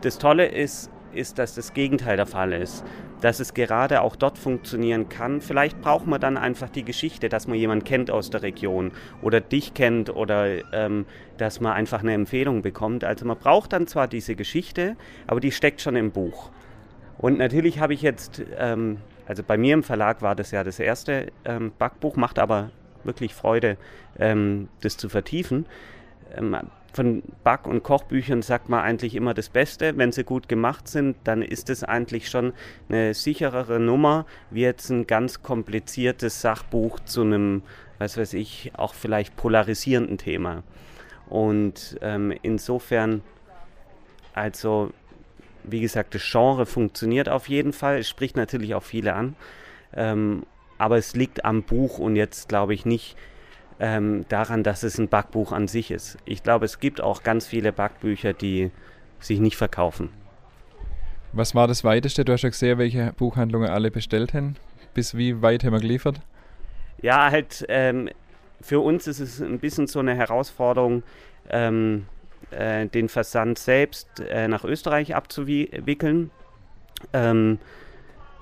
das 0.00 0.18
Tolle 0.18 0.46
ist, 0.46 0.90
ist, 1.16 1.38
dass 1.38 1.54
das 1.54 1.74
Gegenteil 1.74 2.16
der 2.16 2.26
Fall 2.26 2.52
ist 2.52 2.84
dass 3.20 3.40
es 3.40 3.54
gerade 3.54 4.02
auch 4.02 4.16
dort 4.16 4.38
funktionieren 4.38 5.08
kann. 5.08 5.40
Vielleicht 5.40 5.80
braucht 5.80 6.06
man 6.06 6.20
dann 6.20 6.36
einfach 6.36 6.68
die 6.68 6.84
Geschichte, 6.84 7.28
dass 7.28 7.46
man 7.46 7.56
jemanden 7.56 7.84
kennt 7.84 8.10
aus 8.10 8.30
der 8.30 8.42
Region 8.42 8.92
oder 9.22 9.40
dich 9.40 9.74
kennt 9.74 10.14
oder 10.14 10.72
ähm, 10.72 11.06
dass 11.38 11.60
man 11.60 11.72
einfach 11.72 12.00
eine 12.00 12.12
Empfehlung 12.12 12.62
bekommt. 12.62 13.04
Also 13.04 13.26
man 13.26 13.38
braucht 13.38 13.72
dann 13.72 13.86
zwar 13.86 14.08
diese 14.08 14.34
Geschichte, 14.34 14.96
aber 15.26 15.40
die 15.40 15.52
steckt 15.52 15.80
schon 15.80 15.96
im 15.96 16.10
Buch. 16.10 16.50
Und 17.18 17.38
natürlich 17.38 17.80
habe 17.80 17.94
ich 17.94 18.02
jetzt, 18.02 18.42
ähm, 18.58 18.98
also 19.26 19.42
bei 19.42 19.56
mir 19.56 19.74
im 19.74 19.82
Verlag 19.82 20.20
war 20.22 20.34
das 20.34 20.50
ja 20.50 20.62
das 20.62 20.78
erste 20.78 21.32
ähm, 21.44 21.72
Backbuch, 21.78 22.16
macht 22.16 22.38
aber 22.38 22.70
wirklich 23.04 23.34
Freude, 23.34 23.78
ähm, 24.18 24.68
das 24.82 24.96
zu 24.96 25.08
vertiefen. 25.08 25.66
Von 26.96 27.22
Back- 27.44 27.66
und 27.66 27.82
Kochbüchern 27.82 28.40
sagt 28.40 28.70
man 28.70 28.80
eigentlich 28.80 29.14
immer 29.14 29.34
das 29.34 29.50
Beste. 29.50 29.98
Wenn 29.98 30.12
sie 30.12 30.24
gut 30.24 30.48
gemacht 30.48 30.88
sind, 30.88 31.14
dann 31.24 31.42
ist 31.42 31.68
es 31.68 31.84
eigentlich 31.84 32.30
schon 32.30 32.54
eine 32.88 33.12
sicherere 33.12 33.78
Nummer, 33.78 34.24
wie 34.50 34.62
jetzt 34.62 34.88
ein 34.88 35.06
ganz 35.06 35.42
kompliziertes 35.42 36.40
Sachbuch 36.40 36.98
zu 37.00 37.20
einem, 37.20 37.60
was 37.98 38.16
weiß 38.16 38.32
ich, 38.32 38.72
auch 38.78 38.94
vielleicht 38.94 39.36
polarisierenden 39.36 40.16
Thema. 40.16 40.62
Und 41.28 41.98
ähm, 42.00 42.32
insofern, 42.40 43.20
also 44.32 44.90
wie 45.64 45.82
gesagt, 45.82 46.14
das 46.14 46.22
Genre 46.22 46.64
funktioniert 46.64 47.28
auf 47.28 47.50
jeden 47.50 47.74
Fall. 47.74 47.98
Es 47.98 48.08
spricht 48.08 48.38
natürlich 48.38 48.74
auch 48.74 48.82
viele 48.82 49.12
an. 49.12 49.36
Ähm, 49.92 50.44
aber 50.78 50.96
es 50.96 51.14
liegt 51.14 51.44
am 51.44 51.62
Buch 51.62 51.98
und 51.98 52.16
jetzt 52.16 52.48
glaube 52.48 52.72
ich 52.72 52.86
nicht 52.86 53.18
ähm, 53.80 54.24
daran, 54.28 54.62
dass 54.62 54.82
es 54.82 54.98
ein 54.98 55.08
Backbuch 55.08 55.52
an 55.52 55.68
sich 55.68 55.90
ist. 55.90 56.18
Ich 56.24 56.42
glaube, 56.42 56.64
es 56.64 56.80
gibt 56.80 57.00
auch 57.00 57.22
ganz 57.22 57.46
viele 57.46 57.72
Backbücher, 57.72 58.32
die 58.32 58.70
sich 59.20 59.40
nicht 59.40 59.56
verkaufen. 59.56 60.10
Was 61.32 61.54
war 61.54 61.68
das 61.68 61.84
Weiteste? 61.84 62.24
Du 62.24 62.32
hast 62.32 62.42
ja 62.42 62.48
gesehen, 62.48 62.78
welche 62.78 63.12
Buchhandlungen 63.12 63.68
alle 63.68 63.90
bestellt 63.90 64.32
haben. 64.32 64.56
Bis 64.94 65.16
wie 65.16 65.42
weit 65.42 65.64
haben 65.64 65.72
wir 65.72 65.80
geliefert? 65.80 66.20
Ja, 67.02 67.30
halt, 67.30 67.66
ähm, 67.68 68.08
für 68.60 68.80
uns 68.80 69.06
ist 69.06 69.20
es 69.20 69.42
ein 69.42 69.58
bisschen 69.58 69.86
so 69.86 69.98
eine 69.98 70.14
Herausforderung, 70.14 71.02
ähm, 71.50 72.06
äh, 72.50 72.86
den 72.86 73.08
Versand 73.08 73.58
selbst 73.58 74.08
äh, 74.20 74.48
nach 74.48 74.64
Österreich 74.64 75.14
abzuwickeln. 75.14 76.30
Ähm, 77.12 77.58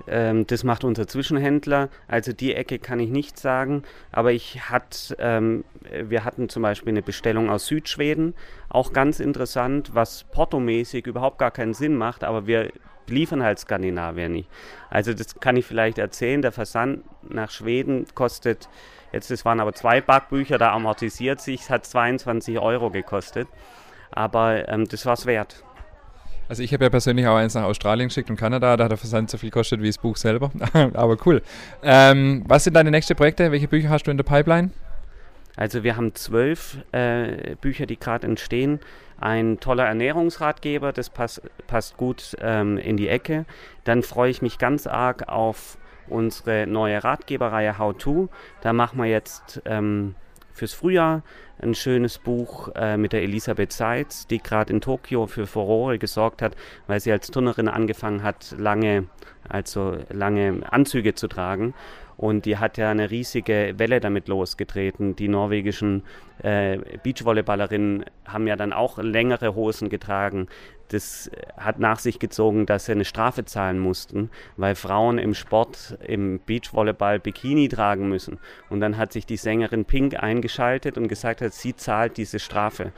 ähm, 0.07 0.47
das 0.47 0.65
macht 0.65 0.85
unser 0.85 1.07
Zwischenhändler. 1.07 1.89
Also 2.09 2.33
die 2.33 2.55
Ecke 2.55 2.79
kann 2.79 3.01
ich 3.01 3.11
nicht 3.11 3.39
sagen. 3.39 3.83
Aber 4.13 4.33
ich 4.33 4.71
hat, 4.71 5.15
ähm, 5.19 5.65
wir 5.91 6.25
hatten 6.25 6.49
zum 6.49 6.63
Beispiel 6.63 6.91
eine 6.91 7.03
Bestellung 7.03 7.51
aus 7.51 7.67
Südschweden. 7.67 8.35
Auch 8.69 8.93
ganz 8.93 9.21
interessant, 9.21 9.95
was 9.95 10.25
portomäßig 10.25 11.07
überhaupt 11.07 11.39
gar 11.39 11.51
keinen 11.51 11.75
Sinn 11.75 11.97
macht. 11.97 12.25
Aber 12.25 12.47
wir 12.47 12.71
liefern 13.07 13.43
halt 13.43 13.59
Skandinavien 13.59 14.33
nicht. 14.33 14.49
Also 14.91 15.15
das 15.15 15.41
kann 15.41 15.57
ich 15.57 15.67
vielleicht 15.67 15.99
erzählen. 15.99 16.43
Der 16.43 16.53
Versand 16.53 17.05
nach 17.23 17.51
Schweden 17.51 18.07
kostet, 18.15 18.69
jetzt 19.13 19.31
das 19.31 19.45
waren 19.45 19.61
aber 19.61 19.73
zwei 19.75 20.01
Backbücher, 20.01 20.59
da 20.59 20.73
amortisiert 20.73 21.41
sich, 21.41 21.63
es 21.63 21.71
hat 21.71 21.85
22 21.85 22.59
Euro 22.59 22.91
gekostet. 22.91 23.49
Aber 24.11 24.69
ähm, 24.69 24.87
das 24.87 25.07
war 25.07 25.15
es 25.15 25.27
wert. 25.27 25.65
Also 26.49 26.63
ich 26.63 26.73
habe 26.73 26.85
ja 26.85 26.91
persönlich 26.91 27.27
auch 27.27 27.37
eins 27.37 27.55
nach 27.55 27.65
Australien 27.65 28.09
geschickt 28.09 28.29
und 28.29 28.37
Kanada, 28.37 28.77
da 28.77 28.85
hat 28.85 28.91
der 28.91 28.99
Versand 28.99 29.31
so 29.31 29.39
viel 29.39 29.51
gekostet 29.51 29.81
wie 29.81 29.87
das 29.87 29.99
Buch 29.99 30.17
selber. 30.17 30.51
Aber 30.93 31.17
cool. 31.25 31.43
Ähm, 31.83 32.45
was 32.47 32.65
sind 32.65 32.75
deine 32.75 32.91
nächsten 32.91 33.17
Projekte? 33.17 33.51
Welche 33.51 33.69
Bücher 33.69 33.89
hast 33.89 34.07
du 34.07 34.11
in 34.11 34.17
der 34.17 34.25
Pipeline? 34.25 34.71
Also 35.57 35.85
wir 35.85 35.97
haben 35.97 36.15
zwölf 36.15 36.79
äh, 36.93 37.55
Bücher, 37.61 37.87
die 37.87 37.99
gerade 37.99 38.27
entstehen. 38.27 38.81
Ein 39.21 39.61
toller 39.61 39.87
Ernährungsratgeber, 39.87 40.93
das 40.93 41.09
pass, 41.09 41.41
passt 41.67 41.97
gut 41.97 42.37
ähm, 42.41 42.77
in 42.77 42.97
die 42.97 43.09
Ecke. 43.09 43.47
Dann 43.85 44.03
freue 44.03 44.31
ich 44.31 44.43
mich 44.43 44.59
ganz 44.59 44.87
arg 44.87 45.29
auf 45.29 45.79
unsere 46.09 46.67
neue 46.67 47.03
Ratgeberreihe 47.03 47.79
How 47.79 47.97
To. 47.97 48.29
Da 48.61 48.73
machen 48.73 48.99
wir 48.99 49.07
jetzt 49.07 49.63
ähm, 49.65 50.15
fürs 50.53 50.73
Frühjahr 50.73 51.23
ein 51.61 51.75
schönes 51.75 52.19
Buch 52.19 52.69
äh, 52.75 52.97
mit 52.97 53.13
der 53.13 53.23
Elisabeth 53.23 53.73
Seitz, 53.73 54.27
die 54.27 54.39
gerade 54.39 54.73
in 54.73 54.81
Tokio 54.81 55.27
für 55.27 55.47
Furore 55.47 55.99
gesorgt 55.99 56.43
hat, 56.43 56.57
weil 56.87 57.01
sie 57.01 57.13
als 57.13 57.31
Turnerin 57.31 57.69
angefangen 57.69 58.23
hat, 58.23 58.55
lange, 58.59 59.07
also 59.49 59.99
lange 60.11 60.61
Anzüge 60.71 61.15
zu 61.15 61.29
tragen. 61.29 61.75
Und 62.17 62.45
die 62.45 62.59
hat 62.59 62.79
ja 62.79 62.91
eine 62.91 63.11
riesige 63.11 63.75
Welle 63.77 63.99
damit 63.99 64.29
losgetreten. 64.29 65.17
Die 65.17 65.27
norwegischen 65.27 66.05
äh, 66.43 66.79
Beachvolleyballerinnen 67.03 68.05
haben 68.25 68.47
ja 68.47 68.55
dann 68.55 68.73
auch 68.73 68.99
längere 68.99 69.55
Hosen 69.55 69.89
getragen 69.89 70.47
das 70.89 71.31
hat 71.57 71.79
nach 71.79 71.99
sich 71.99 72.19
gezogen, 72.19 72.67
dass 72.67 72.87
sie 72.87 72.93
eine 72.93 73.05
Strafe 73.05 73.45
zahlen 73.45 73.79
mussten, 73.79 74.31
weil 74.57 74.75
Frauen 74.75 75.19
im 75.19 75.35
Sport, 75.35 75.99
im 76.07 76.41
Beachvolleyball 76.45 77.19
Bikini 77.19 77.69
tragen 77.69 78.09
müssen. 78.09 78.39
Und 78.71 78.81
dann 78.81 78.97
hat 78.97 79.13
sich 79.13 79.27
die 79.27 79.37
Sängerin 79.37 79.85
Pink 79.85 80.23
eingeschaltet 80.23 80.99
und 80.99 81.09
gesagt 81.09 81.41
hat, 81.41 81.53
sie 81.53 81.75
zahlt 81.75 82.17
diese 82.17 82.39
Strafe. 82.39 82.93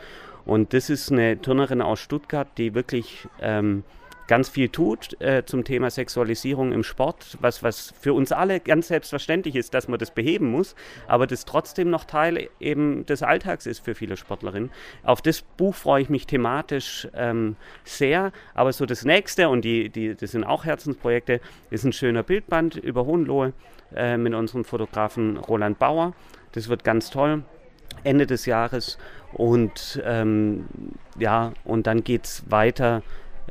Und 0.45 0.73
das 0.73 0.91
ist 0.91 1.11
eine 1.11 1.41
Turnerin 1.41 1.83
aus 1.83 2.01
Stuttgart, 2.01 2.49
die 2.57 2.75
wirklich 2.75 3.27
ähm, 3.41 3.83
ganz 4.27 4.49
viel 4.49 4.69
tut 4.69 5.21
äh, 5.21 5.45
zum 5.45 5.65
Thema 5.65 5.91
Sexualisierung 5.91 6.73
im 6.73 6.83
Sport, 6.83 7.39
was, 7.41 7.63
was 7.63 7.95
für 8.01 8.13
uns 8.13 8.33
alle 8.33 8.61
ganz 8.61 8.89
selbstverständlich 8.89 9.57
ist, 9.57 9.75
dass 9.75 9.89
man 9.89 9.99
das 9.99 10.11
beheben 10.11 10.51
muss, 10.51 10.75
aber 11.07 11.27
das 11.27 11.45
trotzdem 11.45 11.91
noch 11.91 12.05
Teil 12.05 12.49
eben 12.61 13.07
des 13.07 13.23
Alltags 13.23 13.67
ist 13.67 13.85
für 13.85 13.95
viele 13.95 14.17
Sportlerinnen. 14.17 14.71
Auf 15.03 15.23
das 15.23 15.43
Buch 15.43 15.75
freue 15.75 16.03
ich 16.03 16.09
mich 16.09 16.27
thematisch 16.27 17.09
ähm, 17.15 17.57
sehr, 17.85 18.33
aber 18.55 18.73
so 18.73 18.87
das 18.87 19.05
nächste, 19.05 19.49
und 19.49 19.65
die, 19.65 19.89
die, 19.89 20.15
das 20.15 20.33
sind 20.33 20.45
auch 20.45 20.65
Herzensprojekte, 20.65 21.41
ist 21.71 21.85
ein 21.85 21.93
schöner 21.93 22.23
Bildband 22.23 22.77
über 22.77 23.07
Hohenlohe 23.07 23.53
äh, 23.95 24.17
mit 24.17 24.35
unserem 24.35 24.65
Fotografen 24.65 25.37
Roland 25.37 25.79
Bauer. 25.79 26.15
Das 26.53 26.69
wird 26.69 26.85
ganz 26.85 27.11
toll. 27.11 27.43
Ende 28.05 28.27
des 28.27 28.47
Jahres 28.47 28.99
und 29.33 30.01
ähm, 30.05 30.67
ja, 31.19 31.53
und 31.65 31.87
dann 31.87 32.05
geht 32.05 32.25
es 32.25 32.51
weiter 32.51 33.03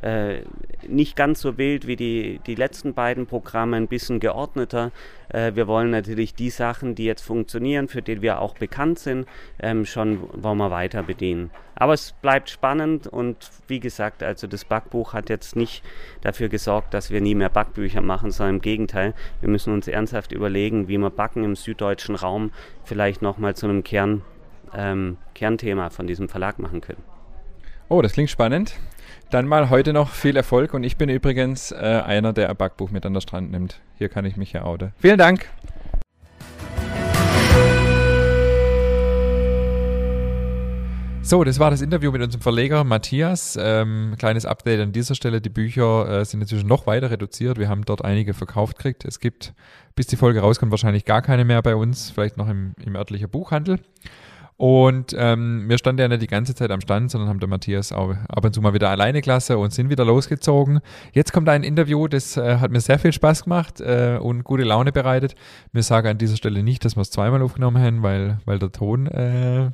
äh, 0.02 0.42
nicht 0.86 1.16
ganz 1.16 1.40
so 1.40 1.58
wild 1.58 1.86
wie 1.86 1.96
die, 1.96 2.40
die 2.46 2.54
letzten 2.54 2.94
beiden 2.94 3.26
Programme, 3.26 3.76
ein 3.76 3.88
bisschen 3.88 4.20
geordneter. 4.20 4.92
Äh, 5.28 5.52
wir 5.54 5.66
wollen 5.66 5.90
natürlich 5.90 6.34
die 6.34 6.50
Sachen, 6.50 6.94
die 6.94 7.04
jetzt 7.04 7.22
funktionieren, 7.22 7.88
für 7.88 8.02
die 8.02 8.22
wir 8.22 8.40
auch 8.40 8.54
bekannt 8.54 8.98
sind, 8.98 9.26
ähm, 9.58 9.84
schon 9.84 10.28
wollen 10.42 10.58
wir 10.58 10.70
weiter 10.70 11.02
bedienen. 11.02 11.50
Aber 11.74 11.92
es 11.92 12.12
bleibt 12.22 12.48
spannend 12.48 13.06
und 13.06 13.50
wie 13.68 13.80
gesagt, 13.80 14.22
also 14.22 14.46
das 14.46 14.64
Backbuch 14.64 15.12
hat 15.12 15.28
jetzt 15.28 15.56
nicht 15.56 15.84
dafür 16.22 16.48
gesorgt, 16.48 16.94
dass 16.94 17.10
wir 17.10 17.20
nie 17.20 17.34
mehr 17.34 17.50
Backbücher 17.50 18.00
machen, 18.00 18.30
sondern 18.30 18.56
im 18.56 18.62
Gegenteil, 18.62 19.14
wir 19.40 19.50
müssen 19.50 19.72
uns 19.74 19.86
ernsthaft 19.86 20.32
überlegen, 20.32 20.88
wie 20.88 20.96
wir 20.96 21.10
Backen 21.10 21.44
im 21.44 21.54
süddeutschen 21.54 22.14
Raum 22.14 22.50
vielleicht 22.84 23.20
nochmal 23.20 23.54
zu 23.54 23.66
einem 23.66 23.84
Kern, 23.84 24.22
ähm, 24.74 25.18
Kernthema 25.34 25.90
von 25.90 26.06
diesem 26.06 26.30
Verlag 26.30 26.58
machen 26.58 26.80
können. 26.80 27.02
Oh, 27.88 28.00
das 28.00 28.12
klingt 28.12 28.30
spannend. 28.30 28.78
Dann 29.30 29.48
mal 29.48 29.70
heute 29.70 29.92
noch 29.92 30.10
viel 30.10 30.36
Erfolg 30.36 30.72
und 30.72 30.84
ich 30.84 30.96
bin 30.96 31.08
übrigens 31.08 31.72
äh, 31.72 31.74
einer, 31.76 32.32
der 32.32 32.48
ein 32.48 32.56
Backbuch 32.56 32.92
mit 32.92 33.04
an 33.04 33.12
der 33.12 33.20
Strand 33.20 33.50
nimmt. 33.50 33.80
Hier 33.98 34.08
kann 34.08 34.24
ich 34.24 34.36
mich 34.36 34.52
ja 34.52 34.62
outen. 34.62 34.92
Vielen 34.98 35.18
Dank. 35.18 35.48
So, 41.22 41.42
das 41.42 41.58
war 41.58 41.72
das 41.72 41.80
Interview 41.80 42.12
mit 42.12 42.22
unserem 42.22 42.40
Verleger 42.40 42.84
Matthias. 42.84 43.58
Ähm, 43.60 44.14
kleines 44.16 44.46
Update 44.46 44.78
an 44.78 44.92
dieser 44.92 45.16
Stelle. 45.16 45.40
Die 45.40 45.48
Bücher 45.48 46.20
äh, 46.20 46.24
sind 46.24 46.40
inzwischen 46.40 46.68
noch 46.68 46.86
weiter 46.86 47.10
reduziert. 47.10 47.58
Wir 47.58 47.68
haben 47.68 47.84
dort 47.84 48.04
einige 48.04 48.32
verkauft 48.32 48.76
gekriegt. 48.76 49.04
Es 49.04 49.18
gibt, 49.18 49.54
bis 49.96 50.06
die 50.06 50.14
Folge 50.14 50.38
rauskommt, 50.38 50.70
wahrscheinlich 50.70 51.04
gar 51.04 51.22
keine 51.22 51.44
mehr 51.44 51.62
bei 51.62 51.74
uns. 51.74 52.12
Vielleicht 52.12 52.36
noch 52.36 52.48
im, 52.48 52.74
im 52.84 52.94
örtlichen 52.94 53.28
Buchhandel. 53.28 53.80
Und 54.58 55.14
ähm, 55.18 55.68
wir 55.68 55.76
standen 55.76 56.00
ja 56.00 56.08
nicht 56.08 56.22
die 56.22 56.26
ganze 56.26 56.54
Zeit 56.54 56.70
am 56.70 56.80
Stand, 56.80 57.10
sondern 57.10 57.28
haben 57.28 57.40
der 57.40 57.48
Matthias 57.48 57.92
auch 57.92 58.14
ab 58.28 58.44
und 58.44 58.54
zu 58.54 58.62
mal 58.62 58.72
wieder 58.72 58.88
alleine 58.88 59.20
klasse 59.20 59.58
und 59.58 59.72
sind 59.72 59.90
wieder 59.90 60.04
losgezogen. 60.04 60.80
Jetzt 61.12 61.32
kommt 61.32 61.48
ein 61.50 61.62
Interview, 61.62 62.08
das 62.08 62.38
äh, 62.38 62.56
hat 62.56 62.70
mir 62.70 62.80
sehr 62.80 62.98
viel 62.98 63.12
Spaß 63.12 63.44
gemacht 63.44 63.80
äh, 63.82 64.18
und 64.18 64.44
gute 64.44 64.62
Laune 64.62 64.92
bereitet. 64.92 65.34
Wir 65.72 65.82
sagen 65.82 66.08
an 66.08 66.16
dieser 66.18 66.36
Stelle 66.36 66.62
nicht, 66.62 66.86
dass 66.86 66.96
wir 66.96 67.02
es 67.02 67.10
zweimal 67.10 67.42
aufgenommen 67.42 67.82
haben, 67.82 68.02
weil, 68.02 68.38
weil 68.46 68.58
der 68.58 68.72
Ton, 68.72 69.06
äh, 69.08 69.72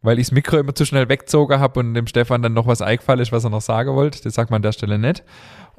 weil 0.00 0.18
ich 0.18 0.28
das 0.28 0.32
Mikro 0.32 0.56
immer 0.56 0.74
zu 0.74 0.86
schnell 0.86 1.10
weggezogen 1.10 1.60
habe 1.60 1.80
und 1.80 1.92
dem 1.92 2.06
Stefan 2.06 2.40
dann 2.40 2.54
noch 2.54 2.66
was 2.66 2.80
eingefallen 2.80 3.20
ist, 3.20 3.32
was 3.32 3.44
er 3.44 3.50
noch 3.50 3.60
sagen 3.60 3.94
wollte. 3.94 4.22
Das 4.22 4.32
sagt 4.32 4.50
man 4.50 4.58
an 4.58 4.62
der 4.62 4.72
Stelle 4.72 4.98
nicht. 4.98 5.22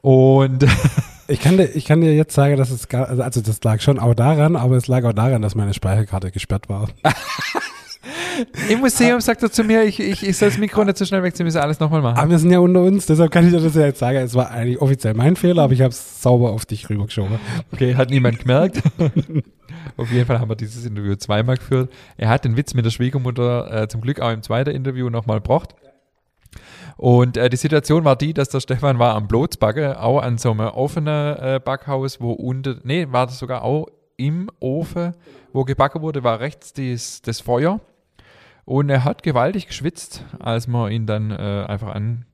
Und 0.01 0.65
ich 1.27 1.39
kann, 1.39 1.57
dir, 1.57 1.65
ich 1.75 1.85
kann 1.85 2.01
dir 2.01 2.15
jetzt 2.15 2.33
sagen, 2.33 2.57
dass 2.57 2.71
es 2.71 2.87
gar, 2.87 3.09
also 3.09 3.41
das 3.41 3.63
lag 3.63 3.81
schon 3.81 3.99
auch 3.99 4.13
daran, 4.13 4.55
aber 4.55 4.75
es 4.75 4.87
lag 4.87 5.03
auch 5.03 5.13
daran, 5.13 5.41
dass 5.41 5.55
meine 5.55 5.73
Speicherkarte 5.73 6.31
gesperrt 6.31 6.69
war. 6.69 6.87
Im 8.69 8.79
Museum 8.79 9.19
sagt 9.19 9.43
er 9.43 9.51
zu 9.51 9.63
mir, 9.63 9.83
ich, 9.83 9.99
ich, 9.99 10.25
ich 10.25 10.37
soll 10.37 10.49
das 10.49 10.57
Mikro 10.57 10.83
nicht 10.83 10.97
so 10.97 11.05
schnell 11.05 11.21
wegziehen, 11.23 11.45
müssen 11.45 11.57
alles 11.57 11.79
nochmal 11.79 12.01
machen. 12.01 12.17
Aber 12.17 12.29
wir 12.29 12.39
sind 12.39 12.51
ja 12.51 12.59
unter 12.59 12.81
uns, 12.81 13.05
deshalb 13.05 13.31
kann 13.31 13.45
ich 13.45 13.53
dir 13.53 13.59
das 13.59 13.75
ja 13.75 13.85
jetzt 13.85 13.99
sagen. 13.99 14.17
Es 14.19 14.33
war 14.35 14.51
eigentlich 14.51 14.81
offiziell 14.81 15.13
mein 15.13 15.35
Fehler, 15.35 15.63
aber 15.63 15.73
ich 15.73 15.81
habe 15.81 15.89
es 15.89 16.21
sauber 16.21 16.51
auf 16.51 16.65
dich 16.65 16.89
rübergeschoben. 16.89 17.39
Okay, 17.73 17.95
hat 17.95 18.09
niemand 18.09 18.39
gemerkt. 18.39 18.81
auf 19.97 20.11
jeden 20.11 20.25
Fall 20.25 20.39
haben 20.39 20.49
wir 20.49 20.55
dieses 20.55 20.85
Interview 20.85 21.15
zweimal 21.15 21.57
geführt. 21.57 21.91
Er 22.17 22.29
hat 22.29 22.45
den 22.45 22.55
Witz 22.55 22.73
mit 22.73 22.85
der 22.85 22.91
Schwiegermutter 22.91 23.83
äh, 23.83 23.87
zum 23.89 24.01
Glück 24.01 24.21
auch 24.21 24.31
im 24.31 24.41
zweiten 24.41 24.71
Interview 24.71 25.09
nochmal 25.09 25.41
gebracht. 25.41 25.75
Und 26.97 27.37
äh, 27.37 27.49
die 27.49 27.57
Situation 27.57 28.03
war 28.03 28.15
die, 28.15 28.33
dass 28.33 28.49
der 28.49 28.59
Stefan 28.59 28.99
war 28.99 29.15
am 29.15 29.27
Blotzbacke, 29.27 30.01
auch 30.01 30.21
an 30.21 30.37
so 30.37 30.51
einem 30.51 30.67
offenen 30.67 31.37
äh, 31.37 31.59
Backhaus, 31.63 32.19
wo 32.19 32.31
unten, 32.31 32.81
nee, 32.83 33.07
war 33.09 33.25
das 33.25 33.39
sogar 33.39 33.63
auch 33.63 33.87
im 34.17 34.49
Ofen, 34.59 35.15
wo 35.53 35.63
gebacken 35.63 36.01
wurde, 36.01 36.23
war 36.23 36.39
rechts 36.39 36.73
dies, 36.73 37.21
das 37.21 37.39
Feuer. 37.39 37.79
Und 38.65 38.89
er 38.89 39.03
hat 39.03 39.23
gewaltig 39.23 39.67
geschwitzt, 39.67 40.25
als 40.39 40.67
wir 40.67 40.89
ihn 40.91 41.07
dann 41.07 41.31
äh, 41.31 41.65
einfach 41.67 41.95
an, 41.95 42.25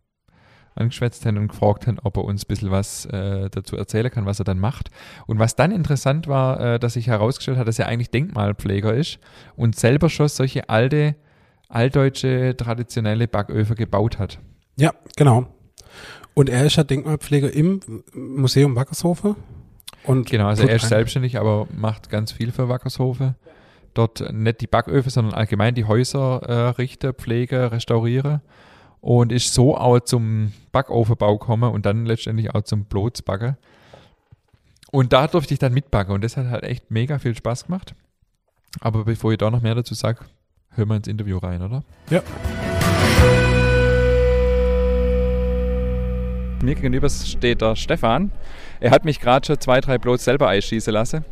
angeschwätzt 0.76 1.26
haben 1.26 1.38
und 1.38 1.48
gefragt 1.50 1.88
haben, 1.88 2.00
ob 2.04 2.18
er 2.18 2.26
uns 2.26 2.44
ein 2.44 2.48
bisschen 2.48 2.72
was 2.72 3.06
äh, 3.06 3.50
dazu 3.50 3.78
erzählen 3.78 4.12
kann, 4.12 4.26
was 4.26 4.40
er 4.40 4.46
dann 4.46 4.60
macht. 4.60 4.90
Und 5.28 5.40
was 5.40 5.56
dann 5.56 5.72
interessant 5.72 6.28
war, 6.28 6.60
äh, 6.60 6.80
dass 6.80 6.94
sich 6.94 7.08
herausgestellt 7.08 7.58
hat, 7.58 7.68
dass 7.68 7.80
er 7.80 7.88
eigentlich 7.88 8.10
Denkmalpfleger 8.10 8.94
ist 8.94 9.20
und 9.56 9.78
selber 9.78 10.10
schon 10.10 10.28
solche 10.28 10.68
alte, 10.70 11.16
altdeutsche, 11.70 12.56
traditionelle 12.58 13.28
Backöfen 13.28 13.76
gebaut 13.76 14.20
hat. 14.20 14.40
Ja, 14.78 14.94
genau. 15.16 15.48
Und 16.34 16.50
er 16.50 16.66
ist 16.66 16.76
ja 16.76 16.84
Denkmalpfleger 16.84 17.52
im 17.52 17.80
Museum 18.14 18.76
Wackershofe. 18.76 19.36
Und 20.04 20.30
genau, 20.30 20.48
also 20.48 20.68
er 20.68 20.76
ist 20.76 20.90
selbstständig, 20.90 21.40
aber 21.40 21.68
macht 21.76 22.10
ganz 22.10 22.32
viel 22.32 22.52
für 22.52 22.70
Wackershofe 22.70 23.36
dort 23.96 24.32
nicht 24.32 24.62
die 24.62 24.68
Backöfen, 24.68 25.10
sondern 25.10 25.34
allgemein 25.34 25.74
die 25.74 25.86
Häuser 25.86 26.42
äh, 26.44 26.70
richten, 26.70 27.14
pflegen, 27.14 27.66
restaurieren 27.66 28.42
und 29.02 29.32
ist 29.32 29.54
so 29.54 29.76
auch 29.76 30.00
zum 30.02 30.52
Backofenbau 30.72 31.38
gekommen 31.38 31.72
und 31.72 31.86
dann 31.86 32.06
letztendlich 32.06 32.54
auch 32.54 32.62
zum 32.62 32.86
Blotsbacken. 32.86 33.58
Und 34.92 35.14
da 35.14 35.28
durfte 35.28 35.54
ich 35.54 35.60
dann 35.60 35.74
mitbacken 35.74 36.14
und 36.14 36.24
das 36.24 36.38
hat 36.38 36.48
halt 36.48 36.64
echt 36.64 36.92
mega 36.92 37.18
viel 37.18 37.36
Spaß 37.36 37.66
gemacht. 37.66 37.96
Aber 38.82 39.06
bevor 39.06 39.32
ich 39.32 39.38
da 39.38 39.50
noch 39.50 39.62
mehr 39.62 39.76
dazu 39.76 39.94
sage, 39.94 40.26
hören 40.76 40.90
wir 40.90 40.96
ins 40.96 41.08
Interview 41.08 41.38
rein, 41.38 41.62
oder? 41.62 41.84
Ja. 42.10 42.22
Mir 46.62 46.76
gegenüber 46.76 47.10
steht 47.10 47.62
der 47.62 47.76
Stefan. 47.76 48.32
Er 48.80 48.92
hat 48.92 49.06
mich 49.06 49.20
gerade 49.20 49.46
schon 49.46 49.60
zwei, 49.60 49.82
drei 49.82 49.98
Blots 49.98 50.24
selber 50.24 50.48
einschießen 50.48 50.92
lassen. 50.92 51.26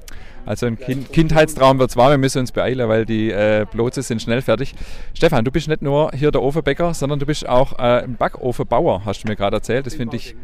Also 0.46 0.66
ein 0.66 0.78
kind 0.78 1.12
Kindheitstraum 1.14 1.80
wird 1.80 1.90
es 1.90 1.96
wahr, 1.96 2.10
wir 2.10 2.18
müssen 2.18 2.40
uns 2.40 2.52
beeilen, 2.52 2.90
weil 2.90 3.06
die 3.06 3.32
äh, 3.32 3.66
Blotze 3.72 4.02
sind 4.02 4.22
schnell 4.22 4.42
fertig. 4.42 4.76
Stefan, 5.14 5.46
du 5.46 5.52
bist 5.52 5.70
nicht 5.70 5.82
nur 5.82 6.12
hier 6.12 6.32
der 6.32 6.42
Ofenbäcker, 6.42 6.94
sondern 6.94 7.20
du 7.20 7.26
bist 7.26 7.48
auch 7.48 7.80
äh, 7.80 8.04
ein 8.04 8.18
Backofenbauer, 8.18 9.06
hast 9.06 9.24
du 9.24 9.30
mir 9.30 9.38
gerade 9.38 9.58
erzählt. 9.58 9.86
Das 9.86 9.96
finde 9.96 10.18
ich. 10.18 10.36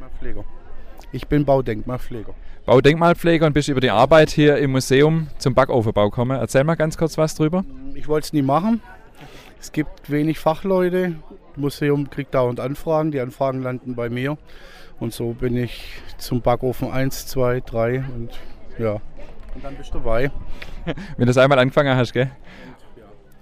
Ich 1.11 1.27
bin 1.27 1.45
Baudenkmalpfleger. 1.45 2.33
Baudenkmalpfleger 2.65 3.47
und 3.47 3.53
bist 3.53 3.67
über 3.67 3.81
die 3.81 3.89
Arbeit 3.89 4.29
hier 4.29 4.57
im 4.57 4.71
Museum 4.71 5.27
zum 5.37 5.55
Backofenbau 5.55 6.09
gekommen. 6.09 6.37
Erzähl 6.39 6.63
mal 6.63 6.75
ganz 6.75 6.97
kurz 6.97 7.17
was 7.17 7.35
drüber. 7.35 7.63
Ich 7.95 8.07
wollte 8.07 8.25
es 8.25 8.33
nie 8.33 8.41
machen. 8.41 8.81
Es 9.59 9.71
gibt 9.71 10.09
wenig 10.09 10.39
Fachleute. 10.39 11.15
Das 11.29 11.57
Museum 11.57 12.09
kriegt 12.09 12.33
dauernd 12.33 12.59
Anfragen. 12.59 13.11
Die 13.11 13.19
Anfragen 13.19 13.61
landen 13.61 13.95
bei 13.95 14.09
mir. 14.09 14.37
Und 14.99 15.13
so 15.13 15.33
bin 15.33 15.55
ich 15.57 16.01
zum 16.17 16.41
Backofen 16.41 16.91
1, 16.91 17.27
2, 17.27 17.61
3 17.61 18.03
und 18.15 18.29
ja, 18.77 19.01
und 19.55 19.63
dann 19.63 19.75
bist 19.75 19.93
du 19.93 19.99
dabei. 19.99 20.31
Wenn 20.85 20.95
du 21.19 21.25
das 21.25 21.37
einmal 21.37 21.59
angefangen 21.59 21.95
hast, 21.95 22.13
gell? 22.13 22.31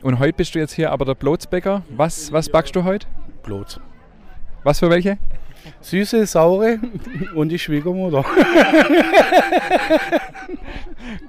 Und 0.01 0.19
heute 0.19 0.33
bist 0.33 0.53
du 0.55 0.59
jetzt 0.59 0.73
hier 0.73 0.91
aber 0.91 1.05
der 1.05 1.15
Blotzbäcker. 1.15 1.81
Was, 1.89 2.31
was 2.31 2.49
backst 2.49 2.75
du 2.75 2.83
heute? 2.83 3.07
Blotz. 3.43 3.79
Was 4.63 4.79
für 4.79 4.89
welche? 4.89 5.17
Süße, 5.81 6.25
saure 6.25 6.79
und 7.35 7.49
die 7.49 7.59
Schwiegermutter. 7.59 8.25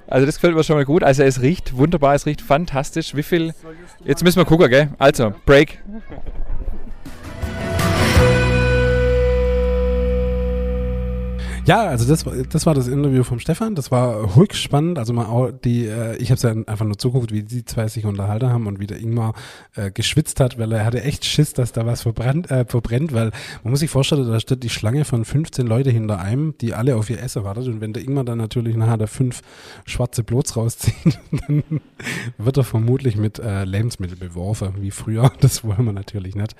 also 0.07 0.25
das 0.25 0.35
gefällt 0.35 0.55
mir 0.55 0.63
schon 0.63 0.75
mal 0.75 0.85
gut. 0.85 1.03
Also 1.03 1.23
es 1.23 1.41
riecht 1.41 1.75
wunderbar, 1.77 2.15
es 2.15 2.25
riecht 2.25 2.41
fantastisch. 2.41 3.15
Wie 3.15 3.23
viel... 3.23 3.53
Jetzt 4.03 4.23
müssen 4.23 4.37
wir 4.37 4.45
gucken, 4.45 4.69
gell? 4.69 4.89
Also, 4.97 5.33
Break. 5.45 5.79
Ja, 11.69 11.83
also 11.83 12.07
das, 12.07 12.25
das 12.49 12.65
war 12.65 12.73
das 12.73 12.87
Interview 12.87 13.23
vom 13.23 13.37
Stefan. 13.37 13.75
Das 13.75 13.91
war 13.91 14.35
höchst 14.35 14.59
spannend. 14.59 14.97
Also 14.97 15.13
mal 15.13 15.27
auch 15.27 15.51
die, 15.51 15.85
äh, 15.85 16.15
ich 16.15 16.31
habe 16.31 16.37
es 16.37 16.41
ja 16.41 16.49
einfach 16.49 16.83
nur 16.83 16.97
zugeguckt, 16.97 17.31
wie 17.31 17.43
die 17.43 17.63
zwei 17.63 17.87
sich 17.87 18.07
unterhalten 18.07 18.49
haben 18.49 18.65
und 18.65 18.79
wie 18.79 18.87
der 18.87 18.99
Ingmar 18.99 19.35
äh, 19.75 19.91
geschwitzt 19.91 20.39
hat, 20.39 20.57
weil 20.57 20.71
er 20.71 20.83
hatte 20.83 21.03
echt 21.03 21.25
Schiss, 21.25 21.53
dass 21.53 21.71
da 21.71 21.85
was 21.85 22.01
verbrennt, 22.01 22.49
äh, 22.49 22.65
verbrennt, 22.65 23.13
weil 23.13 23.29
man 23.63 23.69
muss 23.69 23.81
sich 23.81 23.91
vorstellen, 23.91 24.27
da 24.27 24.39
steht 24.39 24.63
die 24.63 24.71
Schlange 24.71 25.05
von 25.05 25.23
15 25.25 25.67
Leute 25.67 25.91
hinter 25.91 26.19
einem, 26.19 26.55
die 26.59 26.73
alle 26.73 26.95
auf 26.95 27.07
ihr 27.11 27.21
Essen 27.21 27.43
wartet. 27.43 27.67
Und 27.67 27.81
wenn 27.81 27.93
der 27.93 28.01
Ingmar 28.01 28.23
dann 28.23 28.39
natürlich 28.39 28.75
nachher 28.75 28.97
da 28.97 29.05
fünf 29.05 29.43
schwarze 29.85 30.23
Blots 30.23 30.57
rauszieht, 30.57 31.19
dann 31.47 31.63
wird 32.39 32.57
er 32.57 32.63
vermutlich 32.63 33.15
mit 33.15 33.37
äh, 33.37 33.63
Lebensmittel 33.65 34.17
beworfen, 34.17 34.73
wie 34.79 34.89
früher. 34.89 35.31
Das 35.41 35.63
wollen 35.63 35.85
wir 35.85 35.93
natürlich 35.93 36.35
nicht. 36.35 36.55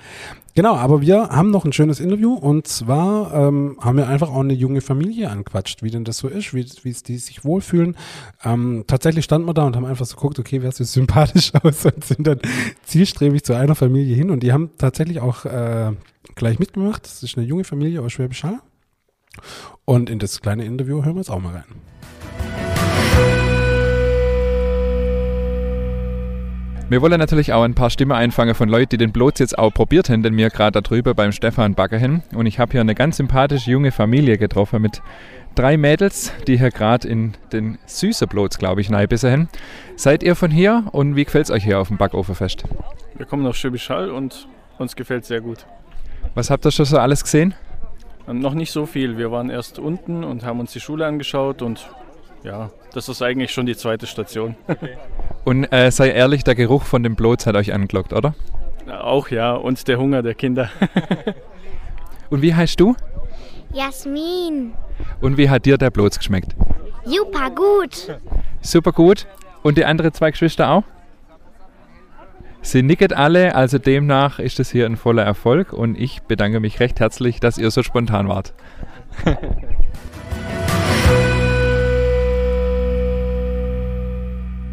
Genau, 0.54 0.74
aber 0.74 1.00
wir 1.00 1.28
haben 1.30 1.50
noch 1.50 1.64
ein 1.64 1.72
schönes 1.72 2.00
Interview 2.00 2.34
und 2.34 2.66
zwar 2.66 3.32
ähm, 3.34 3.76
haben 3.80 3.96
wir 3.96 4.08
einfach 4.08 4.30
auch 4.30 4.40
eine 4.40 4.52
junge 4.52 4.80
Familie 4.80 4.99
anquatscht, 5.26 5.82
wie 5.82 5.90
denn 5.90 6.04
das 6.04 6.18
so 6.18 6.28
ist, 6.28 6.54
wie, 6.54 6.66
wie 6.82 6.92
die 6.92 7.18
sich 7.18 7.44
wohlfühlen. 7.44 7.96
Ähm, 8.44 8.84
tatsächlich 8.86 9.24
standen 9.24 9.48
wir 9.48 9.54
da 9.54 9.64
und 9.64 9.76
haben 9.76 9.84
einfach 9.84 10.06
so 10.06 10.16
geguckt, 10.16 10.38
okay, 10.38 10.62
wer 10.62 10.72
sieht 10.72 10.86
sympathisch 10.86 11.52
aus 11.62 11.84
und 11.84 12.04
sind 12.04 12.26
dann 12.26 12.40
zielstrebig 12.84 13.44
zu 13.44 13.54
einer 13.54 13.74
Familie 13.74 14.14
hin 14.14 14.30
und 14.30 14.42
die 14.42 14.52
haben 14.52 14.70
tatsächlich 14.78 15.20
auch 15.20 15.44
äh, 15.44 15.92
gleich 16.34 16.58
mitgemacht. 16.58 17.04
Das 17.04 17.22
ist 17.22 17.36
eine 17.36 17.46
junge 17.46 17.64
Familie 17.64 18.02
aus 18.02 18.12
Schwäbisch 18.12 18.44
Hall. 18.44 18.60
Und 19.84 20.10
in 20.10 20.18
das 20.18 20.40
kleine 20.40 20.64
Interview 20.64 21.04
hören 21.04 21.14
wir 21.14 21.20
jetzt 21.20 21.30
auch 21.30 21.40
mal 21.40 21.54
rein. 21.54 21.64
Wir 26.90 27.00
wollen 27.02 27.20
natürlich 27.20 27.52
auch 27.52 27.62
ein 27.62 27.76
paar 27.76 27.88
Stimmen 27.88 28.10
einfangen 28.10 28.56
von 28.56 28.68
Leuten, 28.68 28.88
die 28.88 28.96
den 28.96 29.12
Blots 29.12 29.38
jetzt 29.38 29.56
auch 29.56 29.70
probiert 29.72 30.10
haben, 30.10 30.24
denn 30.24 30.36
wir 30.36 30.50
gerade 30.50 30.72
da 30.72 30.80
drüber 30.80 31.14
beim 31.14 31.30
Stefan 31.30 31.76
Backer 31.76 31.98
hin. 31.98 32.24
Und 32.34 32.46
ich 32.46 32.58
habe 32.58 32.72
hier 32.72 32.80
eine 32.80 32.96
ganz 32.96 33.18
sympathische 33.18 33.70
junge 33.70 33.92
Familie 33.92 34.38
getroffen 34.38 34.82
mit 34.82 35.00
drei 35.54 35.76
Mädels, 35.76 36.32
die 36.48 36.58
hier 36.58 36.72
gerade 36.72 37.06
in 37.06 37.34
den 37.52 37.78
süßen 37.86 38.26
Blots, 38.26 38.58
glaube 38.58 38.80
ich, 38.80 38.90
neibissen 38.90 39.30
haben. 39.30 39.48
Seid 39.94 40.24
ihr 40.24 40.34
von 40.34 40.50
hier 40.50 40.82
und 40.90 41.14
wie 41.14 41.24
gefällt 41.24 41.44
es 41.44 41.52
euch 41.52 41.62
hier 41.62 41.78
auf 41.78 41.86
dem 41.86 41.96
Backofenfest? 41.96 42.64
Wir 43.14 43.24
kommen 43.24 43.46
aus 43.46 43.56
Schwäbisch 43.56 43.88
Hall 43.88 44.10
und 44.10 44.48
uns 44.78 44.96
gefällt 44.96 45.22
es 45.22 45.28
sehr 45.28 45.42
gut. 45.42 45.66
Was 46.34 46.50
habt 46.50 46.66
ihr 46.66 46.72
schon 46.72 46.86
so 46.86 46.98
alles 46.98 47.22
gesehen? 47.22 47.54
Noch 48.26 48.54
nicht 48.54 48.72
so 48.72 48.84
viel. 48.84 49.16
Wir 49.16 49.30
waren 49.30 49.48
erst 49.48 49.78
unten 49.78 50.24
und 50.24 50.44
haben 50.44 50.58
uns 50.58 50.72
die 50.72 50.80
Schule 50.80 51.06
angeschaut 51.06 51.62
und 51.62 51.88
ja, 52.42 52.70
das 52.92 53.08
ist 53.08 53.22
eigentlich 53.22 53.52
schon 53.52 53.66
die 53.66 53.76
zweite 53.76 54.06
Station. 54.06 54.56
Okay. 54.68 54.96
Und 55.44 55.64
äh, 55.72 55.90
sei 55.90 56.10
ehrlich, 56.10 56.44
der 56.44 56.54
Geruch 56.54 56.82
von 56.82 57.02
dem 57.02 57.16
Blots 57.16 57.46
hat 57.46 57.56
euch 57.56 57.72
angelockt, 57.72 58.12
oder? 58.12 58.34
Auch 59.02 59.28
ja, 59.28 59.54
und 59.54 59.88
der 59.88 59.98
Hunger 59.98 60.22
der 60.22 60.34
Kinder. 60.34 60.68
und 62.30 62.42
wie 62.42 62.54
heißt 62.54 62.78
du? 62.78 62.94
Jasmin. 63.72 64.74
Und 65.20 65.38
wie 65.38 65.48
hat 65.48 65.64
dir 65.64 65.78
der 65.78 65.90
Blots 65.90 66.18
geschmeckt? 66.18 66.54
Super 67.04 67.50
gut. 67.50 68.18
Super 68.60 68.92
gut. 68.92 69.26
Und 69.62 69.78
die 69.78 69.84
anderen 69.84 70.12
zwei 70.12 70.30
Geschwister 70.30 70.70
auch? 70.70 70.84
Sie 72.62 72.82
nicket 72.82 73.14
alle, 73.14 73.54
also 73.54 73.78
demnach 73.78 74.38
ist 74.38 74.60
es 74.60 74.70
hier 74.70 74.84
ein 74.84 74.96
voller 74.96 75.22
Erfolg 75.22 75.72
und 75.72 75.98
ich 75.98 76.22
bedanke 76.22 76.60
mich 76.60 76.78
recht 76.80 77.00
herzlich, 77.00 77.40
dass 77.40 77.56
ihr 77.56 77.70
so 77.70 77.82
spontan 77.82 78.28
wart. 78.28 78.52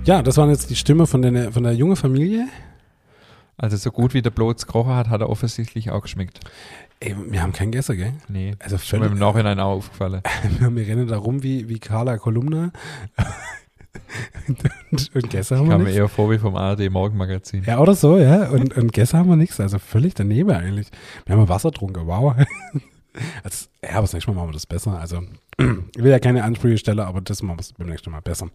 ja, 0.08 0.24
das 0.24 0.38
waren 0.38 0.50
jetzt 0.50 0.70
die 0.70 0.76
Stimme 0.76 1.06
von 1.06 1.22
der, 1.22 1.52
von 1.52 1.64
der 1.64 1.74
jungen 1.74 1.98
Familie. 1.98 2.48
Also 3.58 3.76
so 3.76 3.92
gut 3.92 4.14
wie 4.14 4.22
der 4.22 4.30
Blots 4.30 4.66
gerochen 4.66 4.96
hat, 4.96 5.10
hat 5.10 5.20
er 5.22 5.30
offensichtlich 5.30 5.92
auch 5.92 6.02
geschmeckt. 6.02 6.40
Ey, 7.00 7.16
wir 7.30 7.42
haben 7.42 7.52
keinen 7.52 7.72
Gäste, 7.72 7.96
gell? 7.98 8.14
Nee, 8.28 8.56
also 8.60 8.78
völlig, 8.78 9.10
mir 9.10 9.12
im 9.12 9.20
Nachhinein 9.20 9.60
auch 9.60 9.78
aufgefallen. 9.78 10.22
wir 10.60 10.88
rennen 10.88 11.08
da 11.08 11.18
rum 11.18 11.44
wie, 11.44 11.68
wie 11.68 11.80
Carla 11.80 12.18
Kolumna. 12.18 12.72
und, 14.92 15.16
und 15.16 15.30
gestern 15.30 15.60
haben 15.60 15.68
wir. 15.68 15.76
Kam 15.76 15.84
mir 15.84 15.92
eher 15.92 16.08
vor 16.08 16.32
wie 16.32 16.38
vom 16.38 16.56
ARD 16.56 16.90
Morgenmagazin. 16.90 17.64
Ja, 17.66 17.80
oder 17.80 17.94
so, 17.94 18.18
ja. 18.18 18.50
Und, 18.50 18.78
und 18.78 18.94
gestern 18.94 19.22
haben 19.22 19.30
wir 19.30 19.36
nichts. 19.36 19.60
Also 19.60 19.78
völlig 19.78 20.14
daneben 20.14 20.52
eigentlich. 20.52 20.88
Wir 21.26 21.36
haben 21.36 21.50
Wasser 21.50 21.72
getrunken, 21.72 22.08
wow. 22.08 22.36
Also, 23.44 23.66
ja, 23.84 23.94
aber 23.94 24.02
das 24.02 24.14
nächste 24.14 24.30
Mal 24.30 24.38
machen 24.38 24.50
wir 24.50 24.54
das 24.54 24.68
besser. 24.68 25.00
Also, 25.00 25.24
ich 25.58 26.04
will 26.04 26.12
ja 26.12 26.20
keine 26.20 26.44
Ansprüche 26.44 26.78
stellen, 26.78 27.00
aber 27.00 27.20
das 27.20 27.42
machen 27.42 27.60
wir 27.60 27.66
beim 27.80 27.88
nächsten 27.88 28.12
Mal 28.12 28.22
besser. 28.22 28.48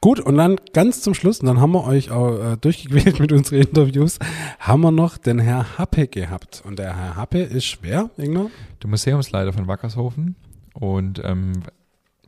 Gut, 0.00 0.20
und 0.20 0.36
dann 0.36 0.56
ganz 0.72 1.02
zum 1.02 1.14
Schluss, 1.14 1.40
und 1.40 1.46
dann 1.46 1.60
haben 1.60 1.72
wir 1.72 1.84
euch 1.84 2.10
auch 2.10 2.52
äh, 2.52 2.56
durchgequält 2.56 3.18
mit 3.20 3.32
unseren 3.32 3.60
Interviews, 3.60 4.18
haben 4.58 4.82
wir 4.82 4.92
noch 4.92 5.18
den 5.18 5.38
Herr 5.38 5.78
Happe 5.78 6.06
gehabt. 6.06 6.62
Und 6.64 6.78
der 6.78 6.96
Herr 6.96 7.16
Happe 7.16 7.40
ist 7.40 7.64
schwer, 7.64 8.10
Ingner? 8.16 8.50
Der 8.82 8.90
Museumsleiter 8.90 9.52
von 9.52 9.66
Wackershofen. 9.66 10.36
Und 10.74 11.22
ähm, 11.24 11.52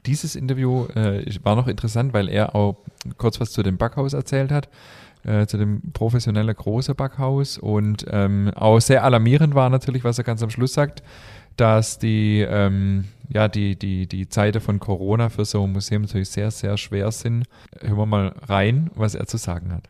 dieses 0.07 0.37
Interview 0.37 0.87
äh, 0.95 1.25
war 1.43 1.57
noch 1.57 1.69
interessant, 1.69 2.15
weil 2.15 2.29
er 2.29 2.55
auch 2.55 2.77
kurz 3.19 3.41
was 3.41 3.53
zu 3.53 3.63
dem 3.63 3.77
Backhaus 3.77 4.13
erzählt 4.15 4.51
hat, 4.51 4.69
äh, 5.25 5.47
zu 5.47 5.59
dem 5.59 5.93
professionellen 5.93 6.55
großen 6.55 6.95
Backhaus 6.95 7.59
und 7.59 8.07
ähm, 8.11 8.51
auch 8.55 8.81
sehr 8.81 9.05
alarmierend 9.05 9.55
war 9.55 9.69
natürlich, 9.69 10.05
was 10.05 10.19
er 10.19 10.25
ganz 10.25 10.43
am 10.43 10.51
Schluss 10.51 10.73
sagt, 10.73 11.03
dass 11.57 11.99
die, 11.99 12.41
ähm, 12.49 13.05
ja, 13.29 13.49
die, 13.49 13.77
die, 13.77 14.07
die 14.07 14.29
Zeiten 14.29 14.61
von 14.61 14.81
Corona 14.81 15.29
für 15.29 15.45
so 15.45 15.65
ein 15.65 15.73
Museum 15.73 16.03
natürlich 16.03 16.31
sehr, 16.31 16.51
sehr 16.51 16.77
schwer 16.77 17.13
sind. 17.13 17.45
Hören 17.81 17.99
wir 17.99 18.07
mal 18.07 18.35
rein, 18.47 18.91
was 18.95 19.15
er 19.15 19.27
zu 19.27 19.37
sagen 19.37 19.73
hat. 19.73 19.89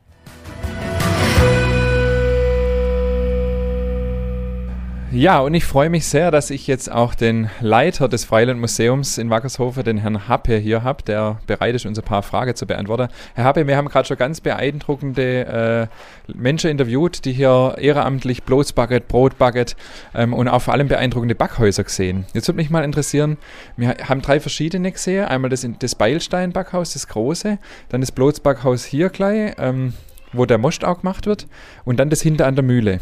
Ja, 5.10 5.40
und 5.40 5.54
ich 5.54 5.64
freue 5.64 5.88
mich 5.88 6.04
sehr, 6.06 6.30
dass 6.30 6.50
ich 6.50 6.66
jetzt 6.66 6.92
auch 6.92 7.14
den 7.14 7.48
Leiter 7.60 8.08
des 8.08 8.26
Freilandmuseums 8.26 9.16
in 9.16 9.30
Wackershofen, 9.30 9.82
den 9.82 9.96
Herrn 9.96 10.28
Happe, 10.28 10.58
hier 10.58 10.82
habe, 10.82 11.02
der 11.02 11.38
bereit 11.46 11.74
ist, 11.74 11.86
uns 11.86 11.98
ein 11.98 12.04
paar 12.04 12.22
Fragen 12.22 12.54
zu 12.54 12.66
beantworten. 12.66 13.08
Herr 13.34 13.44
Happe, 13.44 13.66
wir 13.66 13.78
haben 13.78 13.88
gerade 13.88 14.06
schon 14.06 14.18
ganz 14.18 14.42
beeindruckende 14.42 15.88
äh, 16.28 16.32
Menschen 16.36 16.68
interviewt, 16.68 17.24
die 17.24 17.32
hier 17.32 17.76
ehrenamtlich 17.78 18.42
Bloßbucket, 18.42 19.08
Brotbucket 19.08 19.76
ähm, 20.14 20.34
und 20.34 20.46
auch 20.46 20.60
vor 20.60 20.74
allem 20.74 20.88
beeindruckende 20.88 21.34
Backhäuser 21.34 21.84
gesehen. 21.84 22.26
Jetzt 22.34 22.46
würde 22.48 22.58
mich 22.58 22.68
mal 22.68 22.84
interessieren, 22.84 23.38
wir 23.78 23.96
haben 24.04 24.20
drei 24.20 24.40
verschiedene 24.40 24.92
gesehen. 24.92 25.24
Einmal 25.24 25.48
das, 25.48 25.66
das 25.78 25.94
Beilstein-Backhaus, 25.94 26.92
das 26.92 27.08
große, 27.08 27.58
dann 27.88 28.02
das 28.02 28.12
Bloßbackhaus 28.12 28.84
hier 28.84 29.08
gleich, 29.08 29.54
ähm, 29.56 29.94
wo 30.34 30.44
der 30.44 30.58
Most 30.58 30.84
auch 30.84 31.00
gemacht 31.00 31.24
wird, 31.24 31.46
und 31.86 31.98
dann 31.98 32.10
das 32.10 32.20
hinter 32.20 32.46
an 32.46 32.56
der 32.56 32.64
Mühle. 32.64 33.00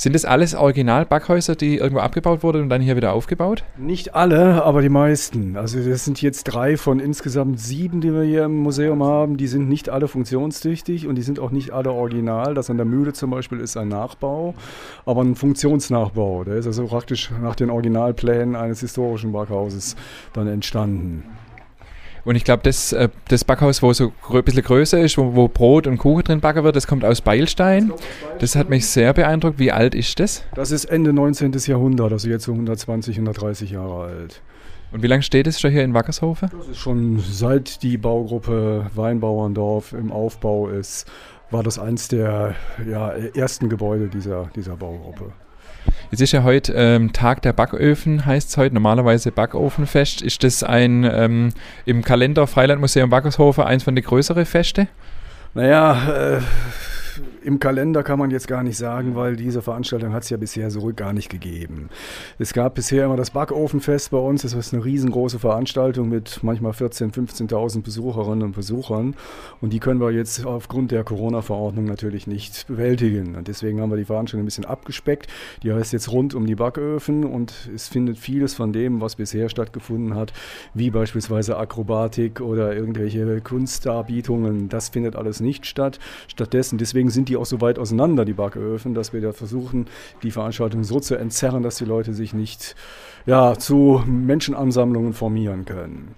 Sind 0.00 0.14
das 0.14 0.24
alles 0.24 0.54
Original-Backhäuser, 0.54 1.56
die 1.56 1.76
irgendwo 1.76 2.00
abgebaut 2.00 2.42
wurden 2.42 2.62
und 2.62 2.68
dann 2.70 2.80
hier 2.80 2.96
wieder 2.96 3.12
aufgebaut? 3.12 3.64
Nicht 3.76 4.14
alle, 4.14 4.64
aber 4.64 4.80
die 4.80 4.88
meisten. 4.88 5.58
Also 5.58 5.78
das 5.78 6.06
sind 6.06 6.22
jetzt 6.22 6.44
drei 6.44 6.78
von 6.78 7.00
insgesamt 7.00 7.60
sieben, 7.60 8.00
die 8.00 8.10
wir 8.14 8.22
hier 8.22 8.44
im 8.44 8.60
Museum 8.60 9.04
haben. 9.04 9.36
Die 9.36 9.46
sind 9.46 9.68
nicht 9.68 9.90
alle 9.90 10.08
funktionstüchtig 10.08 11.06
und 11.06 11.16
die 11.16 11.22
sind 11.22 11.38
auch 11.38 11.50
nicht 11.50 11.72
alle 11.72 11.92
original. 11.92 12.54
Das 12.54 12.70
an 12.70 12.78
der 12.78 12.86
Mühle 12.86 13.12
zum 13.12 13.28
Beispiel 13.28 13.60
ist 13.60 13.76
ein 13.76 13.88
Nachbau, 13.88 14.54
aber 15.04 15.20
ein 15.20 15.34
Funktionsnachbau. 15.34 16.44
Der 16.44 16.54
ist 16.54 16.66
also 16.66 16.86
praktisch 16.86 17.30
nach 17.42 17.54
den 17.54 17.68
Originalplänen 17.68 18.56
eines 18.56 18.80
historischen 18.80 19.32
Backhauses 19.32 19.96
dann 20.32 20.46
entstanden. 20.46 21.24
Und 22.24 22.36
ich 22.36 22.44
glaube, 22.44 22.62
das, 22.62 22.92
äh, 22.92 23.08
das 23.28 23.44
Backhaus, 23.44 23.82
wo 23.82 23.92
so 23.92 24.12
ein 24.32 24.44
bisschen 24.44 24.62
größer 24.62 25.00
ist, 25.00 25.16
wo, 25.18 25.34
wo, 25.34 25.48
Brot 25.48 25.86
und 25.86 25.98
Kuchen 25.98 26.24
drin 26.24 26.40
backen 26.40 26.64
wird, 26.64 26.76
das 26.76 26.86
kommt 26.86 27.04
aus 27.04 27.20
Beilstein. 27.20 27.92
Das 28.38 28.56
hat 28.56 28.68
mich 28.68 28.86
sehr 28.86 29.12
beeindruckt. 29.12 29.58
Wie 29.58 29.72
alt 29.72 29.94
ist 29.94 30.20
das? 30.20 30.44
Das 30.54 30.70
ist 30.70 30.84
Ende 30.86 31.12
19. 31.12 31.52
Jahrhundert, 31.66 32.12
also 32.12 32.28
jetzt 32.28 32.44
so 32.44 32.52
120, 32.52 33.16
130 33.16 33.70
Jahre 33.70 34.04
alt. 34.04 34.42
Und 34.92 35.02
wie 35.02 35.06
lange 35.06 35.22
steht 35.22 35.46
es 35.46 35.60
schon 35.60 35.70
hier 35.70 35.84
in 35.84 35.94
Wackershofe? 35.94 36.48
Das 36.56 36.68
ist 36.68 36.78
schon 36.78 37.20
seit 37.20 37.82
die 37.82 37.96
Baugruppe 37.96 38.86
Weinbauerndorf 38.94 39.92
im 39.92 40.10
Aufbau 40.10 40.68
ist, 40.68 41.08
war 41.50 41.62
das 41.62 41.78
eins 41.78 42.08
der 42.08 42.54
ja, 42.88 43.10
ersten 43.10 43.68
Gebäude 43.68 44.08
dieser, 44.08 44.50
dieser 44.54 44.76
Baugruppe. 44.76 45.32
Es 46.10 46.20
ist 46.20 46.32
ja 46.32 46.42
heute 46.42 46.72
ähm, 46.72 47.12
Tag 47.12 47.42
der 47.42 47.52
Backöfen, 47.52 48.26
heißt 48.26 48.50
es 48.50 48.56
heute, 48.56 48.74
normalerweise 48.74 49.30
Backofenfest. 49.30 50.22
Ist 50.22 50.42
das 50.42 50.62
ein 50.62 51.04
ähm, 51.04 51.52
im 51.86 52.02
Kalender 52.02 52.46
Freilandmuseum 52.46 53.10
Wackershofe 53.10 53.64
eins 53.64 53.84
von 53.84 53.94
den 53.94 54.04
größeren 54.04 54.44
Feste? 54.44 54.88
Naja, 55.54 56.36
äh, 56.36 56.40
im 57.42 57.58
Kalender 57.58 58.02
kann 58.02 58.18
man 58.18 58.30
jetzt 58.30 58.48
gar 58.48 58.62
nicht 58.62 58.76
sagen, 58.76 59.14
weil 59.16 59.36
diese 59.36 59.62
Veranstaltung 59.62 60.12
hat 60.12 60.24
es 60.24 60.30
ja 60.30 60.36
bisher 60.36 60.70
so 60.70 60.92
gar 60.94 61.12
nicht 61.12 61.28
gegeben. 61.30 61.88
Es 62.38 62.52
gab 62.52 62.74
bisher 62.74 63.06
immer 63.06 63.16
das 63.16 63.30
Backofenfest 63.30 64.10
bei 64.10 64.18
uns. 64.18 64.42
Das 64.42 64.52
ist 64.52 64.74
eine 64.74 64.84
riesengroße 64.84 65.38
Veranstaltung 65.38 66.08
mit 66.08 66.40
manchmal 66.42 66.72
14.000, 66.72 67.14
15.000 67.48 67.82
Besucherinnen 67.82 68.42
und 68.42 68.52
Besuchern. 68.52 69.14
Und 69.60 69.72
die 69.72 69.80
können 69.80 70.00
wir 70.00 70.10
jetzt 70.10 70.44
aufgrund 70.44 70.90
der 70.90 71.04
Corona-Verordnung 71.04 71.84
natürlich 71.84 72.26
nicht 72.26 72.66
bewältigen. 72.66 73.36
Und 73.36 73.48
deswegen 73.48 73.80
haben 73.80 73.90
wir 73.90 73.96
die 73.96 74.04
Veranstaltung 74.04 74.42
ein 74.42 74.46
bisschen 74.46 74.64
abgespeckt. 74.64 75.28
Die 75.62 75.72
heißt 75.72 75.92
jetzt 75.92 76.12
rund 76.12 76.34
um 76.34 76.46
die 76.46 76.54
Backöfen 76.54 77.24
und 77.24 77.70
es 77.74 77.88
findet 77.88 78.18
vieles 78.18 78.54
von 78.54 78.72
dem, 78.72 79.00
was 79.00 79.16
bisher 79.16 79.48
stattgefunden 79.48 80.14
hat, 80.14 80.32
wie 80.74 80.90
beispielsweise 80.90 81.56
Akrobatik 81.56 82.40
oder 82.40 82.74
irgendwelche 82.74 83.40
Kunstdarbietungen, 83.40 84.68
das 84.68 84.90
findet 84.90 85.16
alles 85.16 85.40
nicht 85.40 85.66
statt. 85.66 85.98
Stattdessen, 86.28 86.78
deswegen 86.78 87.10
sind 87.10 87.29
die 87.30 87.36
auch 87.36 87.46
so 87.46 87.60
weit 87.60 87.78
auseinander, 87.78 88.24
die 88.24 88.34
Backöfen, 88.34 88.92
dass 88.94 89.12
wir 89.12 89.20
da 89.20 89.32
versuchen, 89.32 89.86
die 90.22 90.30
Veranstaltung 90.30 90.84
so 90.84 91.00
zu 91.00 91.14
entzerren, 91.16 91.62
dass 91.62 91.76
die 91.76 91.84
Leute 91.84 92.12
sich 92.12 92.34
nicht 92.34 92.74
ja, 93.24 93.56
zu 93.56 94.02
Menschenansammlungen 94.06 95.14
formieren 95.14 95.64
können. 95.64 96.14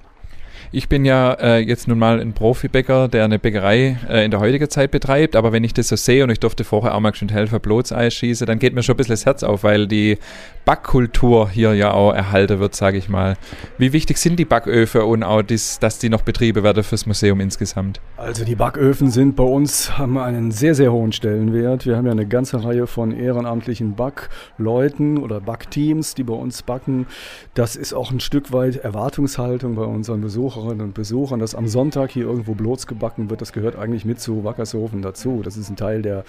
Ich 0.74 0.88
bin 0.88 1.04
ja 1.04 1.34
äh, 1.34 1.58
jetzt 1.58 1.86
nun 1.86 1.98
mal 1.98 2.18
ein 2.18 2.32
Profibäcker, 2.32 3.06
der 3.06 3.26
eine 3.26 3.38
Bäckerei 3.38 3.98
äh, 4.08 4.24
in 4.24 4.30
der 4.30 4.40
heutigen 4.40 4.70
Zeit 4.70 4.90
betreibt, 4.90 5.36
aber 5.36 5.52
wenn 5.52 5.64
ich 5.64 5.74
das 5.74 5.88
so 5.88 5.96
sehe 5.96 6.24
und 6.24 6.30
ich 6.30 6.40
durfte 6.40 6.64
vorher 6.64 6.94
auch 6.94 7.00
mal 7.00 7.14
schon 7.14 7.28
helfen, 7.28 7.60
Blotseis 7.60 8.14
schießen, 8.14 8.46
dann 8.46 8.58
geht 8.58 8.74
mir 8.74 8.82
schon 8.82 8.94
ein 8.94 8.96
bisschen 8.96 9.12
das 9.12 9.26
Herz 9.26 9.42
auf, 9.42 9.64
weil 9.64 9.86
die 9.86 10.16
Backkultur 10.64 11.50
hier 11.50 11.74
ja 11.74 11.92
auch 11.92 12.14
erhalten 12.14 12.58
wird, 12.58 12.74
sage 12.74 12.96
ich 12.96 13.10
mal. 13.10 13.36
Wie 13.76 13.92
wichtig 13.92 14.16
sind 14.16 14.38
die 14.38 14.46
Backöfen 14.46 15.02
und 15.02 15.24
auch, 15.24 15.42
dies, 15.42 15.78
dass 15.78 15.98
die 15.98 16.08
noch 16.08 16.22
betrieben 16.22 16.62
werden 16.62 16.82
fürs 16.84 17.04
Museum 17.04 17.40
insgesamt? 17.40 18.00
Also 18.16 18.44
die 18.44 18.54
Backöfen 18.54 19.10
sind 19.10 19.36
bei 19.36 19.44
uns, 19.44 19.98
haben 19.98 20.16
einen 20.16 20.52
sehr, 20.52 20.74
sehr 20.74 20.90
hohen 20.90 21.12
Stellenwert. 21.12 21.84
Wir 21.84 21.98
haben 21.98 22.06
ja 22.06 22.12
eine 22.12 22.26
ganze 22.26 22.64
Reihe 22.64 22.86
von 22.86 23.12
ehrenamtlichen 23.12 23.94
Backleuten 23.94 25.18
oder 25.18 25.40
Backteams, 25.40 26.14
die 26.14 26.22
bei 26.22 26.34
uns 26.34 26.62
backen. 26.62 27.06
Das 27.52 27.76
ist 27.76 27.92
auch 27.92 28.10
ein 28.10 28.20
Stück 28.20 28.52
weit 28.52 28.76
Erwartungshaltung 28.76 29.74
bei 29.74 29.82
unseren 29.82 30.22
Besucherinnen 30.62 30.86
und 30.86 30.94
Besuchern, 30.94 31.40
dass 31.40 31.54
am 31.54 31.66
Sonntag 31.66 32.10
hier 32.10 32.24
irgendwo 32.24 32.54
Blots 32.54 32.86
gebacken 32.86 33.30
wird. 33.30 33.40
Das 33.40 33.52
gehört 33.52 33.76
eigentlich 33.76 34.04
mit 34.04 34.20
zu 34.20 34.44
Wackershofen 34.44 35.02
dazu. 35.02 35.42
Das 35.42 35.56
ist 35.56 35.68
ein 35.68 35.76
Teil 35.76 36.02
der, 36.02 36.24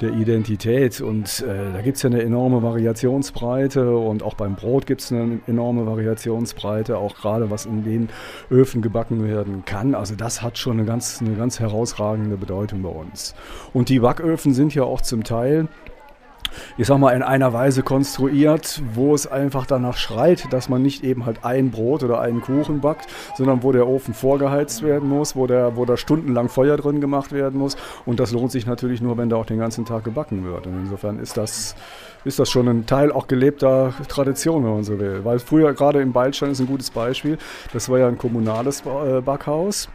der 0.00 0.12
Identität 0.12 1.00
und 1.00 1.44
äh, 1.46 1.72
da 1.72 1.80
gibt 1.82 1.96
es 1.96 2.02
ja 2.02 2.10
eine 2.10 2.22
enorme 2.22 2.62
Variationsbreite. 2.62 3.36
Breite 3.36 3.96
und 3.96 4.22
auch 4.22 4.34
beim 4.34 4.56
Brot 4.56 4.86
gibt 4.86 5.02
es 5.02 5.12
eine 5.12 5.40
enorme 5.46 5.86
Variationsbreite, 5.86 6.98
auch 6.98 7.14
gerade 7.14 7.50
was 7.50 7.66
in 7.66 7.84
den 7.84 8.08
Öfen 8.50 8.82
gebacken 8.82 9.24
werden 9.24 9.64
kann. 9.64 9.94
Also 9.94 10.14
das 10.14 10.42
hat 10.42 10.58
schon 10.58 10.78
eine 10.78 10.86
ganz, 10.86 11.20
eine 11.20 11.34
ganz 11.36 11.60
herausragende 11.60 12.36
Bedeutung 12.36 12.82
bei 12.82 12.88
uns. 12.88 13.34
Und 13.72 13.88
die 13.88 14.00
Backöfen 14.00 14.52
sind 14.52 14.74
ja 14.74 14.82
auch 14.82 15.00
zum 15.00 15.22
Teil 15.22 15.68
ich 16.76 16.86
sag 16.86 16.98
mal, 16.98 17.12
in 17.12 17.22
einer 17.22 17.52
Weise 17.52 17.82
konstruiert, 17.82 18.82
wo 18.94 19.14
es 19.14 19.26
einfach 19.26 19.66
danach 19.66 19.96
schreit, 19.96 20.52
dass 20.52 20.68
man 20.68 20.82
nicht 20.82 21.04
eben 21.04 21.26
halt 21.26 21.44
ein 21.44 21.70
Brot 21.70 22.02
oder 22.02 22.20
einen 22.20 22.40
Kuchen 22.40 22.80
backt, 22.80 23.06
sondern 23.36 23.62
wo 23.62 23.72
der 23.72 23.86
Ofen 23.86 24.14
vorgeheizt 24.14 24.82
werden 24.82 25.08
muss, 25.08 25.36
wo, 25.36 25.46
der, 25.46 25.76
wo 25.76 25.84
da 25.84 25.96
stundenlang 25.96 26.48
Feuer 26.48 26.76
drin 26.76 27.00
gemacht 27.00 27.32
werden 27.32 27.58
muss. 27.58 27.76
Und 28.04 28.20
das 28.20 28.32
lohnt 28.32 28.52
sich 28.52 28.66
natürlich 28.66 29.00
nur, 29.00 29.16
wenn 29.16 29.28
da 29.28 29.36
auch 29.36 29.46
den 29.46 29.58
ganzen 29.58 29.84
Tag 29.84 30.04
gebacken 30.04 30.44
wird. 30.44 30.66
Und 30.66 30.78
insofern 30.80 31.18
ist 31.18 31.36
das 31.36 31.76
ist 32.26 32.40
das 32.40 32.50
schon 32.50 32.66
ein 32.68 32.86
Teil 32.86 33.12
auch 33.12 33.28
gelebter 33.28 33.94
Tradition, 34.08 34.64
wenn 34.64 34.72
man 34.72 34.84
so 34.84 34.98
will. 34.98 35.24
Weil 35.24 35.38
früher, 35.38 35.72
gerade 35.74 36.00
im 36.00 36.12
Beilstein 36.12 36.50
ist 36.50 36.58
ein 36.58 36.66
gutes 36.66 36.90
Beispiel, 36.90 37.38
das 37.72 37.88
war 37.88 38.00
ja 38.00 38.08
ein 38.08 38.18
kommunales 38.18 38.82
äh, 38.84 39.20
Backhaus. 39.20 39.88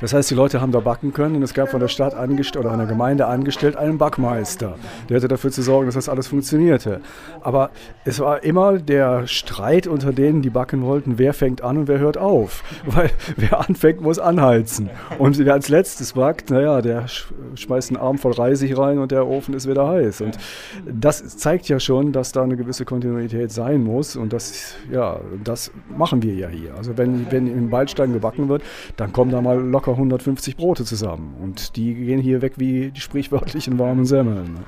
Das 0.00 0.12
heißt, 0.12 0.30
die 0.30 0.34
Leute 0.34 0.60
haben 0.60 0.72
da 0.72 0.80
backen 0.80 1.12
können 1.12 1.36
und 1.36 1.42
es 1.42 1.54
gab 1.54 1.68
von 1.68 1.80
der 1.80 1.88
Stadt 1.88 2.14
angestellt 2.14 2.64
oder 2.64 2.74
einer 2.74 2.86
Gemeinde 2.86 3.26
angestellt 3.26 3.76
einen 3.76 3.98
Backmeister. 3.98 4.76
Der 5.08 5.16
hatte 5.16 5.28
dafür 5.28 5.50
zu 5.50 5.62
sorgen, 5.62 5.86
dass 5.86 5.94
das 5.94 6.08
alles 6.08 6.26
funktionierte. 6.26 7.00
Aber 7.40 7.70
es 8.04 8.20
war 8.20 8.42
immer 8.42 8.78
der 8.78 9.26
Streit 9.26 9.86
unter 9.86 10.12
denen, 10.12 10.42
die 10.42 10.50
backen 10.50 10.82
wollten, 10.82 11.18
wer 11.18 11.34
fängt 11.34 11.62
an 11.62 11.78
und 11.78 11.88
wer 11.88 11.98
hört 11.98 12.18
auf. 12.18 12.62
Weil 12.86 13.10
wer 13.36 13.60
anfängt, 13.60 14.00
muss 14.00 14.18
anheizen. 14.18 14.90
Und 15.18 15.38
wer 15.38 15.52
als 15.52 15.68
letztes 15.68 16.14
backt, 16.14 16.50
naja, 16.50 16.80
der 16.80 17.06
schmeißt 17.54 17.90
einen 17.90 17.98
Arm 17.98 18.18
voll 18.18 18.32
Reisig 18.32 18.76
rein 18.76 18.98
und 18.98 19.10
der 19.12 19.26
Ofen 19.26 19.54
ist 19.54 19.68
wieder 19.68 19.86
heiß. 19.88 20.20
Und 20.20 20.38
das 20.86 21.36
zeigt 21.36 21.68
ja 21.68 21.80
schon, 21.80 22.12
dass 22.12 22.32
da 22.32 22.42
eine 22.42 22.56
gewisse 22.56 22.84
Kontinuität 22.84 23.52
sein 23.52 23.82
muss. 23.82 24.16
Und 24.16 24.32
das, 24.32 24.74
ja, 24.90 25.20
das 25.42 25.70
machen 25.96 26.22
wir 26.22 26.34
ja 26.34 26.48
hier. 26.48 26.74
Also 26.76 26.96
wenn, 26.96 27.30
wenn 27.30 27.46
im 27.46 27.70
Waldstein 27.70 28.12
gebacken 28.12 28.48
wird, 28.48 28.62
dann 28.96 29.12
kommen 29.12 29.30
da 29.30 29.40
mal 29.40 29.62
locker 29.74 29.90
150 29.90 30.56
Brote 30.56 30.84
zusammen. 30.84 31.34
Und 31.42 31.76
die 31.76 31.94
gehen 31.94 32.20
hier 32.20 32.42
weg 32.42 32.54
wie 32.56 32.90
die 32.90 33.00
sprichwörtlichen 33.00 33.78
warmen 33.78 34.06
Semmeln. 34.06 34.58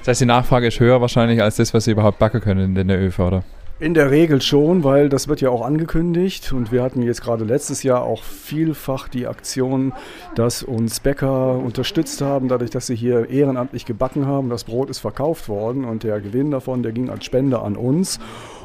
Das 0.00 0.08
heißt, 0.08 0.20
die 0.22 0.26
Nachfrage 0.26 0.66
ist 0.66 0.80
höher 0.80 1.00
wahrscheinlich 1.00 1.40
als 1.40 1.56
das, 1.56 1.72
was 1.72 1.84
sie 1.84 1.92
überhaupt 1.92 2.18
backen 2.18 2.40
können 2.40 2.76
in 2.76 2.88
der 2.88 3.00
ÖV, 3.00 3.20
oder? 3.20 3.44
In 3.78 3.92
der 3.92 4.10
Regel 4.10 4.40
schon, 4.40 4.84
weil 4.84 5.10
das 5.10 5.28
wird 5.28 5.42
ja 5.42 5.50
auch 5.50 5.60
angekündigt 5.60 6.50
und 6.54 6.72
wir 6.72 6.82
hatten 6.82 7.02
jetzt 7.02 7.20
gerade 7.20 7.44
letztes 7.44 7.82
Jahr 7.82 8.04
auch 8.04 8.22
vielfach 8.22 9.06
die 9.06 9.26
Aktion, 9.26 9.92
dass 10.34 10.62
uns 10.62 10.98
Bäcker 11.00 11.58
unterstützt 11.58 12.22
haben, 12.22 12.48
dadurch, 12.48 12.70
dass 12.70 12.86
sie 12.86 12.96
hier 12.96 13.28
ehrenamtlich 13.28 13.84
gebacken 13.84 14.26
haben. 14.26 14.48
Das 14.48 14.64
Brot 14.64 14.88
ist 14.88 15.00
verkauft 15.00 15.50
worden 15.50 15.84
und 15.84 16.04
der 16.04 16.22
Gewinn 16.22 16.50
davon, 16.50 16.82
der 16.82 16.92
ging 16.92 17.10
als 17.10 17.26
Spende 17.26 17.60
an 17.60 17.76
uns. 17.76 18.18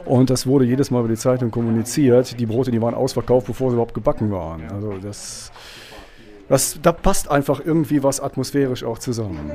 Und 0.06 0.30
das 0.30 0.48
wurde 0.48 0.64
jedes 0.64 0.92
Mal 0.92 1.00
über 1.00 1.10
die 1.10 1.16
Zeitung 1.16 1.52
kommuniziert. 1.52 2.40
Die 2.40 2.46
Brote, 2.46 2.72
die 2.72 2.82
waren 2.82 2.96
ausverkauft, 2.96 3.48
bevor 3.48 3.70
sie 3.70 3.74
überhaupt 3.74 3.94
gebacken 3.94 4.32
waren. 4.32 4.64
Also 4.72 4.94
das 5.02 5.52
das, 6.52 6.78
da 6.82 6.92
passt 6.92 7.32
einfach 7.32 7.62
irgendwie 7.64 8.04
was 8.04 8.20
atmosphärisch 8.20 8.84
auch 8.84 9.00
zusammen. 9.00 9.52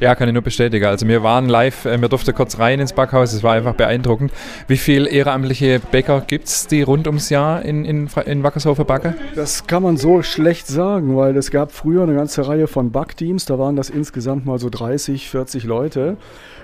Ja, 0.00 0.14
kann 0.14 0.28
ich 0.28 0.32
nur 0.32 0.42
bestätigen. 0.42 0.86
Also 0.86 1.06
wir 1.06 1.22
waren 1.22 1.46
live, 1.46 1.84
äh, 1.84 2.00
wir 2.00 2.08
durften 2.08 2.34
kurz 2.34 2.58
rein 2.58 2.80
ins 2.80 2.94
Backhaus, 2.94 3.34
es 3.34 3.42
war 3.42 3.52
einfach 3.52 3.74
beeindruckend. 3.74 4.32
Wie 4.66 4.78
viele 4.78 5.10
ehrenamtliche 5.10 5.78
Bäcker 5.78 6.22
gibt 6.26 6.46
es, 6.46 6.66
die 6.66 6.80
rund 6.80 7.06
ums 7.06 7.28
Jahr 7.28 7.62
in, 7.66 7.84
in, 7.84 8.08
in 8.24 8.42
Wackershofer 8.42 8.86
backen? 8.86 9.14
Das 9.34 9.66
kann 9.66 9.82
man 9.82 9.98
so 9.98 10.22
schlecht 10.22 10.66
sagen, 10.66 11.18
weil 11.18 11.36
es 11.36 11.50
gab 11.50 11.70
früher 11.70 12.04
eine 12.04 12.14
ganze 12.14 12.48
Reihe 12.48 12.66
von 12.66 12.92
Backteams, 12.92 13.44
da 13.44 13.58
waren 13.58 13.76
das 13.76 13.90
insgesamt 13.90 14.46
mal 14.46 14.58
so 14.58 14.70
30, 14.70 15.28
40 15.28 15.64
Leute 15.64 16.16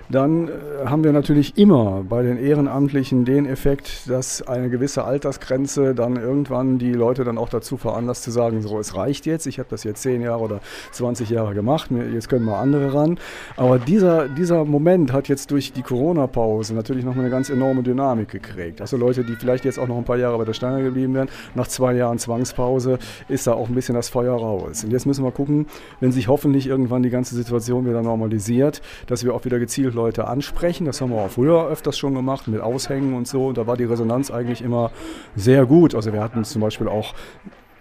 dann 0.09 0.49
äh, 0.49 0.51
haben 0.87 1.05
wir 1.05 1.13
natürlich 1.13 1.57
immer 1.57 2.05
bei 2.09 2.23
den 2.23 2.39
Ehrenamtlichen 2.39 3.25
den 3.25 3.47
Effekt, 3.47 4.09
dass 4.09 4.47
eine 4.47 4.69
gewisse 4.69 5.05
Altersgrenze 5.05 5.95
dann 5.95 6.17
irgendwann 6.17 6.79
die 6.79 6.93
Leute 6.93 7.25
dann 7.25 7.39
auch 7.39 7.49
dazu 7.49 7.77
veranlasst 7.77 8.23
zu 8.23 8.31
sagen, 8.31 8.61
so 8.63 8.79
es 8.79 8.95
reicht 8.95 9.27
jetzt, 9.27 9.47
ich 9.47 9.59
habe 9.59 9.69
das 9.71 9.85
jetzt 9.85 10.03
10 10.03 10.21
Jahre 10.21 10.43
oder 10.43 10.61
20 10.93 11.31
Jahre 11.31 11.55
gemacht, 11.55 11.91
jetzt 12.13 12.29
können 12.29 12.45
mal 12.45 12.61
andere 12.61 12.93
ran. 12.93 13.19
Aber 13.57 13.79
dieser, 13.79 14.29
dieser 14.29 14.65
Moment 14.65 15.13
hat 15.13 15.29
jetzt 15.29 15.51
durch 15.51 15.73
die 15.73 15.83
Corona-Pause 15.83 16.75
natürlich 16.75 17.05
noch 17.05 17.17
eine 17.17 17.31
ganz 17.31 17.51
enorme 17.51 17.83
Dynamik 17.83 18.29
gekriegt. 18.29 18.81
Also 18.81 18.97
Leute, 18.97 19.25
die 19.25 19.37
vielleicht 19.37 19.65
jetzt 19.65 19.79
auch 19.79 19.89
noch 19.89 19.97
ein 19.97 20.05
paar 20.05 20.19
Jahre 20.19 20.39
bei 20.39 20.45
der 20.45 20.53
Stange 20.53 20.83
geblieben 20.83 21.15
wären, 21.15 21.29
nach 21.55 21.69
zwei 21.69 21.95
Jahren 21.95 22.19
Zwangspause 22.19 22.99
ist 23.29 23.47
da 23.47 23.55
auch 23.55 23.69
ein 23.69 23.75
bisschen 23.75 23.95
das 23.95 24.09
Feuer 24.09 24.35
raus. 24.35 24.85
Und 24.85 24.93
jetzt 24.93 25.07
müssen 25.07 25.25
wir 25.25 25.33
gucken, 25.33 25.67
wenn 26.01 26.13
sich 26.13 26.29
hoffentlich 26.29 26.67
irgendwann 26.67 27.03
die 27.03 27.11
ganze 27.11 27.35
Situation 27.35 27.87
wieder 27.87 28.03
normalisiert, 28.03 28.83
dass 29.07 29.25
wir 29.25 29.35
auch 29.35 29.45
wieder 29.45 29.59
gezielt 29.59 29.93
Leute 29.95 30.28
ansprechen. 30.28 30.84
Das 30.84 31.01
haben 31.01 31.11
wir 31.11 31.22
auch 31.22 31.30
früher 31.30 31.66
öfters 31.66 31.97
schon 31.97 32.14
gemacht 32.14 32.49
mit 32.49 32.61
Aushängen 32.61 33.14
und 33.14 33.26
so. 33.26 33.47
Und 33.47 33.59
da 33.59 33.66
war 33.66 33.76
die 33.76 33.84
Resonanz 33.84 34.30
eigentlich 34.30 34.62
immer 34.62 34.90
sehr 35.36 35.66
gut. 35.66 35.95
Also 35.95 36.12
wir 36.12 36.22
hatten 36.22 36.45
zum 36.45 36.61
Beispiel 36.61 36.88
auch 36.88 37.14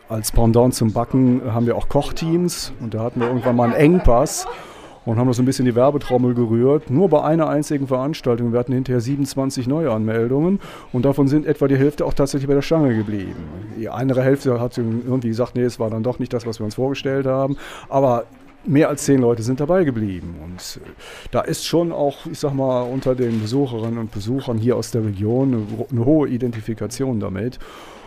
als 0.09 0.32
Pendant 0.32 0.76
zum 0.76 0.93
Backen 0.93 1.41
haben 1.53 1.66
wir 1.66 1.76
auch 1.76 1.89
Kochteams 1.89 2.74
und 2.82 2.93
da 2.93 2.99
hatten 2.99 3.20
wir 3.20 3.28
irgendwann 3.28 3.55
mal 3.55 3.66
einen 3.66 3.74
Engpass 3.74 4.45
und 5.05 5.18
haben 5.18 5.28
das 5.28 5.39
ein 5.39 5.45
bisschen 5.45 5.66
die 5.66 5.76
Werbetrommel 5.76 6.34
gerührt. 6.34 6.89
Nur 6.89 7.09
bei 7.09 7.24
einer 7.24 7.49
einzigen 7.49 7.88
Veranstaltung. 7.88 8.51
Wir 8.51 8.59
hatten 8.59 8.74
hinterher 8.74 9.01
27 9.01 9.68
Neuanmeldungen 9.68 10.59
und 10.91 11.05
davon 11.05 11.28
sind 11.28 11.45
etwa 11.45 11.68
die 11.68 11.78
Hälfte 11.78 12.05
auch 12.05 12.14
tatsächlich 12.14 12.47
bei 12.47 12.53
der 12.53 12.61
Stange 12.61 12.95
geblieben. 12.95 13.36
Die 13.78 13.89
andere 13.89 14.24
Hälfte 14.24 14.59
hat 14.59 14.78
irgendwie 14.78 15.30
gesagt, 15.30 15.55
nee, 15.55 15.64
es 15.64 15.80
war 15.80 15.89
dann 15.89 16.03
doch 16.03 16.20
nicht 16.20 16.34
das, 16.34 16.45
was 16.45 16.59
wir 16.59 16.66
uns 16.66 16.76
vorgestellt 16.76 17.26
haben. 17.26 17.57
Aber 17.89 18.26
mehr 18.66 18.89
als 18.89 19.05
zehn 19.05 19.20
Leute 19.20 19.43
sind 19.43 19.59
dabei 19.59 19.84
geblieben. 19.84 20.36
Und 20.43 20.80
äh, 20.84 20.89
da 21.32 21.41
ist 21.41 21.66
schon 21.66 21.91
auch, 21.91 22.26
ich 22.26 22.39
sag 22.39 22.53
mal, 22.53 22.82
unter 22.82 23.16
den 23.16 23.41
Besucherinnen 23.41 23.97
und 23.97 24.11
Besuchern 24.11 24.57
hier 24.57 24.78
aus 24.78 24.91
der 24.91 25.03
Region 25.03 25.68
eine, 25.91 26.05
hohe 26.05 26.30
Identifikation 26.30 27.20
damit. 27.20 27.59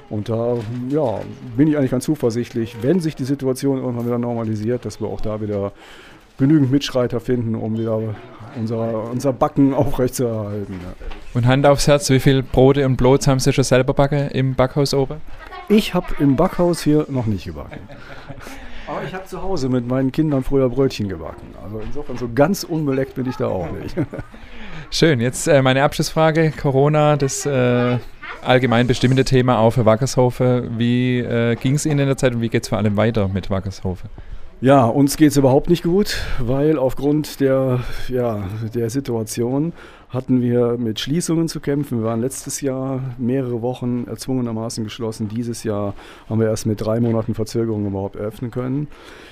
Und 0.09 0.28
da 0.28 0.57
ja, 0.88 1.20
bin 1.57 1.68
ich 1.68 1.76
eigentlich 1.76 1.90
ganz 1.90 2.04
zuversichtlich, 2.04 2.76
wenn 2.82 3.00
sich 3.00 3.16
die 3.16 3.24
Situation 3.24 3.78
irgendwann 3.78 4.07
wieder 4.07 4.18
normalisiert, 4.18 4.84
dass 4.84 5.00
wir 5.00 5.09
auch 5.09 5.20
da 5.20 5.40
wieder 5.40 5.72
genügend 6.38 6.70
Mitschreiter 6.70 7.18
finden, 7.18 7.54
um 7.54 7.76
wieder 7.76 8.14
unser, 8.57 9.11
unser 9.11 9.32
Backen 9.32 9.74
aufrechtzuerhalten. 9.74 10.74
Ja. 10.74 11.07
Und 11.34 11.46
Hand 11.46 11.66
aufs 11.66 11.88
Herz, 11.88 12.09
wie 12.11 12.20
viele 12.20 12.42
Brote 12.42 12.86
und 12.86 12.96
Blots 12.96 13.26
haben 13.26 13.40
Sie 13.40 13.52
schon 13.52 13.64
selber 13.64 13.94
backen 13.94 14.28
im 14.30 14.54
Backhaus 14.54 14.94
oben? 14.94 15.16
Ich 15.68 15.94
habe 15.94 16.07
im 16.20 16.36
Backhaus 16.36 16.82
hier 16.82 17.07
noch 17.09 17.26
nicht 17.26 17.46
gebacken. 17.46 17.80
Aber 18.87 19.03
ich 19.05 19.14
habe 19.14 19.24
zu 19.24 19.43
Hause 19.43 19.68
mit 19.68 19.87
meinen 19.87 20.12
Kindern 20.12 20.45
früher 20.45 20.68
Brötchen 20.68 21.09
gebacken. 21.09 21.55
Also 21.62 21.80
insofern 21.80 22.16
so 22.16 22.28
ganz 22.32 22.62
unbeleckt 22.62 23.14
bin 23.14 23.28
ich 23.28 23.37
da 23.37 23.49
auch 23.49 23.70
nicht. 23.72 23.97
Schön, 24.91 25.20
jetzt 25.20 25.49
äh, 25.49 25.61
meine 25.62 25.82
Abschlussfrage. 25.82 26.53
Corona, 26.53 27.16
das 27.16 27.45
äh, 27.47 27.99
allgemein 28.43 28.87
bestimmende 28.87 29.24
Thema 29.24 29.59
auch 29.59 29.72
für 29.72 29.84
Wackershofe. 29.84 30.70
Wie 30.76 31.18
äh, 31.18 31.57
ging 31.57 31.74
es 31.74 31.87
Ihnen 31.87 31.99
in 31.99 32.07
der 32.07 32.16
Zeit 32.16 32.34
und 32.34 32.41
wie 32.41 32.49
geht 32.49 32.62
es 32.62 32.68
vor 32.68 32.78
allem 32.78 32.97
weiter 32.97 33.28
mit 33.28 33.51
Wackershofe? 33.51 34.09
Ja, 34.61 34.87
uns 34.87 35.18
geht 35.18 35.32
es 35.32 35.37
überhaupt 35.37 35.68
nicht 35.68 35.82
gut, 35.82 36.16
weil 36.39 36.78
aufgrund 36.78 37.41
der, 37.41 37.80
ja, 38.09 38.45
der 38.74 38.89
Situation 38.89 39.74
hatten 40.09 40.40
wir 40.40 40.76
mit 40.78 41.00
Schließungen 41.00 41.48
zu 41.48 41.61
kämpfen. 41.61 41.98
Wir 41.98 42.07
waren 42.07 42.20
letztes 42.20 42.61
Jahr 42.61 43.00
mehrere 43.18 43.62
Wochen 43.62 44.07
erzwungenermaßen 44.07 44.84
geschlossen. 44.84 45.28
Dieses 45.28 45.64
Jahr 45.64 45.94
haben 46.28 46.40
wir 46.40 46.46
erst 46.46 46.66
mit 46.66 46.80
drei 46.80 47.00
Monaten 47.00 47.34
Verzögerung 47.34 47.86
überhaupt 47.86 48.16
eröffnen 48.16 48.50
können. 48.50 48.88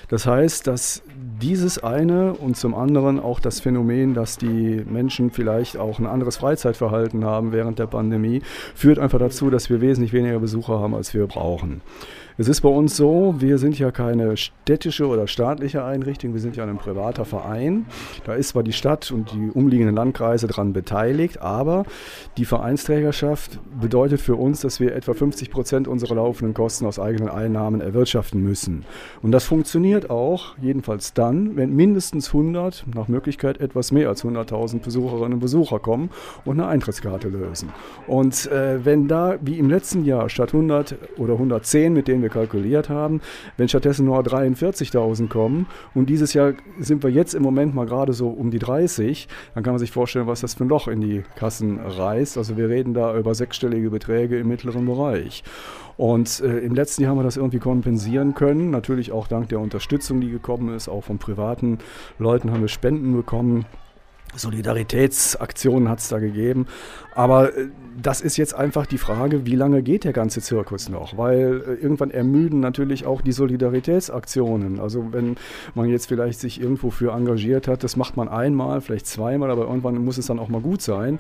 Das 0.09 0.27
heißt, 0.27 0.67
dass 0.67 1.03
dieses 1.41 1.83
eine 1.83 2.35
und 2.35 2.57
zum 2.57 2.75
anderen 2.75 3.21
auch 3.21 3.41
das 3.41 3.61
Phänomen, 3.61 4.15
dass 4.15 4.37
die 4.37 4.85
Menschen 4.89 5.31
vielleicht 5.31 5.77
auch 5.77 5.99
ein 5.99 6.07
anderes 6.07 6.37
Freizeitverhalten 6.37 7.25
haben 7.25 7.53
während 7.53 7.79
der 7.79 7.87
Pandemie, 7.87 8.43
führt 8.75 8.99
einfach 8.99 9.19
dazu, 9.19 9.51
dass 9.51 9.71
wir 9.71 9.81
wesentlich 9.81 10.13
weniger 10.13 10.41
Besucher 10.41 10.81
haben, 10.81 10.95
als 10.95 11.15
wir 11.15 11.27
brauchen. 11.27 11.81
Es 12.37 12.49
ist 12.49 12.63
bei 12.63 12.69
uns 12.69 12.97
so, 12.97 13.37
wir 13.39 13.59
sind 13.59 13.79
ja 13.79 13.93
keine 13.93 14.37
städtische 14.37 15.07
oder 15.07 15.29
staatliche 15.29 15.85
Einrichtung, 15.85 16.35
wir 16.35 16.41
sind 16.41 16.57
ja 16.57 16.65
ein 16.65 16.79
privater 16.79 17.25
Verein. 17.25 17.87
Da 18.25 18.35
ist 18.35 18.49
zwar 18.49 18.65
die 18.65 18.73
Stadt 18.73 19.13
und 19.13 19.31
die 19.31 19.53
umliegenden 19.53 19.95
Landkreise 19.95 20.49
daran 20.49 20.73
beteiligt, 20.73 21.41
aber 21.41 21.85
die 22.37 22.45
Vereinsträgerschaft 22.45 23.61
bedeutet 23.81 24.21
für 24.21 24.35
uns, 24.35 24.63
dass 24.63 24.81
wir 24.81 24.97
etwa 24.97 25.15
50 25.15 25.53
Prozent 25.53 25.87
unserer 25.87 26.17
laufenden 26.17 26.55
Kosten 26.55 26.87
aus 26.87 26.99
eigenen 26.99 27.29
Einnahmen 27.29 27.81
erwirtschaften 27.81 28.43
müssen. 28.43 28.85
Und 29.23 29.31
das 29.31 29.45
funktioniert 29.45 30.11
auch, 30.11 30.59
jedenfalls 30.61 31.15
dann, 31.15 31.55
wenn 31.55 31.77
mindestens 31.77 32.35
100, 32.35 32.85
nach 32.93 33.07
Möglichkeit 33.07 33.61
etwas 33.61 33.93
mehr 33.93 34.09
als 34.09 34.25
100.000 34.25 34.81
Besucherinnen 34.81 35.35
und 35.35 35.39
Besucher 35.39 35.79
kommen 35.79 36.11
und 36.45 36.59
eine 36.59 36.67
Eintrittskarte 36.67 37.29
lösen. 37.29 37.69
Und 38.09 38.51
äh, 38.51 38.85
wenn 38.85 39.07
da, 39.07 39.37
wie 39.41 39.57
im 39.57 39.71
letzten 39.71 40.05
Jahr, 40.05 40.29
statt 40.29 40.53
100 40.53 40.97
oder 41.17 41.35
110, 41.35 41.93
mit 41.93 42.09
denen 42.09 42.24
wir 42.25 42.31
kalkuliert 42.31 42.89
haben, 42.89 43.21
wenn 43.57 43.69
stattdessen 43.69 44.07
nur 44.07 44.19
43.000 44.19 45.29
kommen 45.29 45.67
und 45.95 46.11
dieses 46.11 46.35
Jahr 46.35 46.55
sind 46.81 47.05
wir 47.05 47.11
jetzt 47.11 47.35
im 47.35 47.43
Moment 47.43 47.75
mal 47.75 47.87
gerade 47.87 48.13
so 48.13 48.29
um 48.29 48.51
die 48.51 48.59
30, 48.59 49.29
dann 49.55 49.63
kann 49.63 49.75
man 49.75 49.79
sich 49.79 49.93
vorstellen, 49.93 50.27
was 50.27 50.41
das 50.41 50.55
für 50.55 50.65
ein 50.65 50.69
Loch 50.69 50.89
in 50.89 51.01
die 51.01 51.23
Kassen 51.37 51.79
reißt. 51.79 52.37
Also 52.39 52.57
wir 52.57 52.69
reden 52.69 52.95
da 52.95 53.17
über 53.17 53.35
sechsstellige 53.35 53.91
Beträge 53.91 54.39
im 54.39 54.49
mittleren 54.49 54.87
Bereich. 54.87 55.45
Und 55.97 56.41
äh, 56.41 56.59
im 56.59 56.75
letzten 56.75 57.03
Jahr 57.03 57.11
haben 57.11 57.19
wir 57.19 57.25
das 57.25 57.37
irgendwie 57.37 57.61
kompensieren 57.61 58.35
können. 58.35 58.71
Natürlich 58.71 59.13
auch 59.13 59.29
dank 59.29 59.49
der 59.49 59.61
Unterstützung, 59.61 60.21
die 60.21 60.31
gekommen 60.31 60.75
ist. 60.75 60.89
Auch 60.89 61.05
von 61.05 61.19
privaten 61.19 61.79
Leuten 62.19 62.51
haben 62.51 62.63
wir 62.63 62.69
Spenden 62.69 63.15
bekommen. 63.15 63.67
Solidaritätsaktionen 64.35 65.89
hat 65.89 66.01
es 66.01 66.09
da 66.09 66.19
gegeben. 66.19 66.67
Aber 67.15 67.57
äh, 67.57 67.69
das 68.01 68.21
ist 68.21 68.37
jetzt 68.37 68.55
einfach 68.55 68.87
die 68.87 68.99
Frage, 68.99 69.47
wie 69.47 69.57
lange 69.57 69.83
geht 69.83 70.05
der 70.05 70.13
ganze 70.13 70.41
Zirkus 70.41 70.89
noch? 70.89 71.17
Weil 71.17 71.63
äh, 71.67 71.75
irgendwann 71.75 72.11
ermüden 72.11 72.61
natürlich 72.61 73.07
auch 73.07 73.21
die 73.21 73.33
Solidaritätsaktionen. 73.33 74.81
Also 74.81 75.13
wenn 75.13 75.37
man 75.75 75.89
jetzt 75.89 76.07
vielleicht 76.07 76.41
sich 76.41 76.61
irgendwo 76.61 76.91
für 76.91 77.13
engagiert 77.13 77.69
hat, 77.69 77.85
das 77.85 77.97
macht 77.97 78.17
man 78.17 78.29
einmal, 78.29 78.81
vielleicht 78.81 79.07
zweimal, 79.07 79.51
aber 79.51 79.63
irgendwann 79.63 79.97
muss 80.05 80.19
es 80.19 80.27
dann 80.27 80.39
auch 80.39 80.49
mal 80.49 80.61
gut 80.61 80.83
sein. 80.83 81.19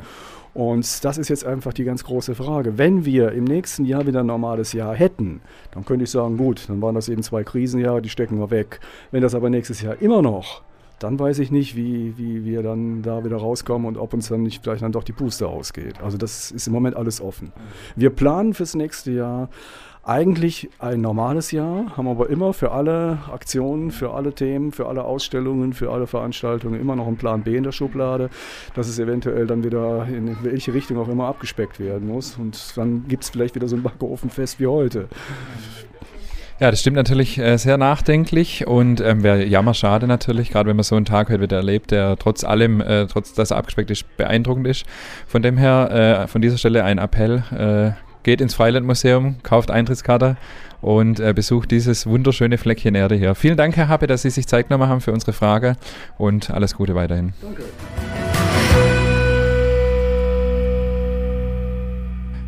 Und 0.54 1.04
das 1.04 1.18
ist 1.18 1.28
jetzt 1.28 1.44
einfach 1.44 1.72
die 1.72 1.84
ganz 1.84 2.04
große 2.04 2.36
Frage. 2.36 2.78
Wenn 2.78 3.04
wir 3.04 3.32
im 3.32 3.44
nächsten 3.44 3.84
Jahr 3.84 4.06
wieder 4.06 4.20
ein 4.20 4.26
normales 4.26 4.72
Jahr 4.72 4.94
hätten, 4.94 5.40
dann 5.72 5.84
könnte 5.84 6.04
ich 6.04 6.10
sagen, 6.10 6.36
gut, 6.36 6.68
dann 6.68 6.80
waren 6.80 6.94
das 6.94 7.08
eben 7.08 7.24
zwei 7.24 7.42
Krisenjahre, 7.42 8.00
die 8.00 8.08
stecken 8.08 8.38
wir 8.38 8.50
weg. 8.50 8.78
Wenn 9.10 9.22
das 9.22 9.34
aber 9.34 9.50
nächstes 9.50 9.82
Jahr 9.82 10.00
immer 10.00 10.22
noch 10.22 10.62
dann 11.04 11.18
weiß 11.18 11.38
ich 11.40 11.50
nicht, 11.50 11.76
wie, 11.76 12.16
wie 12.16 12.46
wir 12.46 12.62
dann 12.62 13.02
da 13.02 13.24
wieder 13.24 13.36
rauskommen 13.36 13.86
und 13.86 13.98
ob 13.98 14.14
uns 14.14 14.28
dann 14.28 14.42
nicht 14.42 14.62
vielleicht 14.62 14.82
dann 14.82 14.92
doch 14.92 15.04
die 15.04 15.12
Puste 15.12 15.46
ausgeht. 15.46 16.00
Also 16.02 16.16
das 16.16 16.50
ist 16.50 16.66
im 16.66 16.72
Moment 16.72 16.96
alles 16.96 17.20
offen. 17.20 17.52
Wir 17.94 18.08
planen 18.08 18.54
fürs 18.54 18.74
nächste 18.74 19.12
Jahr 19.12 19.50
eigentlich 20.02 20.70
ein 20.78 21.02
normales 21.02 21.50
Jahr, 21.50 21.96
haben 21.96 22.08
aber 22.08 22.30
immer 22.30 22.54
für 22.54 22.72
alle 22.72 23.18
Aktionen, 23.30 23.90
für 23.90 24.12
alle 24.12 24.32
Themen, 24.34 24.72
für 24.72 24.86
alle 24.86 25.04
Ausstellungen, 25.04 25.74
für 25.74 25.90
alle 25.90 26.06
Veranstaltungen 26.06 26.80
immer 26.80 26.96
noch 26.96 27.06
einen 27.06 27.16
Plan 27.16 27.42
B 27.42 27.56
in 27.56 27.64
der 27.64 27.72
Schublade, 27.72 28.30
dass 28.74 28.88
es 28.88 28.98
eventuell 28.98 29.46
dann 29.46 29.62
wieder 29.62 30.06
in 30.06 30.36
welche 30.42 30.72
Richtung 30.72 30.98
auch 30.98 31.08
immer 31.08 31.26
abgespeckt 31.26 31.80
werden 31.80 32.08
muss. 32.08 32.36
Und 32.38 32.76
dann 32.76 33.06
gibt 33.08 33.24
es 33.24 33.30
vielleicht 33.30 33.54
wieder 33.54 33.68
so 33.68 33.76
ein 33.76 33.82
Backofenfest 33.82 34.58
wie 34.58 34.66
heute. 34.66 35.08
Ja, 36.64 36.70
das 36.70 36.80
stimmt 36.80 36.96
natürlich 36.96 37.36
äh, 37.36 37.58
sehr 37.58 37.76
nachdenklich 37.76 38.66
und 38.66 38.98
ähm, 39.02 39.22
wäre 39.22 39.44
jammerschade 39.44 40.06
natürlich, 40.06 40.48
gerade 40.48 40.70
wenn 40.70 40.76
man 40.76 40.82
so 40.82 40.96
einen 40.96 41.04
Tag 41.04 41.28
heute 41.28 41.42
wieder 41.42 41.58
erlebt, 41.58 41.90
der 41.90 42.16
trotz 42.16 42.42
allem, 42.42 42.80
äh, 42.80 43.06
trotz 43.06 43.34
dass 43.34 43.50
er 43.50 43.58
abgespeckt 43.58 43.90
ist, 43.90 44.16
beeindruckend 44.16 44.66
ist. 44.66 44.86
Von 45.26 45.42
dem 45.42 45.58
her, 45.58 46.22
äh, 46.22 46.26
von 46.26 46.40
dieser 46.40 46.56
Stelle 46.56 46.82
ein 46.82 46.96
Appell, 46.96 47.42
äh, 47.54 47.90
geht 48.22 48.40
ins 48.40 48.54
Freilandmuseum, 48.54 49.42
kauft 49.42 49.70
Eintrittskarte 49.70 50.38
und 50.80 51.20
äh, 51.20 51.34
besucht 51.34 51.70
dieses 51.70 52.06
wunderschöne 52.06 52.56
Fleckchen 52.56 52.94
Erde 52.94 53.16
hier. 53.16 53.34
Vielen 53.34 53.58
Dank, 53.58 53.76
Herr 53.76 53.88
Happe, 53.88 54.06
dass 54.06 54.22
Sie 54.22 54.30
sich 54.30 54.46
Zeit 54.46 54.70
genommen 54.70 54.88
haben 54.88 55.02
für 55.02 55.12
unsere 55.12 55.34
Frage 55.34 55.76
und 56.16 56.50
alles 56.50 56.76
Gute 56.76 56.94
weiterhin. 56.94 57.34
Danke. 57.42 57.64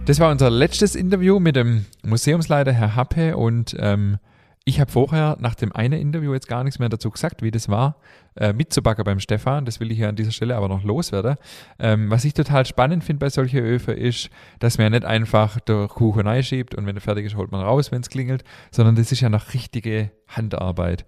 Das 0.07 0.20
war 0.20 0.30
unser 0.30 0.50
letztes 0.50 0.94
Interview 0.94 1.40
mit 1.40 1.57
dem 1.57 1.84
Museumsleiter 2.04 2.72
Herr 2.72 2.94
Happe 2.94 3.36
und 3.36 3.74
ähm, 3.80 4.18
ich 4.64 4.78
habe 4.78 4.88
vorher 4.88 5.36
nach 5.40 5.57
dem 5.57 5.74
einen 5.74 6.00
Interview 6.00 6.32
jetzt 6.32 6.46
gar 6.46 6.62
nichts 6.62 6.78
mehr 6.78 6.88
dazu 6.88 7.11
gesagt, 7.11 7.42
wie 7.42 7.50
das 7.50 7.68
war, 7.68 7.96
äh, 8.36 8.52
mitzubacken 8.52 9.02
beim 9.02 9.18
Stefan. 9.18 9.64
Das 9.64 9.80
will 9.80 9.90
ich 9.90 9.98
hier 9.98 10.09
an 10.09 10.14
dieser 10.14 10.30
Stelle 10.30 10.54
aber 10.54 10.68
noch 10.68 10.84
loswerden. 10.84 11.34
Ähm, 11.80 12.09
was 12.09 12.24
ich 12.24 12.34
total 12.34 12.64
spannend 12.66 13.02
finde 13.02 13.18
bei 13.18 13.30
solchen 13.30 13.59
Öfen 13.59 13.96
ist, 13.96 14.30
dass 14.61 14.78
man 14.78 14.84
ja 14.84 14.90
nicht 14.90 15.04
einfach 15.04 15.59
der 15.59 15.88
Kuchen 15.88 16.28
einschiebt 16.28 16.76
und 16.76 16.86
wenn 16.86 16.96
er 16.96 17.02
fertig 17.02 17.26
ist, 17.26 17.34
holt 17.34 17.50
man 17.50 17.62
raus, 17.62 17.90
wenn 17.90 18.02
es 18.02 18.09
klingelt, 18.09 18.44
sondern 18.70 18.94
das 18.94 19.11
ist 19.11 19.22
ja 19.22 19.28
noch 19.28 19.54
richtige 19.54 20.12
Handarbeit. 20.28 21.04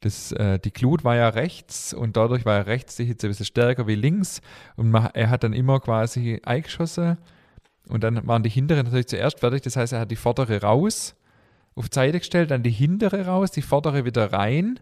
Das, 0.00 0.32
äh, 0.32 0.58
die 0.58 0.72
Glut 0.72 1.04
war 1.04 1.14
ja 1.14 1.28
rechts 1.28 1.94
und 1.94 2.16
dadurch 2.16 2.44
war 2.44 2.56
ja 2.56 2.62
rechts 2.62 2.96
die 2.96 3.04
Hitze 3.04 3.28
ein 3.28 3.30
bisschen 3.30 3.46
stärker 3.46 3.86
wie 3.86 3.94
links 3.94 4.40
und 4.74 4.90
man, 4.90 5.10
er 5.14 5.30
hat 5.30 5.44
dann 5.44 5.52
immer 5.52 5.78
quasi 5.78 6.40
eingeschossen 6.44 7.16
und 7.90 8.04
dann 8.04 8.26
waren 8.26 8.42
die 8.42 8.50
hinteren 8.50 8.84
natürlich 8.84 9.08
zuerst 9.08 9.40
fertig. 9.40 9.62
Das 9.62 9.76
heißt, 9.76 9.92
er 9.92 10.00
hat 10.00 10.10
die 10.10 10.16
vordere 10.16 10.60
raus, 10.62 11.14
auf 11.74 11.88
die 11.88 11.94
Seite 11.94 12.18
gestellt, 12.18 12.50
dann 12.50 12.62
die 12.62 12.70
hintere 12.70 13.26
raus, 13.26 13.50
die 13.50 13.62
vordere 13.62 14.04
wieder 14.04 14.32
rein. 14.32 14.80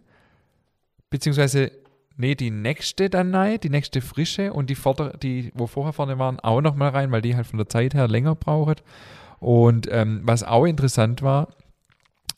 Beziehungsweise, 1.10 1.70
nee, 2.16 2.34
die 2.34 2.50
nächste 2.50 3.10
dann 3.10 3.34
rein, 3.34 3.60
die 3.60 3.70
nächste 3.70 4.00
frische 4.00 4.52
und 4.52 4.70
die 4.70 4.74
vordere, 4.74 5.16
die, 5.18 5.52
wo 5.54 5.66
vorher 5.66 5.92
vorne 5.92 6.18
waren, 6.18 6.40
auch 6.40 6.60
nochmal 6.60 6.90
rein, 6.90 7.10
weil 7.12 7.22
die 7.22 7.36
halt 7.36 7.46
von 7.46 7.58
der 7.58 7.68
Zeit 7.68 7.94
her 7.94 8.08
länger 8.08 8.34
braucht. 8.34 8.82
Und 9.40 9.88
ähm, 9.90 10.20
was 10.24 10.42
auch 10.42 10.66
interessant 10.66 11.22
war, 11.22 11.48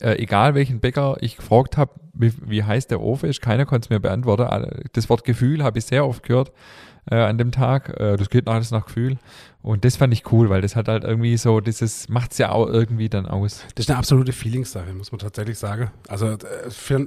äh, 0.00 0.14
egal 0.14 0.54
welchen 0.54 0.80
Bäcker 0.80 1.16
ich 1.20 1.36
gefragt 1.36 1.76
habe, 1.76 1.92
wie, 2.14 2.32
wie 2.46 2.64
heißt 2.64 2.90
der 2.90 3.00
Ofen 3.00 3.28
ist, 3.28 3.40
keiner 3.40 3.66
konnte 3.66 3.86
es 3.86 3.90
mir 3.90 4.00
beantworten. 4.00 4.82
Das 4.92 5.08
Wort 5.08 5.24
Gefühl 5.24 5.62
habe 5.62 5.78
ich 5.78 5.86
sehr 5.86 6.06
oft 6.06 6.22
gehört 6.22 6.52
äh, 7.10 7.16
an 7.16 7.38
dem 7.38 7.52
Tag. 7.52 8.00
Äh, 8.00 8.16
das 8.16 8.30
geht 8.30 8.48
alles 8.48 8.70
nach 8.70 8.86
Gefühl. 8.86 9.18
Und 9.62 9.84
das 9.84 9.96
fand 9.96 10.12
ich 10.14 10.30
cool, 10.32 10.48
weil 10.48 10.62
das 10.62 10.74
hat 10.74 10.88
halt 10.88 11.04
irgendwie 11.04 11.36
so, 11.36 11.60
dieses 11.60 12.08
macht 12.08 12.32
es 12.32 12.38
ja 12.38 12.50
auch 12.50 12.66
irgendwie 12.66 13.10
dann 13.10 13.26
aus. 13.26 13.64
Das 13.74 13.84
ist 13.84 13.90
eine 13.90 13.98
absolute 13.98 14.32
Feelingssache, 14.32 14.92
muss 14.94 15.12
man 15.12 15.18
tatsächlich 15.18 15.58
sagen. 15.58 15.90
Also 16.08 16.28
äh, 16.28 16.38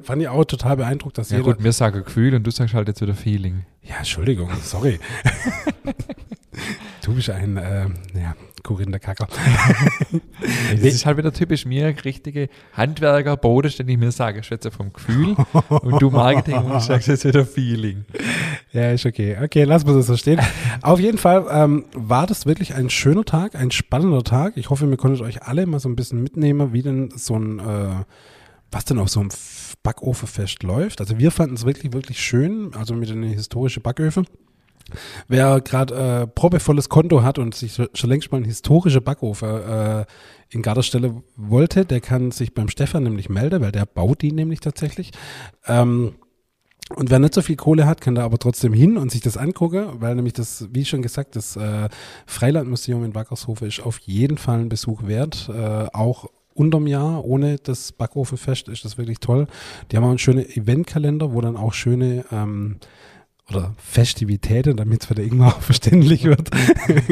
fand 0.04 0.22
ich 0.22 0.28
auch 0.28 0.46
total 0.46 0.78
beeindruckt, 0.78 1.18
dass 1.18 1.32
ja, 1.32 1.38
jeder... 1.38 1.54
gut, 1.54 1.64
wir 1.64 1.72
sagen 1.72 2.04
Gefühl 2.04 2.36
und 2.36 2.44
du 2.44 2.52
sagst 2.52 2.76
halt 2.76 2.88
jetzt 2.88 3.02
wieder 3.02 3.16
Feeling. 3.16 3.66
Ja, 3.82 3.98
Entschuldigung, 3.98 4.50
sorry. 4.62 5.00
du 7.04 7.16
bist 7.16 7.30
ein, 7.32 7.58
äh, 7.58 7.88
ja, 8.14 8.36
Corinne 8.64 9.00
Kacker. 9.00 9.28
das 10.72 10.82
ist 10.82 11.06
halt 11.06 11.18
wieder 11.18 11.34
typisch 11.34 11.66
mir, 11.66 11.94
richtige 12.06 12.50
Handwerker, 12.74 13.38
bodenständig 13.38 13.98
mir 13.98 14.12
sagen, 14.12 14.40
ich 14.40 14.48
schätze 14.48 14.72
vom 14.72 14.94
Gefühl 14.94 15.36
und 15.70 16.02
du 16.02 16.10
Marketing 16.10 16.56
und 16.56 16.78
ich 16.78 16.84
sagst 16.84 17.10
jetzt 17.10 17.26
wieder 17.26 17.46
Feeling. 17.46 18.06
Ja, 18.72 18.92
ist 18.92 19.06
okay. 19.06 19.38
Okay, 19.44 19.66
lass 19.66 19.86
mal 19.86 19.96
das 19.96 20.08
so 20.08 20.18
stehen. 20.18 20.40
Auf 20.82 21.00
jeden 21.00 21.18
Fall 21.18 21.46
ähm, 21.52 21.86
war 21.94 22.26
das 22.26 22.46
wirklich 22.46 22.74
ein 22.74 22.90
schöner 22.90 23.26
Tag, 23.26 23.56
ein 23.56 23.72
spannender 23.72 24.24
Tag. 24.24 24.58
Ich 24.58 24.70
hoffe, 24.70 24.90
wir 24.90 24.98
konntet 24.98 25.22
euch 25.22 25.44
alle 25.44 25.66
mal 25.66 25.80
so 25.80 25.90
ein 25.90 25.96
bisschen 25.96 26.24
mitnehmen, 26.24 26.74
wie 26.74 26.82
denn 26.82 27.12
so 27.16 27.36
ein, 27.36 27.60
äh, 27.60 28.04
was 28.72 28.86
denn 28.86 28.98
auf 28.98 29.10
so 29.10 29.20
einem 29.20 29.30
Backofenfest 29.84 30.64
läuft. 30.64 31.02
Also 31.02 31.20
wir 31.20 31.32
fanden 31.32 31.56
es 31.56 31.66
wirklich, 31.66 31.94
wirklich 31.94 32.20
schön, 32.20 32.72
also 32.76 32.96
mit 32.96 33.10
den 33.10 33.24
historischen 33.24 33.84
Backöfen. 33.84 34.26
Wer 35.28 35.62
gerade 35.62 35.96
äh, 35.96 36.28
probevolles 36.28 36.90
Konto 36.90 37.24
hat 37.24 37.40
und 37.40 37.56
sich 37.56 37.76
schon 37.94 38.10
längst 38.10 38.32
mal 38.32 38.38
einen 38.38 38.46
historischen 38.46 39.04
Backofen 39.04 39.50
äh, 39.50 40.06
in 40.50 40.62
Garderstelle 40.62 41.24
wollte, 41.36 41.86
der 41.86 42.02
kann 42.02 42.32
sich 42.32 42.54
beim 42.54 42.70
Stefan 42.70 43.04
nämlich 43.04 43.30
melden, 43.30 43.62
weil 43.62 43.72
der 43.72 43.86
baut 43.86 44.22
die 44.22 44.32
nämlich 44.32 44.60
tatsächlich. 44.60 45.12
Ähm, 45.66 46.16
und 46.96 47.10
wer 47.10 47.20
nicht 47.20 47.34
so 47.34 47.42
viel 47.42 47.56
Kohle 47.56 47.88
hat, 47.88 48.02
kann 48.02 48.16
da 48.16 48.24
aber 48.24 48.38
trotzdem 48.38 48.74
hin 48.74 48.98
und 48.98 49.12
sich 49.12 49.22
das 49.22 49.38
angucken, 49.38 49.86
weil 50.00 50.16
nämlich 50.16 50.34
das, 50.34 50.68
wie 50.72 50.86
schon 50.86 51.02
gesagt, 51.02 51.36
das 51.36 51.56
äh, 51.56 51.90
Freilandmuseum 52.28 53.04
in 53.06 53.16
Wackershofe 53.16 53.66
ist 53.66 53.82
auf 53.82 54.00
jeden 54.00 54.38
Fall 54.38 54.60
ein 54.60 54.70
Besuch 54.70 55.04
wert. 55.04 55.50
Äh, 55.50 55.88
auch 55.94 56.28
unterm 56.54 56.86
Jahr, 56.86 57.26
ohne 57.26 57.58
das 57.58 57.94
Backofenfest, 57.94 58.68
ist 58.68 58.86
das 58.86 58.98
wirklich 58.98 59.20
toll. 59.20 59.48
Die 59.92 59.98
haben 59.98 60.04
auch 60.04 60.10
einen 60.10 60.20
schönen 60.20 60.46
Eventkalender, 60.46 61.34
wo 61.34 61.42
dann 61.42 61.58
auch 61.58 61.74
schöne 61.74 62.26
ähm, 62.32 62.78
oder 63.56 63.74
Festivitäten, 63.78 64.78
damit 64.78 65.02
es 65.02 65.08
für 65.08 65.16
der 65.16 65.26
Ingmar 65.26 65.52
verständlich 65.62 66.24
wird, 66.24 66.50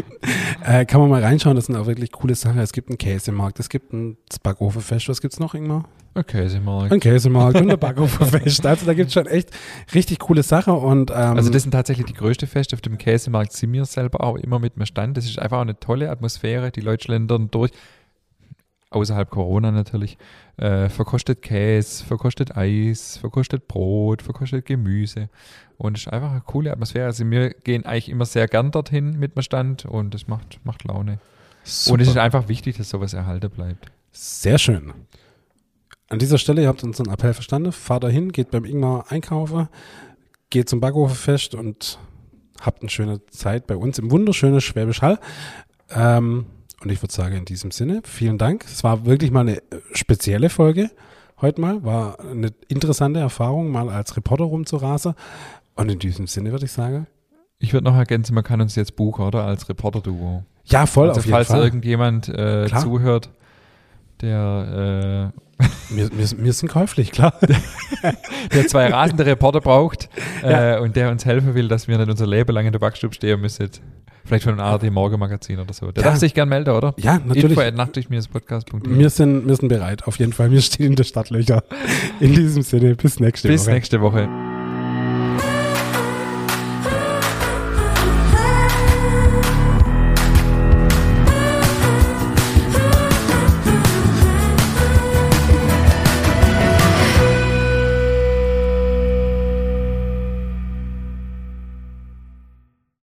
äh, 0.64 0.86
kann 0.86 1.02
man 1.02 1.10
mal 1.10 1.24
reinschauen. 1.24 1.56
Das 1.56 1.66
sind 1.66 1.76
auch 1.76 1.88
wirklich 1.88 2.12
coole 2.12 2.36
Sachen. 2.36 2.60
Es 2.60 2.74
gibt 2.74 2.90
einen 2.90 2.98
Käsemarkt, 2.98 3.60
es 3.60 3.70
gibt 3.70 3.94
ein 3.94 4.18
Backofenfest. 4.44 5.10
Was 5.10 5.22
gibt 5.22 5.34
es 5.34 5.40
noch, 5.40 5.54
Ingmar? 5.54 5.86
Ein 6.14 6.26
Käsemarkt. 6.26 6.92
Ein 6.92 7.00
Käsemarkt 7.00 7.62
und 7.62 7.72
ein 7.72 7.80
Backofenfest. 7.80 8.66
Also 8.66 8.86
da 8.86 8.94
gibt 8.94 9.08
es 9.08 9.14
schon 9.14 9.28
echt 9.28 9.50
richtig 9.94 10.20
coole 10.20 10.44
Sachen. 10.44 10.74
Und, 10.74 11.10
ähm, 11.12 11.38
also 11.38 11.50
das 11.50 11.64
sind 11.64 11.72
tatsächlich 11.72 12.06
die 12.06 12.14
größte 12.14 12.48
Feste 12.48 12.76
auf 12.76 12.82
dem 12.82 12.98
Käsemarkt. 12.98 13.54
Sind 13.54 13.72
wir 13.72 13.86
selber 13.86 14.22
auch 14.22 14.36
immer 14.36 14.60
mit 14.60 14.76
mir 14.76 14.86
Stand. 14.86 15.16
Das 15.16 15.26
ist 15.26 15.40
einfach 15.40 15.58
auch 15.58 15.62
eine 15.62 15.80
tolle 15.80 16.10
Atmosphäre. 16.10 16.72
Die 16.72 16.82
Leute 16.82 17.06
schlendern 17.06 17.50
durch 17.50 17.72
außerhalb 18.92 19.30
Corona 19.30 19.72
natürlich, 19.72 20.18
äh, 20.58 20.90
verkostet 20.90 21.42
Käse, 21.42 22.06
verkostet 22.06 22.56
Eis, 22.56 23.18
verkostet 23.18 23.68
Brot, 23.68 24.22
verkostet 24.22 24.66
Gemüse. 24.66 25.30
Und 25.78 25.98
es 25.98 26.04
ist 26.06 26.14
einfach 26.14 26.32
eine 26.32 26.42
coole 26.42 26.72
Atmosphäre. 26.72 27.06
Also 27.06 27.28
wir 27.30 27.50
gehen 27.50 27.86
eigentlich 27.86 28.10
immer 28.10 28.26
sehr 28.26 28.48
gern 28.48 28.70
dorthin 28.70 29.18
mit 29.18 29.36
dem 29.36 29.42
Stand 29.42 29.86
und 29.86 30.14
es 30.14 30.28
macht, 30.28 30.60
macht 30.64 30.84
Laune. 30.84 31.20
Super. 31.64 31.94
Und 31.96 32.02
es 32.02 32.10
ist 32.10 32.18
einfach 32.18 32.48
wichtig, 32.48 32.78
dass 32.78 32.90
sowas 32.90 33.14
erhalten 33.14 33.50
bleibt. 33.50 33.92
Sehr 34.12 34.58
schön. 34.58 34.94
An 36.10 36.20
dieser 36.20 36.38
Stelle, 36.38 36.64
ihr 36.64 36.68
habt 36.68 36.84
unseren 36.84 37.10
Appell 37.10 37.34
verstanden, 37.34 37.72
fahrt 37.72 38.04
dahin, 38.04 38.32
geht 38.34 38.52
beim 38.52 38.66
Ingmar 38.66 39.06
einkaufen, 39.10 39.70
geht 40.50 40.68
zum 40.68 40.82
Backhofenfest 40.82 41.56
und 41.56 41.98
habt 42.60 42.82
eine 42.82 42.90
schöne 42.90 43.26
Zeit 43.28 43.68
bei 43.68 43.78
uns 43.78 43.98
im 43.98 44.12
wunderschönen 44.12 44.60
Schwäbisch 44.60 45.02
Hall. 45.02 45.20
Ähm, 45.90 46.46
und 46.82 46.92
ich 46.92 47.02
würde 47.02 47.14
sagen, 47.14 47.36
in 47.36 47.46
diesem 47.46 47.72
Sinne, 47.72 48.02
vielen 48.04 48.38
Dank. 48.38 48.66
Es 48.66 48.84
war 48.84 49.06
wirklich 49.06 49.32
mal 49.32 49.42
eine 49.42 49.58
äh, 49.58 49.62
spezielle 49.94 50.50
Folge 50.50 50.90
heute 51.42 51.62
mal. 51.62 51.84
War 51.84 52.20
eine 52.20 52.52
interessante 52.68 53.20
Erfahrung, 53.20 53.72
mal 53.72 53.90
als 53.90 54.16
Reporter 54.18 54.46
rumzurasen. 54.46 55.14
Und 55.76 55.92
in 55.92 56.00
diesem 56.00 56.28
Sinne 56.28 56.52
würde 56.52 56.66
ich 56.66 56.72
sagen. 56.72 57.08
Ich 57.60 57.74
würde 57.74 57.86
noch 57.86 57.96
ergänzen, 57.96 58.34
man 58.34 58.44
kann 58.44 58.62
uns 58.62 58.76
jetzt 58.76 58.96
buchen, 58.96 59.24
oder? 59.26 59.44
Als 59.44 59.70
Reporter-Duo. 59.70 60.44
Ja, 60.66 60.86
voll, 60.86 61.10
also, 61.10 61.20
auf 61.20 61.26
jeden 61.26 61.36
falls 61.36 61.48
Fall. 61.48 61.64
irgendjemand 61.64 62.30
äh, 62.30 62.68
zuhört, 62.68 63.30
der. 64.22 65.32
Äh, 65.36 65.42
wir, 65.90 66.10
wir, 66.12 66.30
wir, 66.38 66.54
sind 66.54 66.70
käuflich, 66.70 67.12
klar. 67.12 67.34
der 68.54 68.68
zwei 68.68 68.88
rasende 68.88 69.26
Reporter 69.26 69.62
braucht 69.62 70.10
äh, 70.44 70.52
ja. 70.52 70.80
und 70.80 70.96
der 70.96 71.10
uns 71.10 71.26
helfen 71.26 71.56
will, 71.56 71.68
dass 71.68 71.88
wir 71.88 71.98
nicht 71.98 72.10
unser 72.10 72.28
Leben 72.28 72.54
lang 72.54 72.66
in 72.66 72.72
der 72.72 72.80
Backstube 72.80 73.14
stehen 73.14 73.42
müssen. 73.42 73.70
Vielleicht 74.24 74.44
von 74.44 74.54
einem 74.54 74.62
ARD 74.62 74.92
Morgenmagazin 74.92 75.60
oder 75.60 75.74
so. 75.74 75.92
Der 75.92 76.04
ja. 76.04 76.10
darf 76.12 76.20
sich 76.20 76.34
gern 76.34 76.48
melden, 76.48 76.70
oder? 76.72 76.94
Ja, 76.98 77.20
natürlich. 77.26 77.58
Info 77.58 77.62
wir 78.84 79.10
sind, 79.10 79.48
wir 79.48 79.56
sind 79.56 79.68
bereit, 79.68 80.06
auf 80.06 80.20
jeden 80.20 80.34
Fall. 80.34 80.52
Wir 80.52 80.62
stehen 80.62 80.88
in 80.88 80.96
der 80.96 81.04
Stadtlöcher. 81.04 81.64
In 82.20 82.34
diesem 82.34 82.62
Sinne, 82.62 82.96
bis 82.96 83.20
nächste 83.20 83.48
bis 83.48 83.62
Woche. 83.62 83.66
Bis 83.66 83.74
nächste 83.74 84.02
Woche. 84.02 84.61